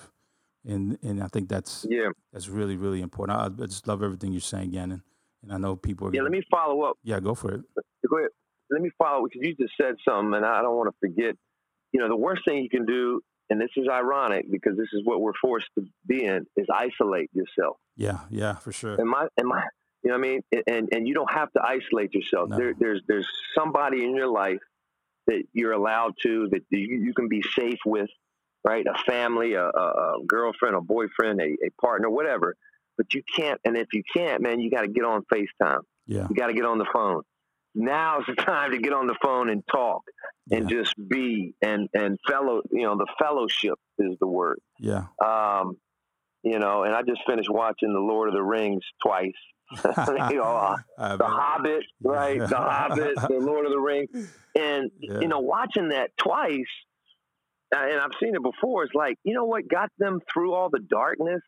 and 0.66 0.98
and 1.04 1.22
I 1.22 1.28
think 1.28 1.50
that's 1.50 1.86
Yeah. 1.90 2.10
that's 2.34 2.48
really 2.50 2.76
really 2.76 3.02
important. 3.02 3.38
I, 3.40 3.64
I 3.64 3.68
just 3.68 3.88
love 3.88 4.04
everything 4.04 4.32
you're 4.32 4.42
saying, 4.42 4.72
Gannon, 4.72 5.04
and 5.44 5.52
I 5.54 5.58
know 5.58 5.76
people 5.76 6.08
are. 6.08 6.12
Yeah. 6.14 6.24
Let 6.24 6.32
me 6.32 6.42
follow 6.50 6.82
up. 6.84 6.98
Yeah, 7.04 7.20
go 7.20 7.36
for 7.36 7.54
it. 7.54 7.62
Go 8.10 8.18
ahead. 8.18 8.30
Let 8.72 8.82
me 8.82 8.90
follow 8.98 9.24
because 9.26 9.42
you 9.48 9.56
just 9.56 9.74
said 9.80 9.96
something, 10.08 10.34
and 10.36 10.46
I 10.46 10.62
don't 10.62 10.76
want 10.76 10.90
to 10.94 11.08
forget. 11.08 11.36
You 11.92 12.00
know, 12.00 12.08
the 12.08 12.16
worst 12.18 12.44
thing 12.48 12.62
you 12.62 12.70
can 12.70 12.86
do, 12.86 13.20
and 13.50 13.60
this 13.60 13.72
is 13.76 13.88
ironic 13.92 14.46
because 14.52 14.78
this 14.78 14.90
is 14.94 15.02
what 15.04 15.22
we're 15.22 15.34
forced 15.42 15.66
to 15.76 15.86
be 16.08 16.24
in, 16.24 16.46
is 16.56 16.68
isolate 16.72 17.32
yourself. 17.34 17.78
Yeah, 17.96 18.20
yeah, 18.30 18.54
for 18.56 18.72
sure. 18.72 19.00
Am 19.02 19.14
I? 19.16 19.28
Am 19.40 19.52
I? 19.52 19.64
You 20.04 20.12
know 20.12 20.18
what 20.20 20.26
I 20.26 20.30
mean? 20.30 20.42
And 20.68 20.90
and 20.92 21.08
you 21.08 21.14
don't 21.16 21.32
have 21.32 21.52
to 21.54 21.62
isolate 21.64 22.14
yourself. 22.14 22.50
No. 22.50 22.58
There, 22.58 22.74
there's 22.80 23.02
there's 23.08 23.28
somebody 23.56 24.04
in 24.04 24.16
your 24.16 24.28
life 24.28 24.60
that 25.30 25.44
you're 25.54 25.74
allowed 25.74 26.16
to, 26.24 26.50
that 26.52 26.62
you, 26.70 27.02
you 27.04 27.14
can 27.14 27.30
be 27.30 27.44
safe 27.56 27.80
with, 27.86 28.10
right? 28.68 28.86
A 28.86 28.98
family, 29.10 29.54
a, 29.54 29.64
a, 29.64 29.70
a 29.70 30.26
girlfriend, 30.28 30.76
a 30.76 30.82
boyfriend, 30.82 31.40
a, 31.40 31.46
a, 31.46 31.70
partner, 31.80 32.10
whatever. 32.10 32.56
But 32.98 33.14
you 33.14 33.22
can't, 33.36 33.62
and 33.64 33.78
if 33.78 33.88
you 33.94 34.04
can't, 34.14 34.42
man, 34.42 34.60
you 34.60 34.72
got 34.72 34.82
to 34.82 34.88
get 34.88 35.06
on 35.06 35.24
FaceTime. 35.32 35.82
Yeah. 36.08 36.28
You 36.30 36.36
got 36.36 36.48
to 36.48 36.54
get 36.54 36.66
on 36.66 36.80
the 36.80 36.88
phone. 36.92 37.22
Now's 37.76 38.24
the 38.28 38.36
time 38.44 38.72
to 38.72 38.80
get 38.80 38.92
on 38.92 39.08
the 39.08 39.16
phone 39.22 39.50
and 39.50 39.64
talk 39.72 40.02
and 40.52 40.70
yeah. 40.70 40.78
just 40.78 40.96
be 41.08 41.54
and 41.62 41.88
and 41.94 42.18
fellow. 42.28 42.62
You 42.72 42.84
know, 42.84 42.98
the 42.98 43.08
fellowship 43.22 43.76
is 44.00 44.18
the 44.20 44.28
word. 44.28 44.60
Yeah. 44.80 45.06
Um, 45.24 45.78
you 46.44 46.58
know, 46.58 46.84
and 46.84 46.96
I 46.96 47.04
just 47.04 47.22
finished 47.28 47.50
watching 47.50 47.94
The 47.94 48.00
Lord 48.00 48.28
of 48.30 48.34
the 48.34 48.42
Rings 48.42 48.84
twice. 49.06 49.34
know, 50.36 50.78
uh, 50.98 51.18
The 51.18 51.26
Hobbit, 51.26 51.84
right? 52.04 52.40
the 52.40 52.48
Hobbit, 52.58 53.16
The 53.16 53.40
Lord 53.40 53.66
of 53.66 53.72
the 53.72 53.80
Rings, 53.80 54.10
and 54.58 54.92
yeah. 55.00 55.20
you 55.20 55.28
know, 55.28 55.40
watching 55.40 55.90
that 55.90 56.12
twice, 56.18 56.66
uh, 57.76 57.80
and 57.80 58.00
I've 58.00 58.12
seen 58.22 58.36
it 58.36 58.44
before. 58.44 58.84
It's 58.84 58.94
like 58.94 59.18
you 59.24 59.34
know 59.34 59.46
what 59.46 59.68
got 59.68 59.90
them 59.98 60.20
through 60.32 60.54
all 60.54 60.70
the 60.70 60.80
darkness 60.80 61.42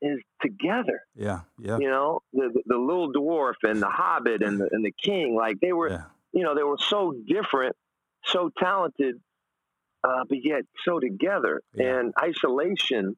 is 0.00 0.20
together. 0.40 1.00
Yeah, 1.16 1.40
yeah. 1.58 1.78
You 1.78 1.88
know, 1.88 2.20
the 2.32 2.50
the, 2.54 2.62
the 2.66 2.78
little 2.78 3.12
dwarf 3.12 3.54
and 3.62 3.82
the 3.82 3.88
Hobbit 3.88 4.42
and 4.42 4.60
the 4.60 4.68
and 4.70 4.84
the 4.84 4.92
king, 5.02 5.34
like 5.34 5.56
they 5.60 5.72
were, 5.72 5.90
yeah. 5.90 6.04
you 6.32 6.42
know, 6.42 6.54
they 6.54 6.62
were 6.62 6.78
so 6.78 7.14
different, 7.26 7.74
so 8.24 8.50
talented, 8.58 9.16
uh, 10.04 10.24
but 10.28 10.38
yet 10.42 10.62
so 10.84 11.00
together. 11.00 11.60
Yeah. 11.74 11.98
And 11.98 12.14
isolation 12.22 13.16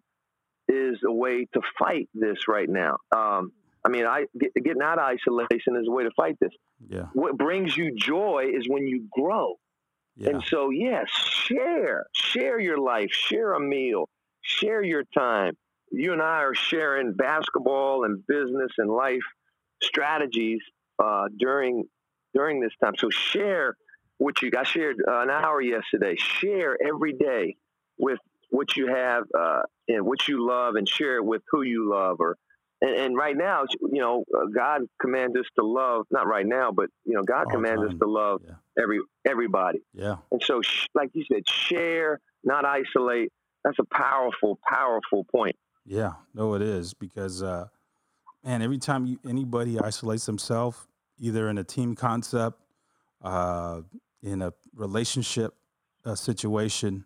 is 0.68 0.98
a 1.06 1.12
way 1.12 1.46
to 1.52 1.60
fight 1.78 2.08
this 2.14 2.48
right 2.48 2.68
now. 2.68 2.98
Um, 3.14 3.52
I 3.86 3.88
mean, 3.88 4.04
I 4.04 4.26
get, 4.38 4.52
getting 4.54 4.82
out 4.82 4.98
of 4.98 5.04
isolation 5.04 5.76
is 5.76 5.86
a 5.86 5.90
way 5.90 6.02
to 6.02 6.10
fight 6.16 6.36
this. 6.40 6.50
Yeah. 6.88 7.06
What 7.12 7.38
brings 7.38 7.76
you 7.76 7.94
joy 7.94 8.50
is 8.52 8.66
when 8.68 8.86
you 8.88 9.06
grow. 9.12 9.54
Yeah. 10.16 10.30
And 10.30 10.42
so, 10.42 10.70
yes, 10.70 11.08
share, 11.08 12.06
share 12.12 12.58
your 12.58 12.78
life, 12.78 13.10
share 13.12 13.52
a 13.54 13.60
meal, 13.60 14.08
share 14.42 14.82
your 14.82 15.04
time. 15.16 15.56
You 15.92 16.12
and 16.12 16.20
I 16.20 16.42
are 16.42 16.54
sharing 16.54 17.12
basketball 17.12 18.04
and 18.04 18.26
business 18.26 18.72
and 18.78 18.90
life 18.90 19.22
strategies 19.82 20.60
uh, 20.98 21.26
during 21.38 21.84
during 22.34 22.60
this 22.60 22.72
time. 22.82 22.94
So 22.98 23.08
share 23.08 23.76
what 24.18 24.42
you. 24.42 24.50
I 24.58 24.64
shared 24.64 24.96
uh, 25.06 25.20
an 25.20 25.30
hour 25.30 25.60
yesterday. 25.60 26.16
Share 26.18 26.76
every 26.84 27.12
day 27.12 27.56
with 27.98 28.18
what 28.50 28.76
you 28.76 28.88
have 28.88 29.24
uh, 29.38 29.62
and 29.88 30.04
what 30.04 30.26
you 30.28 30.46
love, 30.46 30.74
and 30.74 30.88
share 30.88 31.16
it 31.16 31.24
with 31.24 31.42
who 31.50 31.62
you 31.62 31.88
love, 31.88 32.16
or 32.20 32.36
and, 32.82 32.94
and, 32.94 33.16
right 33.16 33.36
now, 33.36 33.64
you 33.80 34.00
know, 34.00 34.24
uh, 34.36 34.46
God 34.54 34.82
commands 35.00 35.36
us 35.36 35.46
to 35.58 35.64
love. 35.64 36.06
Not 36.10 36.26
right 36.26 36.46
now, 36.46 36.70
but 36.72 36.90
you 37.04 37.14
know, 37.14 37.22
God 37.22 37.46
All 37.46 37.52
commands 37.52 37.82
time. 37.82 37.90
us 37.90 37.98
to 38.00 38.08
love 38.08 38.42
yeah. 38.44 38.82
every 38.82 39.00
everybody. 39.26 39.82
Yeah. 39.94 40.16
And 40.30 40.42
so, 40.44 40.60
sh- 40.62 40.86
like 40.94 41.10
you 41.14 41.24
said, 41.32 41.48
share, 41.48 42.20
not 42.44 42.64
isolate. 42.64 43.32
That's 43.64 43.78
a 43.78 43.94
powerful, 43.94 44.58
powerful 44.68 45.24
point. 45.24 45.56
Yeah. 45.84 46.12
No, 46.34 46.54
it 46.54 46.62
is 46.62 46.94
because, 46.94 47.42
uh, 47.42 47.66
man, 48.44 48.62
every 48.62 48.78
time 48.78 49.06
you, 49.06 49.18
anybody 49.28 49.78
isolates 49.78 50.26
themselves, 50.26 50.76
either 51.18 51.48
in 51.48 51.58
a 51.58 51.64
team 51.64 51.94
concept, 51.94 52.60
uh, 53.22 53.80
in 54.22 54.42
a 54.42 54.52
relationship 54.74 55.54
uh, 56.04 56.14
situation, 56.14 57.04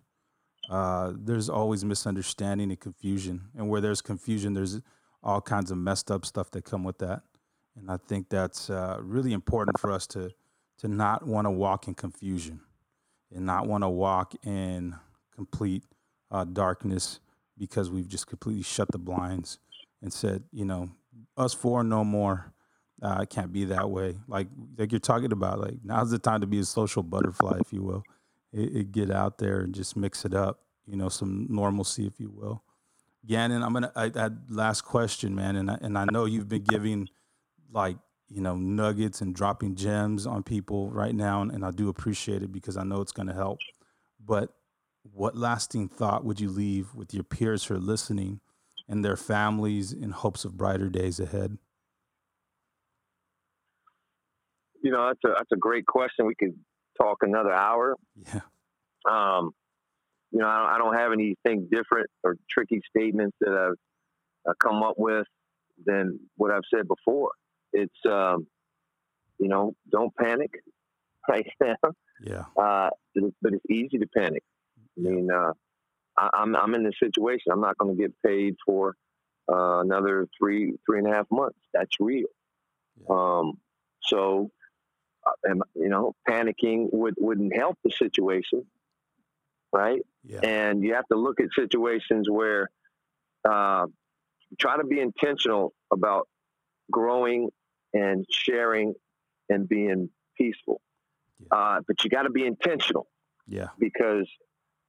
uh, 0.68 1.12
there's 1.16 1.48
always 1.48 1.84
misunderstanding 1.84 2.70
and 2.70 2.80
confusion. 2.80 3.48
And 3.56 3.68
where 3.68 3.80
there's 3.80 4.00
confusion, 4.00 4.54
there's 4.54 4.80
all 5.22 5.40
kinds 5.40 5.70
of 5.70 5.78
messed 5.78 6.10
up 6.10 6.24
stuff 6.24 6.50
that 6.52 6.64
come 6.64 6.84
with 6.84 6.98
that. 6.98 7.22
And 7.76 7.90
I 7.90 7.98
think 8.08 8.28
that's 8.28 8.70
uh, 8.70 8.98
really 9.00 9.32
important 9.32 9.78
for 9.78 9.90
us 9.90 10.06
to 10.08 10.30
to 10.78 10.88
not 10.88 11.26
want 11.26 11.46
to 11.46 11.50
walk 11.50 11.88
in 11.88 11.94
confusion 11.94 12.60
and 13.34 13.44
not 13.44 13.66
want 13.66 13.84
to 13.84 13.88
walk 13.88 14.34
in 14.44 14.96
complete 15.34 15.84
uh, 16.30 16.44
darkness 16.44 17.20
because 17.58 17.90
we've 17.90 18.08
just 18.08 18.26
completely 18.26 18.62
shut 18.62 18.88
the 18.90 18.98
blinds 18.98 19.58
and 20.00 20.10
said, 20.10 20.42
you 20.52 20.64
know, 20.64 20.88
us 21.36 21.52
four 21.52 21.84
no 21.84 22.02
more. 22.02 22.52
Uh, 23.02 23.20
it 23.22 23.30
can't 23.30 23.52
be 23.52 23.64
that 23.66 23.90
way. 23.90 24.16
Like 24.26 24.48
like 24.76 24.92
you're 24.92 24.98
talking 24.98 25.32
about, 25.32 25.60
like 25.60 25.76
now's 25.84 26.10
the 26.10 26.18
time 26.18 26.40
to 26.40 26.46
be 26.46 26.58
a 26.58 26.64
social 26.64 27.02
butterfly, 27.02 27.58
if 27.60 27.72
you 27.72 27.82
will. 27.82 28.02
It, 28.52 28.76
it 28.76 28.92
get 28.92 29.10
out 29.10 29.38
there 29.38 29.60
and 29.60 29.74
just 29.74 29.96
mix 29.96 30.24
it 30.24 30.34
up, 30.34 30.60
you 30.86 30.96
know, 30.96 31.08
some 31.08 31.46
normalcy, 31.48 32.06
if 32.06 32.18
you 32.18 32.30
will. 32.30 32.62
Gannon, 33.26 33.62
I'm 33.62 33.72
gonna 33.72 33.92
I, 33.94 34.08
that 34.10 34.32
last 34.48 34.82
question, 34.82 35.34
man, 35.34 35.56
and 35.56 35.70
I, 35.70 35.78
and 35.80 35.98
I 35.98 36.06
know 36.10 36.24
you've 36.24 36.48
been 36.48 36.64
giving 36.64 37.08
like 37.70 37.96
you 38.28 38.40
know 38.40 38.56
nuggets 38.56 39.20
and 39.20 39.34
dropping 39.34 39.74
gems 39.74 40.26
on 40.26 40.42
people 40.42 40.90
right 40.90 41.14
now, 41.14 41.42
and, 41.42 41.50
and 41.50 41.64
I 41.64 41.70
do 41.70 41.88
appreciate 41.88 42.42
it 42.42 42.52
because 42.52 42.76
I 42.76 42.84
know 42.84 43.00
it's 43.00 43.12
gonna 43.12 43.34
help. 43.34 43.58
But 44.24 44.54
what 45.02 45.36
lasting 45.36 45.88
thought 45.88 46.24
would 46.24 46.40
you 46.40 46.48
leave 46.48 46.94
with 46.94 47.12
your 47.12 47.24
peers 47.24 47.64
who 47.64 47.74
are 47.74 47.78
listening 47.78 48.40
and 48.88 49.04
their 49.04 49.16
families 49.16 49.92
in 49.92 50.10
hopes 50.10 50.44
of 50.44 50.56
brighter 50.56 50.88
days 50.88 51.20
ahead? 51.20 51.58
You 54.82 54.92
know, 54.92 55.06
that's 55.08 55.20
a 55.24 55.36
that's 55.36 55.52
a 55.52 55.56
great 55.56 55.86
question. 55.86 56.26
We 56.26 56.34
could 56.34 56.58
talk 57.00 57.18
another 57.22 57.52
hour. 57.52 57.96
Yeah. 58.16 58.40
Um, 59.10 59.52
you 60.31 60.39
know, 60.39 60.47
I, 60.47 60.76
don't 60.78 60.95
have 60.95 61.12
anything 61.12 61.68
different 61.70 62.09
or 62.22 62.37
tricky 62.49 62.81
statements 62.89 63.37
that 63.41 63.53
I've, 63.53 63.76
I've 64.49 64.59
come 64.59 64.83
up 64.83 64.95
with 64.97 65.26
than 65.85 66.20
what 66.37 66.51
I've 66.51 66.62
said 66.72 66.87
before. 66.87 67.31
It's, 67.72 67.99
um, 68.07 68.47
you 69.39 69.49
know, 69.49 69.74
don't 69.91 70.14
panic 70.16 70.51
right 71.28 71.47
now. 71.61 71.76
Yeah. 72.22 72.45
Uh, 72.57 72.91
but 73.43 73.55
it's 73.55 73.64
easy 73.70 73.99
to 73.99 74.07
panic. 74.16 74.43
I 74.99 75.01
mean, 75.01 75.31
uh, 75.33 75.53
I, 76.16 76.31
I'm, 76.35 76.55
I'm 76.55 76.74
in 76.74 76.85
this 76.85 76.99
situation. 77.03 77.53
I'm 77.53 77.61
not 77.61 77.78
going 77.78 77.97
to 77.97 78.01
get 78.01 78.12
paid 78.24 78.55
for 78.64 78.95
uh, 79.51 79.81
another 79.81 80.28
three 80.39 80.74
three 80.87 80.99
and 80.99 81.09
a 81.09 81.11
half 81.11 81.26
months. 81.31 81.59
That's 81.74 81.97
real. 81.99 82.28
Yeah. 83.01 83.07
Um, 83.11 83.55
so, 84.05 84.51
uh, 85.26 85.55
you 85.74 85.89
know, 85.89 86.14
panicking 86.28 86.89
would 86.93 87.14
wouldn't 87.18 87.57
help 87.57 87.78
the 87.83 87.91
situation 87.91 88.66
right? 89.72 90.01
Yeah. 90.24 90.40
And 90.42 90.82
you 90.82 90.94
have 90.94 91.06
to 91.08 91.16
look 91.16 91.40
at 91.40 91.46
situations 91.58 92.28
where 92.28 92.68
uh, 93.48 93.86
try 94.58 94.76
to 94.76 94.84
be 94.84 95.00
intentional 95.00 95.72
about 95.92 96.28
growing 96.90 97.48
and 97.94 98.26
sharing 98.30 98.94
and 99.48 99.68
being 99.68 100.10
peaceful. 100.36 100.80
Yeah. 101.38 101.58
Uh, 101.58 101.80
but 101.86 102.04
you 102.04 102.10
got 102.10 102.22
to 102.22 102.30
be 102.30 102.44
intentional. 102.44 103.06
Yeah. 103.46 103.68
Because 103.78 104.28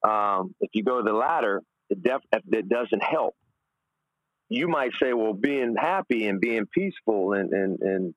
um, 0.07 0.53
if 0.59 0.71
you 0.73 0.84
go 0.84 1.01
the 1.03 1.13
latter, 1.13 1.61
it, 1.89 2.03
def- 2.03 2.21
it 2.32 2.69
doesn't 2.69 3.03
help. 3.03 3.36
You 4.49 4.67
might 4.67 4.91
say, 5.01 5.13
well, 5.13 5.34
being 5.34 5.75
happy 5.79 6.27
and 6.27 6.41
being 6.41 6.65
peaceful 6.65 7.34
and, 7.34 7.53
and, 7.53 7.79
and, 7.79 8.13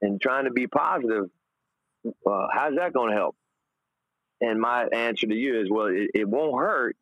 and 0.00 0.20
trying 0.20 0.44
to 0.44 0.50
be 0.50 0.66
positive, 0.66 1.26
uh, 2.06 2.46
how's 2.52 2.76
that 2.76 2.94
going 2.94 3.10
to 3.10 3.16
help? 3.16 3.36
And 4.44 4.60
my 4.60 4.84
answer 4.84 5.26
to 5.26 5.34
you 5.34 5.60
is, 5.60 5.68
well, 5.70 5.86
it, 5.86 6.10
it 6.14 6.28
won't 6.28 6.58
hurt, 6.58 6.96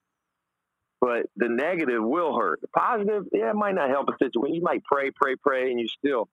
but 1.01 1.27
the 1.37 1.49
negative 1.49 2.03
will 2.03 2.39
hurt. 2.39 2.61
The 2.61 2.69
positive, 2.69 3.25
yeah, 3.33 3.51
it 3.51 3.57
might 3.57 3.75
not 3.75 3.91
help 3.91 4.09
a 4.09 4.25
situation. 4.25 4.55
You 4.55 4.63
might 4.63 4.85
pray, 4.85 5.11
pray, 5.11 5.35
pray, 5.37 5.71
and 5.71 5.81
you 5.81 5.89
still 5.89 6.29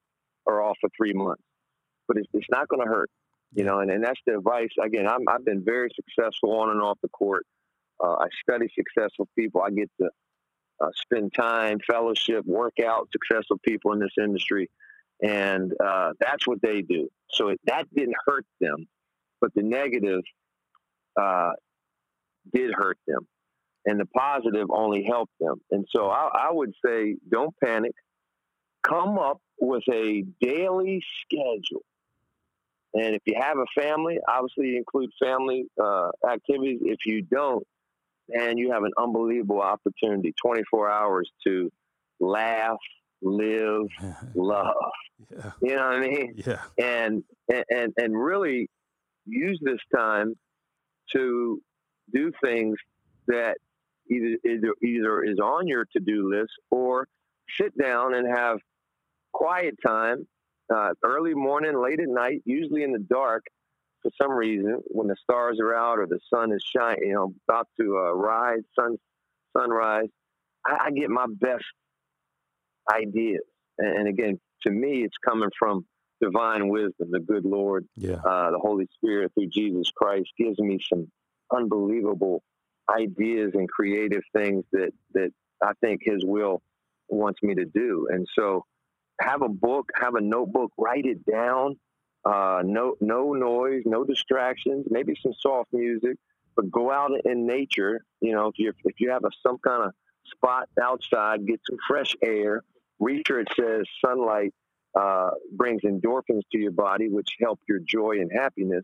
are 0.45 0.61
off 0.61 0.77
for 0.79 0.89
three 0.95 1.13
months. 1.13 1.41
But 2.07 2.17
it's, 2.17 2.27
it's 2.33 2.47
not 2.51 2.67
going 2.67 2.85
to 2.85 2.87
hurt, 2.87 3.09
you 3.53 3.63
know. 3.63 3.79
And, 3.79 3.89
and 3.89 4.03
that's 4.03 4.19
the 4.27 4.37
advice. 4.37 4.69
Again, 4.83 5.07
i 5.07 5.31
have 5.31 5.45
been 5.45 5.63
very 5.63 5.89
successful 5.95 6.59
on 6.59 6.69
and 6.69 6.81
off 6.81 6.99
the 7.01 7.09
court. 7.09 7.45
Uh, 8.03 8.13
I 8.13 8.27
study 8.47 8.67
successful 8.75 9.27
people. 9.37 9.61
I 9.61 9.71
get 9.71 9.89
to 9.99 10.09
uh, 10.79 10.89
spend 10.95 11.33
time, 11.33 11.79
fellowship, 11.89 12.45
work 12.45 12.75
out 12.85 13.09
successful 13.11 13.57
people 13.67 13.93
in 13.93 13.99
this 13.99 14.13
industry, 14.21 14.69
and 15.21 15.73
uh, 15.83 16.13
that's 16.19 16.47
what 16.47 16.61
they 16.61 16.81
do. 16.81 17.09
So 17.31 17.49
it, 17.49 17.59
that 17.65 17.85
didn't 17.93 18.15
hurt 18.25 18.45
them, 18.61 18.87
but 19.41 19.53
the 19.55 19.63
negative 19.63 20.21
uh, 21.19 21.51
did 22.53 22.71
hurt 22.73 22.97
them, 23.07 23.27
and 23.85 23.99
the 23.99 24.05
positive 24.05 24.67
only 24.71 25.03
helped 25.03 25.33
them. 25.39 25.55
And 25.71 25.85
so 25.95 26.07
I, 26.07 26.29
I 26.33 26.51
would 26.51 26.73
say, 26.85 27.15
don't 27.29 27.53
panic. 27.63 27.93
Come 28.87 29.19
up 29.19 29.39
with 29.59 29.83
a 29.91 30.23
daily 30.41 31.03
schedule. 31.21 31.83
And 32.93 33.13
if 33.15 33.21
you 33.25 33.35
have 33.39 33.57
a 33.57 33.79
family, 33.79 34.17
obviously 34.27 34.77
include 34.77 35.11
family 35.21 35.65
uh, 35.81 36.09
activities. 36.27 36.79
If 36.81 36.99
you 37.05 37.21
don't, 37.21 37.63
and 38.29 38.57
you 38.57 38.71
have 38.71 38.83
an 38.83 38.91
unbelievable 38.97 39.61
opportunity 39.61 40.33
24 40.43 40.89
hours 40.89 41.29
to 41.45 41.69
laugh, 42.19 42.77
live, 43.21 43.87
love. 44.35 44.75
Yeah. 45.31 45.51
You 45.61 45.75
know 45.75 45.87
what 45.87 45.95
I 45.95 45.99
mean? 45.99 46.33
Yeah. 46.35 46.61
And, 46.77 47.23
and, 47.69 47.93
and 47.97 48.17
really 48.17 48.69
use 49.25 49.59
this 49.61 49.79
time 49.95 50.35
to 51.13 51.61
do 52.13 52.31
things 52.43 52.77
that 53.27 53.57
either, 54.09 54.37
either, 54.45 54.73
either 54.83 55.23
is 55.23 55.39
on 55.39 55.67
your 55.67 55.85
to 55.93 55.99
do 55.99 56.29
list 56.33 56.51
or 56.71 57.07
sit 57.59 57.77
down 57.77 58.13
and 58.13 58.27
have 58.27 58.57
quiet 59.31 59.75
time, 59.85 60.27
uh, 60.73 60.91
early 61.03 61.33
morning, 61.33 61.81
late 61.81 61.99
at 61.99 62.09
night, 62.09 62.41
usually 62.45 62.83
in 62.83 62.91
the 62.91 62.99
dark, 62.99 63.43
for 64.01 64.11
some 64.21 64.31
reason, 64.31 64.79
when 64.85 65.07
the 65.07 65.15
stars 65.21 65.59
are 65.61 65.75
out 65.75 65.99
or 65.99 66.07
the 66.07 66.19
sun 66.33 66.51
is 66.53 66.63
shining, 66.63 67.09
you 67.09 67.13
know, 67.13 67.33
about 67.47 67.67
to 67.79 67.97
uh, 67.97 68.13
rise, 68.13 68.61
sun 68.79 68.97
sunrise, 69.55 70.07
I, 70.65 70.85
I 70.85 70.91
get 70.91 71.09
my 71.09 71.25
best 71.29 71.65
ideas. 72.91 73.41
And, 73.77 73.99
and, 73.99 74.07
again, 74.07 74.39
to 74.63 74.71
me, 74.71 75.03
it's 75.03 75.17
coming 75.25 75.49
from 75.57 75.85
divine 76.21 76.69
wisdom. 76.69 77.09
The 77.11 77.19
good 77.19 77.45
Lord, 77.45 77.87
yeah. 77.95 78.15
uh, 78.15 78.51
the 78.51 78.59
Holy 78.59 78.87
Spirit 78.95 79.31
through 79.33 79.47
Jesus 79.47 79.91
Christ 79.95 80.29
gives 80.37 80.59
me 80.59 80.79
some 80.91 81.09
unbelievable 81.51 82.43
ideas 82.89 83.51
and 83.53 83.69
creative 83.69 84.21
things 84.35 84.63
that 84.71 84.91
that 85.13 85.31
I 85.63 85.71
think 85.81 86.01
His 86.03 86.23
will 86.25 86.61
wants 87.07 87.41
me 87.41 87.55
to 87.55 87.65
do. 87.65 88.07
And 88.11 88.27
so, 88.37 88.65
have 89.21 89.41
a 89.41 89.49
book, 89.49 89.89
have 89.99 90.15
a 90.15 90.21
notebook, 90.21 90.71
write 90.77 91.05
it 91.05 91.25
down. 91.25 91.77
Uh, 92.25 92.61
no, 92.65 92.95
no 92.99 93.33
noise, 93.33 93.83
no 93.85 94.03
distractions. 94.03 94.85
Maybe 94.89 95.13
some 95.21 95.33
soft 95.39 95.71
music, 95.71 96.17
but 96.55 96.69
go 96.69 96.91
out 96.91 97.11
in 97.23 97.47
nature. 97.47 98.01
You 98.21 98.33
know, 98.33 98.47
if 98.47 98.55
you 98.57 98.73
if 98.83 98.99
you 98.99 99.11
have 99.11 99.23
a, 99.23 99.29
some 99.45 99.57
kind 99.59 99.83
of 99.83 99.93
spot 100.35 100.67
outside, 100.81 101.47
get 101.47 101.61
some 101.69 101.77
fresh 101.87 102.15
air. 102.23 102.61
Research 102.99 103.47
says 103.57 103.85
sunlight 104.05 104.53
uh, 104.97 105.31
brings 105.51 105.81
endorphins 105.83 106.41
to 106.51 106.57
your 106.59 106.71
body, 106.71 107.09
which 107.09 107.27
help 107.41 107.59
your 107.67 107.79
joy 107.85 108.17
and 108.19 108.31
happiness. 108.33 108.83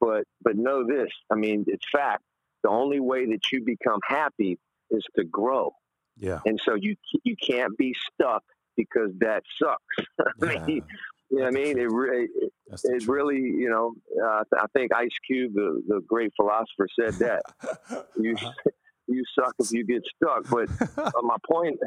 But 0.00 0.24
but 0.42 0.56
know 0.56 0.86
this. 0.86 1.10
I 1.30 1.36
mean, 1.36 1.64
it's 1.68 1.84
fact. 1.92 2.22
The 2.62 2.70
only 2.70 3.00
way 3.00 3.26
that 3.26 3.40
you 3.52 3.62
become 3.64 4.00
happy 4.06 4.58
is 4.90 5.04
to 5.18 5.24
grow. 5.24 5.72
Yeah. 6.16 6.40
And 6.44 6.60
so 6.64 6.74
you 6.74 6.96
you 7.24 7.36
can't 7.36 7.76
be 7.76 7.94
stuck 8.12 8.42
because 8.76 9.10
that 9.18 9.42
sucks. 9.60 10.08
I 10.42 10.46
Yeah. 10.46 10.66
mean, 10.66 10.82
you 11.30 11.38
know 11.38 11.44
what 11.44 11.48
I 11.48 11.50
mean? 11.50 11.78
It, 11.78 11.90
re- 11.90 12.28
it, 12.34 12.52
it 12.84 13.08
really, 13.08 13.38
you 13.40 13.70
know, 13.70 13.94
uh, 14.22 14.44
I 14.58 14.66
think 14.74 14.94
Ice 14.94 15.08
Cube, 15.26 15.54
the, 15.54 15.82
the 15.88 16.00
great 16.06 16.30
philosopher, 16.36 16.86
said 17.00 17.14
that. 17.20 17.42
You 18.18 18.34
Uh-huh. 18.34 18.52
you 19.08 19.24
suck 19.38 19.54
if 19.58 19.68
you 19.70 19.84
get 19.84 20.02
stuck. 20.16 20.48
But 20.50 20.68
uh, 20.98 21.10
my 21.22 21.36
point, 21.50 21.78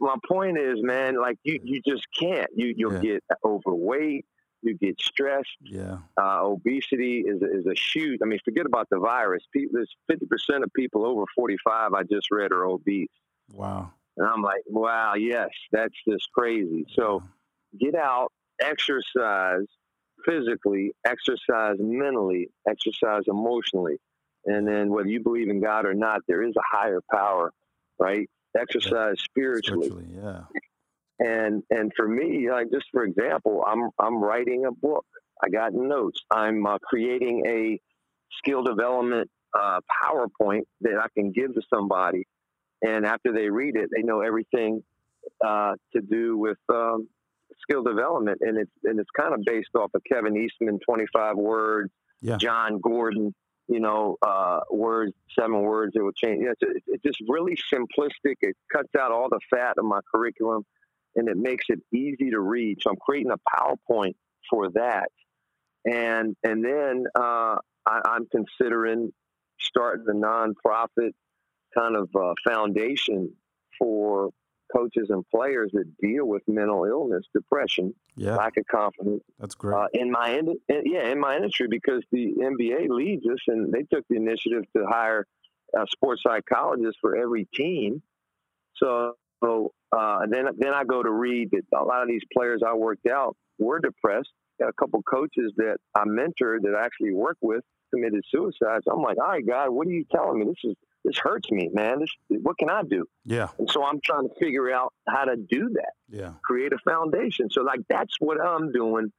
my 0.00 0.16
point 0.28 0.58
is, 0.58 0.78
man, 0.82 1.20
like 1.20 1.36
you, 1.44 1.60
you 1.62 1.80
just 1.86 2.06
can't. 2.18 2.48
You 2.54 2.74
you'll 2.76 2.94
Yeah. 2.94 3.00
get 3.12 3.24
overweight. 3.44 4.24
You 4.62 4.76
get 4.76 5.00
stressed. 5.00 5.48
yeah. 5.62 5.98
Uh, 6.20 6.40
obesity 6.44 7.24
is 7.26 7.40
a, 7.40 7.46
is 7.60 7.66
a 7.66 7.74
shoot. 7.74 8.20
I 8.22 8.26
mean, 8.26 8.38
forget 8.44 8.66
about 8.66 8.88
the 8.90 8.98
virus. 8.98 9.42
People, 9.54 9.72
there's 9.74 9.94
fifty 10.08 10.26
percent 10.26 10.64
of 10.64 10.70
people 10.74 11.06
over 11.06 11.24
forty 11.34 11.56
five. 11.64 11.92
I 11.94 12.02
just 12.02 12.30
read 12.30 12.52
are 12.52 12.64
obese, 12.66 13.08
Wow. 13.52 13.92
and 14.18 14.26
I'm 14.26 14.42
like, 14.42 14.62
wow, 14.66 15.14
yes, 15.14 15.48
that's 15.72 15.94
just 16.06 16.28
crazy. 16.36 16.84
So 16.94 17.22
get 17.78 17.94
out, 17.94 18.32
exercise 18.60 19.64
physically, 20.26 20.92
exercise 21.06 21.76
mentally, 21.78 22.50
exercise 22.68 23.22
emotionally. 23.28 23.96
And 24.44 24.66
then 24.68 24.90
whether 24.90 25.08
you 25.08 25.22
believe 25.22 25.48
in 25.48 25.60
God 25.62 25.86
or 25.86 25.94
not, 25.94 26.20
there 26.28 26.42
is 26.42 26.54
a 26.56 26.76
higher 26.76 27.00
power, 27.10 27.52
right? 27.98 28.28
Exercise 28.58 29.16
spiritually. 29.22 29.88
Spiritually, 29.88 30.20
yeah. 30.22 30.42
And 31.18 31.62
and 31.70 31.92
for 31.96 32.08
me, 32.08 32.50
like 32.50 32.70
just 32.72 32.86
for 32.92 33.04
example, 33.04 33.62
I'm 33.66 33.90
I'm 33.98 34.22
writing 34.22 34.64
a 34.64 34.72
book. 34.72 35.04
I 35.42 35.48
got 35.48 35.72
notes. 35.72 36.20
I'm 36.30 36.66
uh, 36.66 36.78
creating 36.78 37.44
a 37.46 37.80
skill 38.38 38.62
development 38.62 39.30
uh, 39.58 39.80
PowerPoint 40.02 40.62
that 40.80 40.94
I 40.98 41.06
can 41.14 41.32
give 41.32 41.54
to 41.54 41.62
somebody, 41.72 42.26
and 42.82 43.04
after 43.04 43.32
they 43.32 43.50
read 43.50 43.76
it, 43.76 43.90
they 43.94 44.02
know 44.02 44.20
everything 44.20 44.82
uh, 45.44 45.74
to 45.94 46.00
do 46.00 46.36
with 46.38 46.58
um, 46.72 47.08
skill 47.62 47.82
development. 47.82 48.38
And 48.40 48.58
it's 48.58 48.72
and 48.84 48.98
it's 48.98 49.10
kind 49.18 49.34
of 49.34 49.40
based 49.44 49.70
off 49.76 49.90
of 49.94 50.02
Kevin 50.10 50.36
Eastman, 50.36 50.78
25 50.84 51.36
words. 51.36 51.90
Yeah. 52.22 52.36
Jon 52.36 52.80
Gordon, 52.80 53.34
you 53.70 53.78
know, 53.78 54.16
uh, 54.20 54.60
words, 54.70 55.12
seven 55.38 55.62
words. 55.62 55.92
It 55.94 56.02
will 56.02 56.12
change. 56.12 56.44
It's, 56.44 56.82
it's 56.88 57.02
just 57.04 57.20
really 57.28 57.56
simplistic. 57.72 58.34
It 58.40 58.56
cuts 58.70 58.88
out 58.98 59.12
all 59.12 59.28
the 59.30 59.38
fat 59.48 59.78
of 59.78 59.84
my 59.84 60.00
curriculum 60.12 60.64
and 61.14 61.28
it 61.28 61.36
makes 61.36 61.66
it 61.68 61.80
easy 61.92 62.30
to 62.30 62.40
read. 62.40 62.78
So 62.80 62.90
I'm 62.90 62.96
creating 62.96 63.32
a 63.32 63.38
PowerPoint 63.56 64.14
for 64.48 64.70
that, 64.70 65.10
and 65.84 66.36
and 66.42 66.64
then 66.64 67.04
uh, 67.14 67.56
I, 67.86 68.00
I'm 68.04 68.26
considering 68.30 69.12
starting 69.60 70.06
a 70.08 70.12
nonprofit 70.12 71.12
kind 71.76 71.96
of 71.96 72.08
uh, 72.14 72.34
foundation 72.46 73.32
for 73.78 74.30
coaches 74.74 75.06
and 75.10 75.24
players 75.34 75.70
that 75.72 75.84
deal 76.00 76.26
with 76.26 76.42
mental 76.46 76.84
illness, 76.84 77.24
depression, 77.34 77.94
Yeah. 78.16 78.36
lack 78.36 78.56
of 78.56 78.64
confidence 78.66 79.22
That's 79.38 79.54
great. 79.54 79.74
uh, 79.76 79.86
in 79.92 80.10
my 80.10 80.38
in, 80.38 80.54
yeah 80.68 81.08
in 81.08 81.18
my 81.20 81.36
industry 81.36 81.66
because 81.68 82.02
the 82.12 82.34
NBA 82.40 82.88
leads 82.88 83.26
us 83.26 83.38
and 83.48 83.72
they 83.72 83.82
took 83.92 84.04
the 84.08 84.16
initiative 84.16 84.64
to 84.76 84.84
hire 84.86 85.26
a 85.76 85.86
sports 85.90 86.22
psychologist 86.26 86.98
for 87.00 87.16
every 87.16 87.46
team. 87.54 88.02
So 88.76 89.14
uh, 89.42 90.18
then 90.28 90.46
then 90.58 90.72
I 90.74 90.84
go 90.84 91.02
to 91.02 91.10
read 91.10 91.50
that 91.52 91.62
a 91.76 91.84
lot 91.84 92.02
of 92.02 92.08
these 92.08 92.22
players 92.36 92.62
I 92.66 92.74
worked 92.74 93.06
out 93.06 93.36
were 93.58 93.80
depressed. 93.80 94.30
Got 94.60 94.68
a 94.68 94.72
couple 94.74 95.02
coaches 95.02 95.52
that 95.56 95.78
I 95.94 96.04
mentored 96.04 96.62
that 96.62 96.74
I 96.78 96.84
actually 96.84 97.12
work 97.14 97.36
with 97.40 97.62
committed 97.92 98.22
suicide. 98.30 98.80
So 98.84 98.92
I'm 98.94 99.02
like, 99.02 99.18
all 99.18 99.28
right, 99.28 99.46
God, 99.46 99.70
what 99.70 99.86
are 99.86 99.90
you 99.90 100.04
telling 100.14 100.38
me? 100.40 100.46
This 100.46 100.70
is 100.72 100.76
this 101.04 101.16
hurts 101.18 101.50
me, 101.50 101.70
man. 101.72 102.00
This 102.00 102.10
what 102.42 102.58
can 102.58 102.68
I 102.70 102.82
do? 102.82 103.06
yeah. 103.24 103.48
And 103.58 103.70
so 103.70 103.84
I'm 103.84 104.00
trying 104.04 104.28
to 104.28 104.34
figure 104.38 104.70
out 104.72 104.92
how 105.08 105.24
to 105.24 105.36
do 105.36 105.70
that 105.74 105.92
Yeah. 106.08 106.32
create 106.42 106.72
a 106.72 106.78
foundation. 106.78 107.48
So, 107.50 107.62
like, 107.62 107.80
that's 107.88 108.14
what 108.20 108.40
I'm 108.40 108.70
doing 108.72 109.12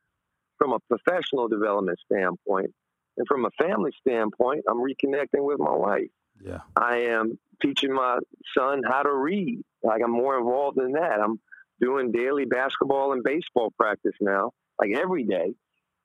from 0.58 0.74
a 0.74 0.80
professional 0.88 1.48
development 1.48 2.00
standpoint. 2.06 2.72
And 3.18 3.28
from 3.28 3.46
a 3.46 3.52
family 3.52 3.92
standpoint, 4.00 4.66
I'm 4.70 4.78
reconnecting 4.78 5.44
with 5.46 5.60
my 5.60 5.76
wife. 5.76 6.10
Yeah. 6.44 6.60
I 6.76 6.98
am 7.10 7.38
teaching 7.62 7.94
my 7.94 8.20
son 8.58 8.84
how 8.88 9.04
to 9.04 9.14
read. 9.14 9.62
Like, 9.84 10.02
I'm 10.04 10.12
more 10.12 10.38
involved 10.38 10.78
in 10.80 10.94
that. 10.94 11.20
I'm 11.20 11.40
doing 11.80 12.12
daily 12.12 12.46
basketball 12.46 13.12
and 13.14 13.24
baseball 13.24 13.72
practice 13.78 14.16
now, 14.22 14.52
like 14.80 14.92
every 14.96 15.24
day. 15.24 15.54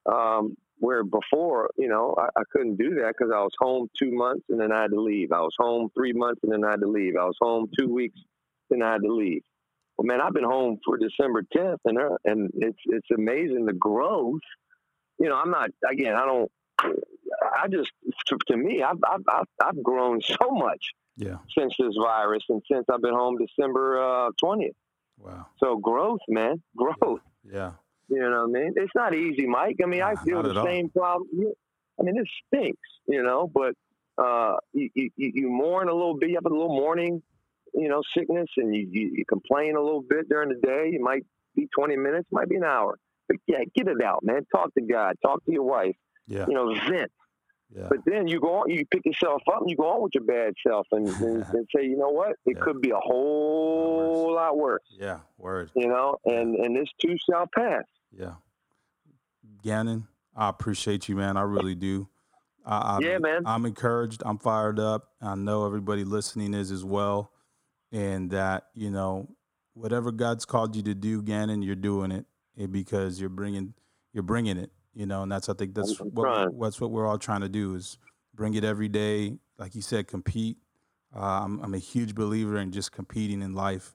Um, 0.06 0.56
where 0.78 1.02
before, 1.04 1.70
you 1.76 1.88
know, 1.88 2.14
I, 2.18 2.28
I 2.38 2.42
couldn't 2.52 2.76
do 2.76 2.94
that 2.96 3.14
because 3.16 3.32
I 3.34 3.40
was 3.40 3.52
home 3.58 3.88
two 3.98 4.10
months 4.12 4.44
and 4.48 4.60
then 4.60 4.72
I 4.72 4.82
had 4.82 4.90
to 4.90 5.00
leave. 5.00 5.32
I 5.32 5.40
was 5.40 5.54
home 5.58 5.88
three 5.94 6.12
months 6.12 6.40
and 6.42 6.52
then 6.52 6.64
I 6.64 6.72
had 6.72 6.80
to 6.80 6.88
leave. 6.88 7.14
I 7.20 7.24
was 7.24 7.36
home 7.40 7.68
two 7.78 7.92
weeks, 7.92 8.18
then 8.70 8.82
I 8.82 8.92
had 8.92 9.02
to 9.02 9.12
leave. 9.12 9.42
Well, 9.96 10.06
man, 10.06 10.20
I've 10.20 10.34
been 10.34 10.44
home 10.44 10.78
for 10.84 10.98
December 10.98 11.42
10th, 11.56 11.78
and 11.86 11.96
uh, 11.98 12.18
and 12.26 12.50
it's 12.56 12.78
it's 12.84 13.10
amazing 13.16 13.64
the 13.64 13.72
growth. 13.72 14.42
You 15.18 15.30
know, 15.30 15.36
I'm 15.36 15.50
not 15.50 15.70
again. 15.90 16.14
I 16.14 16.26
don't. 16.26 16.52
I 16.82 17.68
just 17.68 17.90
to, 18.26 18.36
to 18.48 18.56
me, 18.58 18.82
I've, 18.82 18.98
I've 19.10 19.22
I've 19.26 19.46
I've 19.64 19.82
grown 19.82 20.20
so 20.20 20.50
much 20.50 20.90
Yeah. 21.16 21.38
since 21.56 21.74
this 21.78 21.94
virus, 21.98 22.42
and 22.50 22.60
since 22.70 22.84
I've 22.92 23.00
been 23.00 23.14
home 23.14 23.38
December 23.38 23.98
uh, 24.02 24.30
20th. 24.44 24.74
Wow. 25.18 25.46
So 25.56 25.78
growth, 25.78 26.20
man, 26.28 26.62
growth. 26.76 27.20
Yeah. 27.42 27.72
You 28.08 28.20
know 28.20 28.46
what 28.46 28.56
I 28.58 28.62
mean? 28.62 28.72
It's 28.76 28.92
not 28.94 29.14
easy, 29.14 29.46
Mike. 29.46 29.76
I 29.82 29.86
mean, 29.86 30.02
I 30.02 30.12
Nah, 30.14 30.22
feel 30.22 30.42
the 30.42 30.50
at 30.50 30.56
all. 30.56 30.64
same 30.66 30.88
problem. 30.90 31.28
I 31.98 32.02
mean, 32.02 32.16
it 32.18 32.28
stinks, 32.46 32.88
you 33.08 33.22
know, 33.22 33.50
but 33.52 33.74
uh, 34.22 34.56
you, 34.72 34.90
you, 34.94 35.10
you 35.16 35.48
mourn 35.50 35.88
a 35.88 35.94
little 35.94 36.16
bit. 36.18 36.28
You 36.30 36.36
have 36.36 36.46
a 36.46 36.48
little 36.54 36.68
mourning, 36.74 37.22
you 37.74 37.88
know, 37.88 38.02
sickness, 38.16 38.48
and 38.56 38.74
you, 38.74 38.88
you, 38.90 39.10
you 39.16 39.24
complain 39.28 39.76
a 39.76 39.80
little 39.80 40.02
bit 40.02 40.28
during 40.28 40.48
the 40.50 40.54
day. 40.56 40.90
It 40.94 41.00
might 41.00 41.24
be 41.54 41.68
20 41.76 41.96
minutes, 41.96 42.28
might 42.30 42.48
be 42.48 42.56
an 42.56 42.64
hour. 42.64 42.98
But 43.28 43.38
yeah, 43.46 43.58
get 43.74 43.88
it 43.88 44.00
out, 44.02 44.22
man. 44.22 44.46
Talk 44.54 44.72
to 44.74 44.82
God. 44.82 45.16
Talk 45.24 45.44
to 45.46 45.52
your 45.52 45.64
wife. 45.64 45.96
Yeah. 46.28 46.44
You 46.48 46.54
know, 46.54 46.72
vent. 46.88 47.10
Yeah. 47.74 47.86
But 47.88 47.98
then 48.06 48.28
you 48.28 48.38
go 48.40 48.58
on, 48.60 48.70
you 48.70 48.86
pick 48.86 49.04
yourself 49.04 49.42
up 49.52 49.62
and 49.62 49.68
you 49.70 49.76
go 49.76 49.88
on 49.88 50.02
with 50.02 50.12
your 50.14 50.22
bad 50.24 50.54
self 50.64 50.86
and, 50.92 51.08
and, 51.08 51.44
and 51.52 51.66
say, 51.74 51.84
you 51.84 51.96
know 51.96 52.10
what? 52.10 52.36
It 52.46 52.56
Yeah. 52.56 52.62
could 52.62 52.80
be 52.80 52.90
a 52.90 53.00
whole 53.00 54.32
lot 54.34 54.56
worse, 54.56 54.84
Yeah. 54.90 55.18
Word. 55.38 55.70
you 55.74 55.88
know, 55.88 56.16
and, 56.24 56.54
and 56.56 56.76
this 56.76 56.88
too 57.00 57.16
shall 57.28 57.46
pass. 57.54 57.82
Yeah. 58.18 58.34
Gannon, 59.62 60.08
I 60.34 60.48
appreciate 60.48 61.08
you, 61.08 61.16
man. 61.16 61.36
I 61.36 61.42
really 61.42 61.74
do. 61.74 62.08
I, 62.64 62.96
I'm, 62.96 63.02
Yeah, 63.02 63.18
man. 63.18 63.42
I'm 63.46 63.64
encouraged. 63.64 64.22
I'm 64.24 64.38
fired 64.38 64.78
up. 64.78 65.10
I 65.20 65.34
know 65.34 65.66
everybody 65.66 66.04
listening 66.04 66.54
is 66.54 66.70
as 66.70 66.84
well. 66.84 67.32
And 67.92 68.30
that, 68.30 68.66
you 68.74 68.90
know, 68.90 69.28
whatever 69.74 70.10
God's 70.10 70.44
called 70.44 70.74
you 70.74 70.82
to 70.82 70.94
do, 70.94 71.22
Gannon, 71.22 71.62
you're 71.62 71.76
doing 71.76 72.10
it 72.10 72.26
eh, 72.58 72.66
because 72.66 73.20
you're 73.20 73.28
bringing, 73.28 73.74
you're 74.12 74.22
bringing 74.22 74.56
it, 74.56 74.70
you 74.94 75.06
know, 75.06 75.22
and 75.22 75.30
that's, 75.30 75.48
I 75.48 75.54
think 75.54 75.74
that's 75.74 76.00
I'm 76.00 76.08
what, 76.08 76.52
what's 76.52 76.80
what 76.80 76.90
we're 76.90 77.06
all 77.06 77.18
trying 77.18 77.42
to 77.42 77.48
do 77.48 77.74
is 77.74 77.98
bring 78.34 78.54
it 78.54 78.64
every 78.64 78.88
day. 78.88 79.38
Like 79.58 79.74
you 79.74 79.82
said, 79.82 80.08
compete. 80.08 80.58
Uh, 81.14 81.42
I'm, 81.44 81.60
I'm 81.60 81.74
a 81.74 81.78
huge 81.78 82.14
believer 82.14 82.58
in 82.58 82.72
just 82.72 82.92
competing 82.92 83.40
in 83.40 83.54
life 83.54 83.94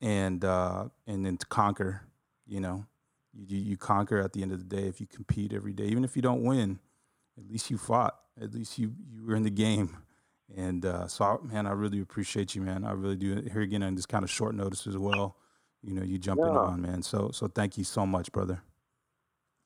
and, 0.00 0.44
uh, 0.44 0.86
and 1.06 1.24
then 1.24 1.36
to 1.36 1.46
conquer, 1.46 2.02
you 2.46 2.60
know, 2.60 2.84
you 3.32 3.58
you 3.58 3.76
conquer 3.76 4.18
at 4.20 4.32
the 4.32 4.42
end 4.42 4.52
of 4.52 4.58
the 4.58 4.76
day 4.76 4.86
if 4.88 5.00
you 5.00 5.06
compete 5.06 5.52
every 5.52 5.72
day. 5.72 5.84
Even 5.84 6.04
if 6.04 6.16
you 6.16 6.22
don't 6.22 6.42
win 6.42 6.78
at 7.38 7.48
least 7.48 7.70
you 7.70 7.78
fought. 7.78 8.16
At 8.40 8.52
least 8.54 8.78
you 8.78 8.92
you 9.10 9.24
were 9.24 9.34
in 9.36 9.42
the 9.42 9.50
game. 9.50 9.96
And 10.56 10.84
uh, 10.84 11.06
so 11.06 11.24
I, 11.24 11.36
man 11.46 11.66
i 11.66 11.70
really 11.72 12.00
appreciate 12.00 12.54
you 12.54 12.62
man. 12.62 12.84
I 12.84 12.92
really 12.92 13.16
do. 13.16 13.40
Here 13.52 13.62
again 13.62 13.82
on 13.82 13.94
this 13.94 14.06
kind 14.06 14.24
of 14.24 14.30
short 14.30 14.54
notice 14.54 14.86
as 14.86 14.96
well 14.96 15.36
you 15.82 15.94
know 15.94 16.02
you 16.02 16.18
jumping 16.18 16.46
Yeah. 16.46 16.58
on 16.58 16.82
man. 16.82 17.02
So 17.02 17.30
so 17.32 17.46
thank 17.48 17.78
you 17.78 17.84
so 17.84 18.04
much 18.06 18.32
brother. 18.32 18.62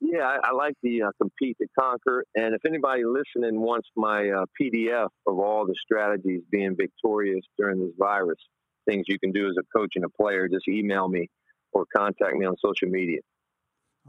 Yeah, 0.00 0.24
I, 0.24 0.48
I 0.48 0.52
like 0.52 0.74
the 0.82 1.02
uh, 1.02 1.10
compete 1.20 1.56
to 1.60 1.66
conquer. 1.78 2.24
And 2.34 2.54
if 2.54 2.60
anybody 2.66 3.04
listening 3.04 3.60
wants 3.60 3.88
my 3.96 4.28
uh, 4.28 4.44
PDF 4.60 5.08
of 5.26 5.38
all 5.38 5.66
the 5.66 5.74
strategies 5.82 6.42
being 6.50 6.76
victorious 6.76 7.44
during 7.58 7.80
this 7.80 7.92
virus, 7.98 8.38
things 8.86 9.04
you 9.08 9.18
can 9.18 9.32
do 9.32 9.48
as 9.48 9.56
a 9.58 9.62
coach 9.76 9.92
and 9.96 10.04
a 10.04 10.08
player, 10.10 10.46
just 10.46 10.68
email 10.68 11.08
me 11.08 11.30
or 11.72 11.86
contact 11.96 12.34
me 12.36 12.44
on 12.44 12.54
social 12.64 12.88
media. 12.88 13.20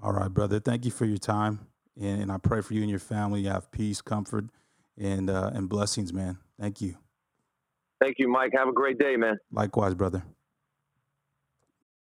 All 0.02 0.14
right, 0.14 0.30
brother. 0.30 0.60
Thank 0.60 0.86
you 0.86 0.92
for 0.92 1.06
your 1.06 1.18
time, 1.18 1.68
and, 2.00 2.24
and 2.24 2.32
I 2.32 2.38
pray 2.38 2.62
for 2.62 2.74
you 2.74 2.82
and 2.82 2.90
your 2.90 3.00
family. 3.00 3.42
You 3.42 3.50
have 3.50 3.72
peace, 3.72 4.02
comfort, 4.02 4.46
and 4.98 5.30
uh, 5.30 5.52
and 5.54 5.70
blessings, 5.70 6.14
man. 6.14 6.38
Thank 6.60 6.82
you. 6.82 6.96
Thank 8.02 8.16
you, 8.20 8.28
Mike. 8.28 8.52
Have 8.58 8.68
a 8.68 8.74
great 8.74 9.00
day, 9.00 9.16
man. 9.16 9.38
Likewise, 9.52 9.96
brother. 9.96 10.24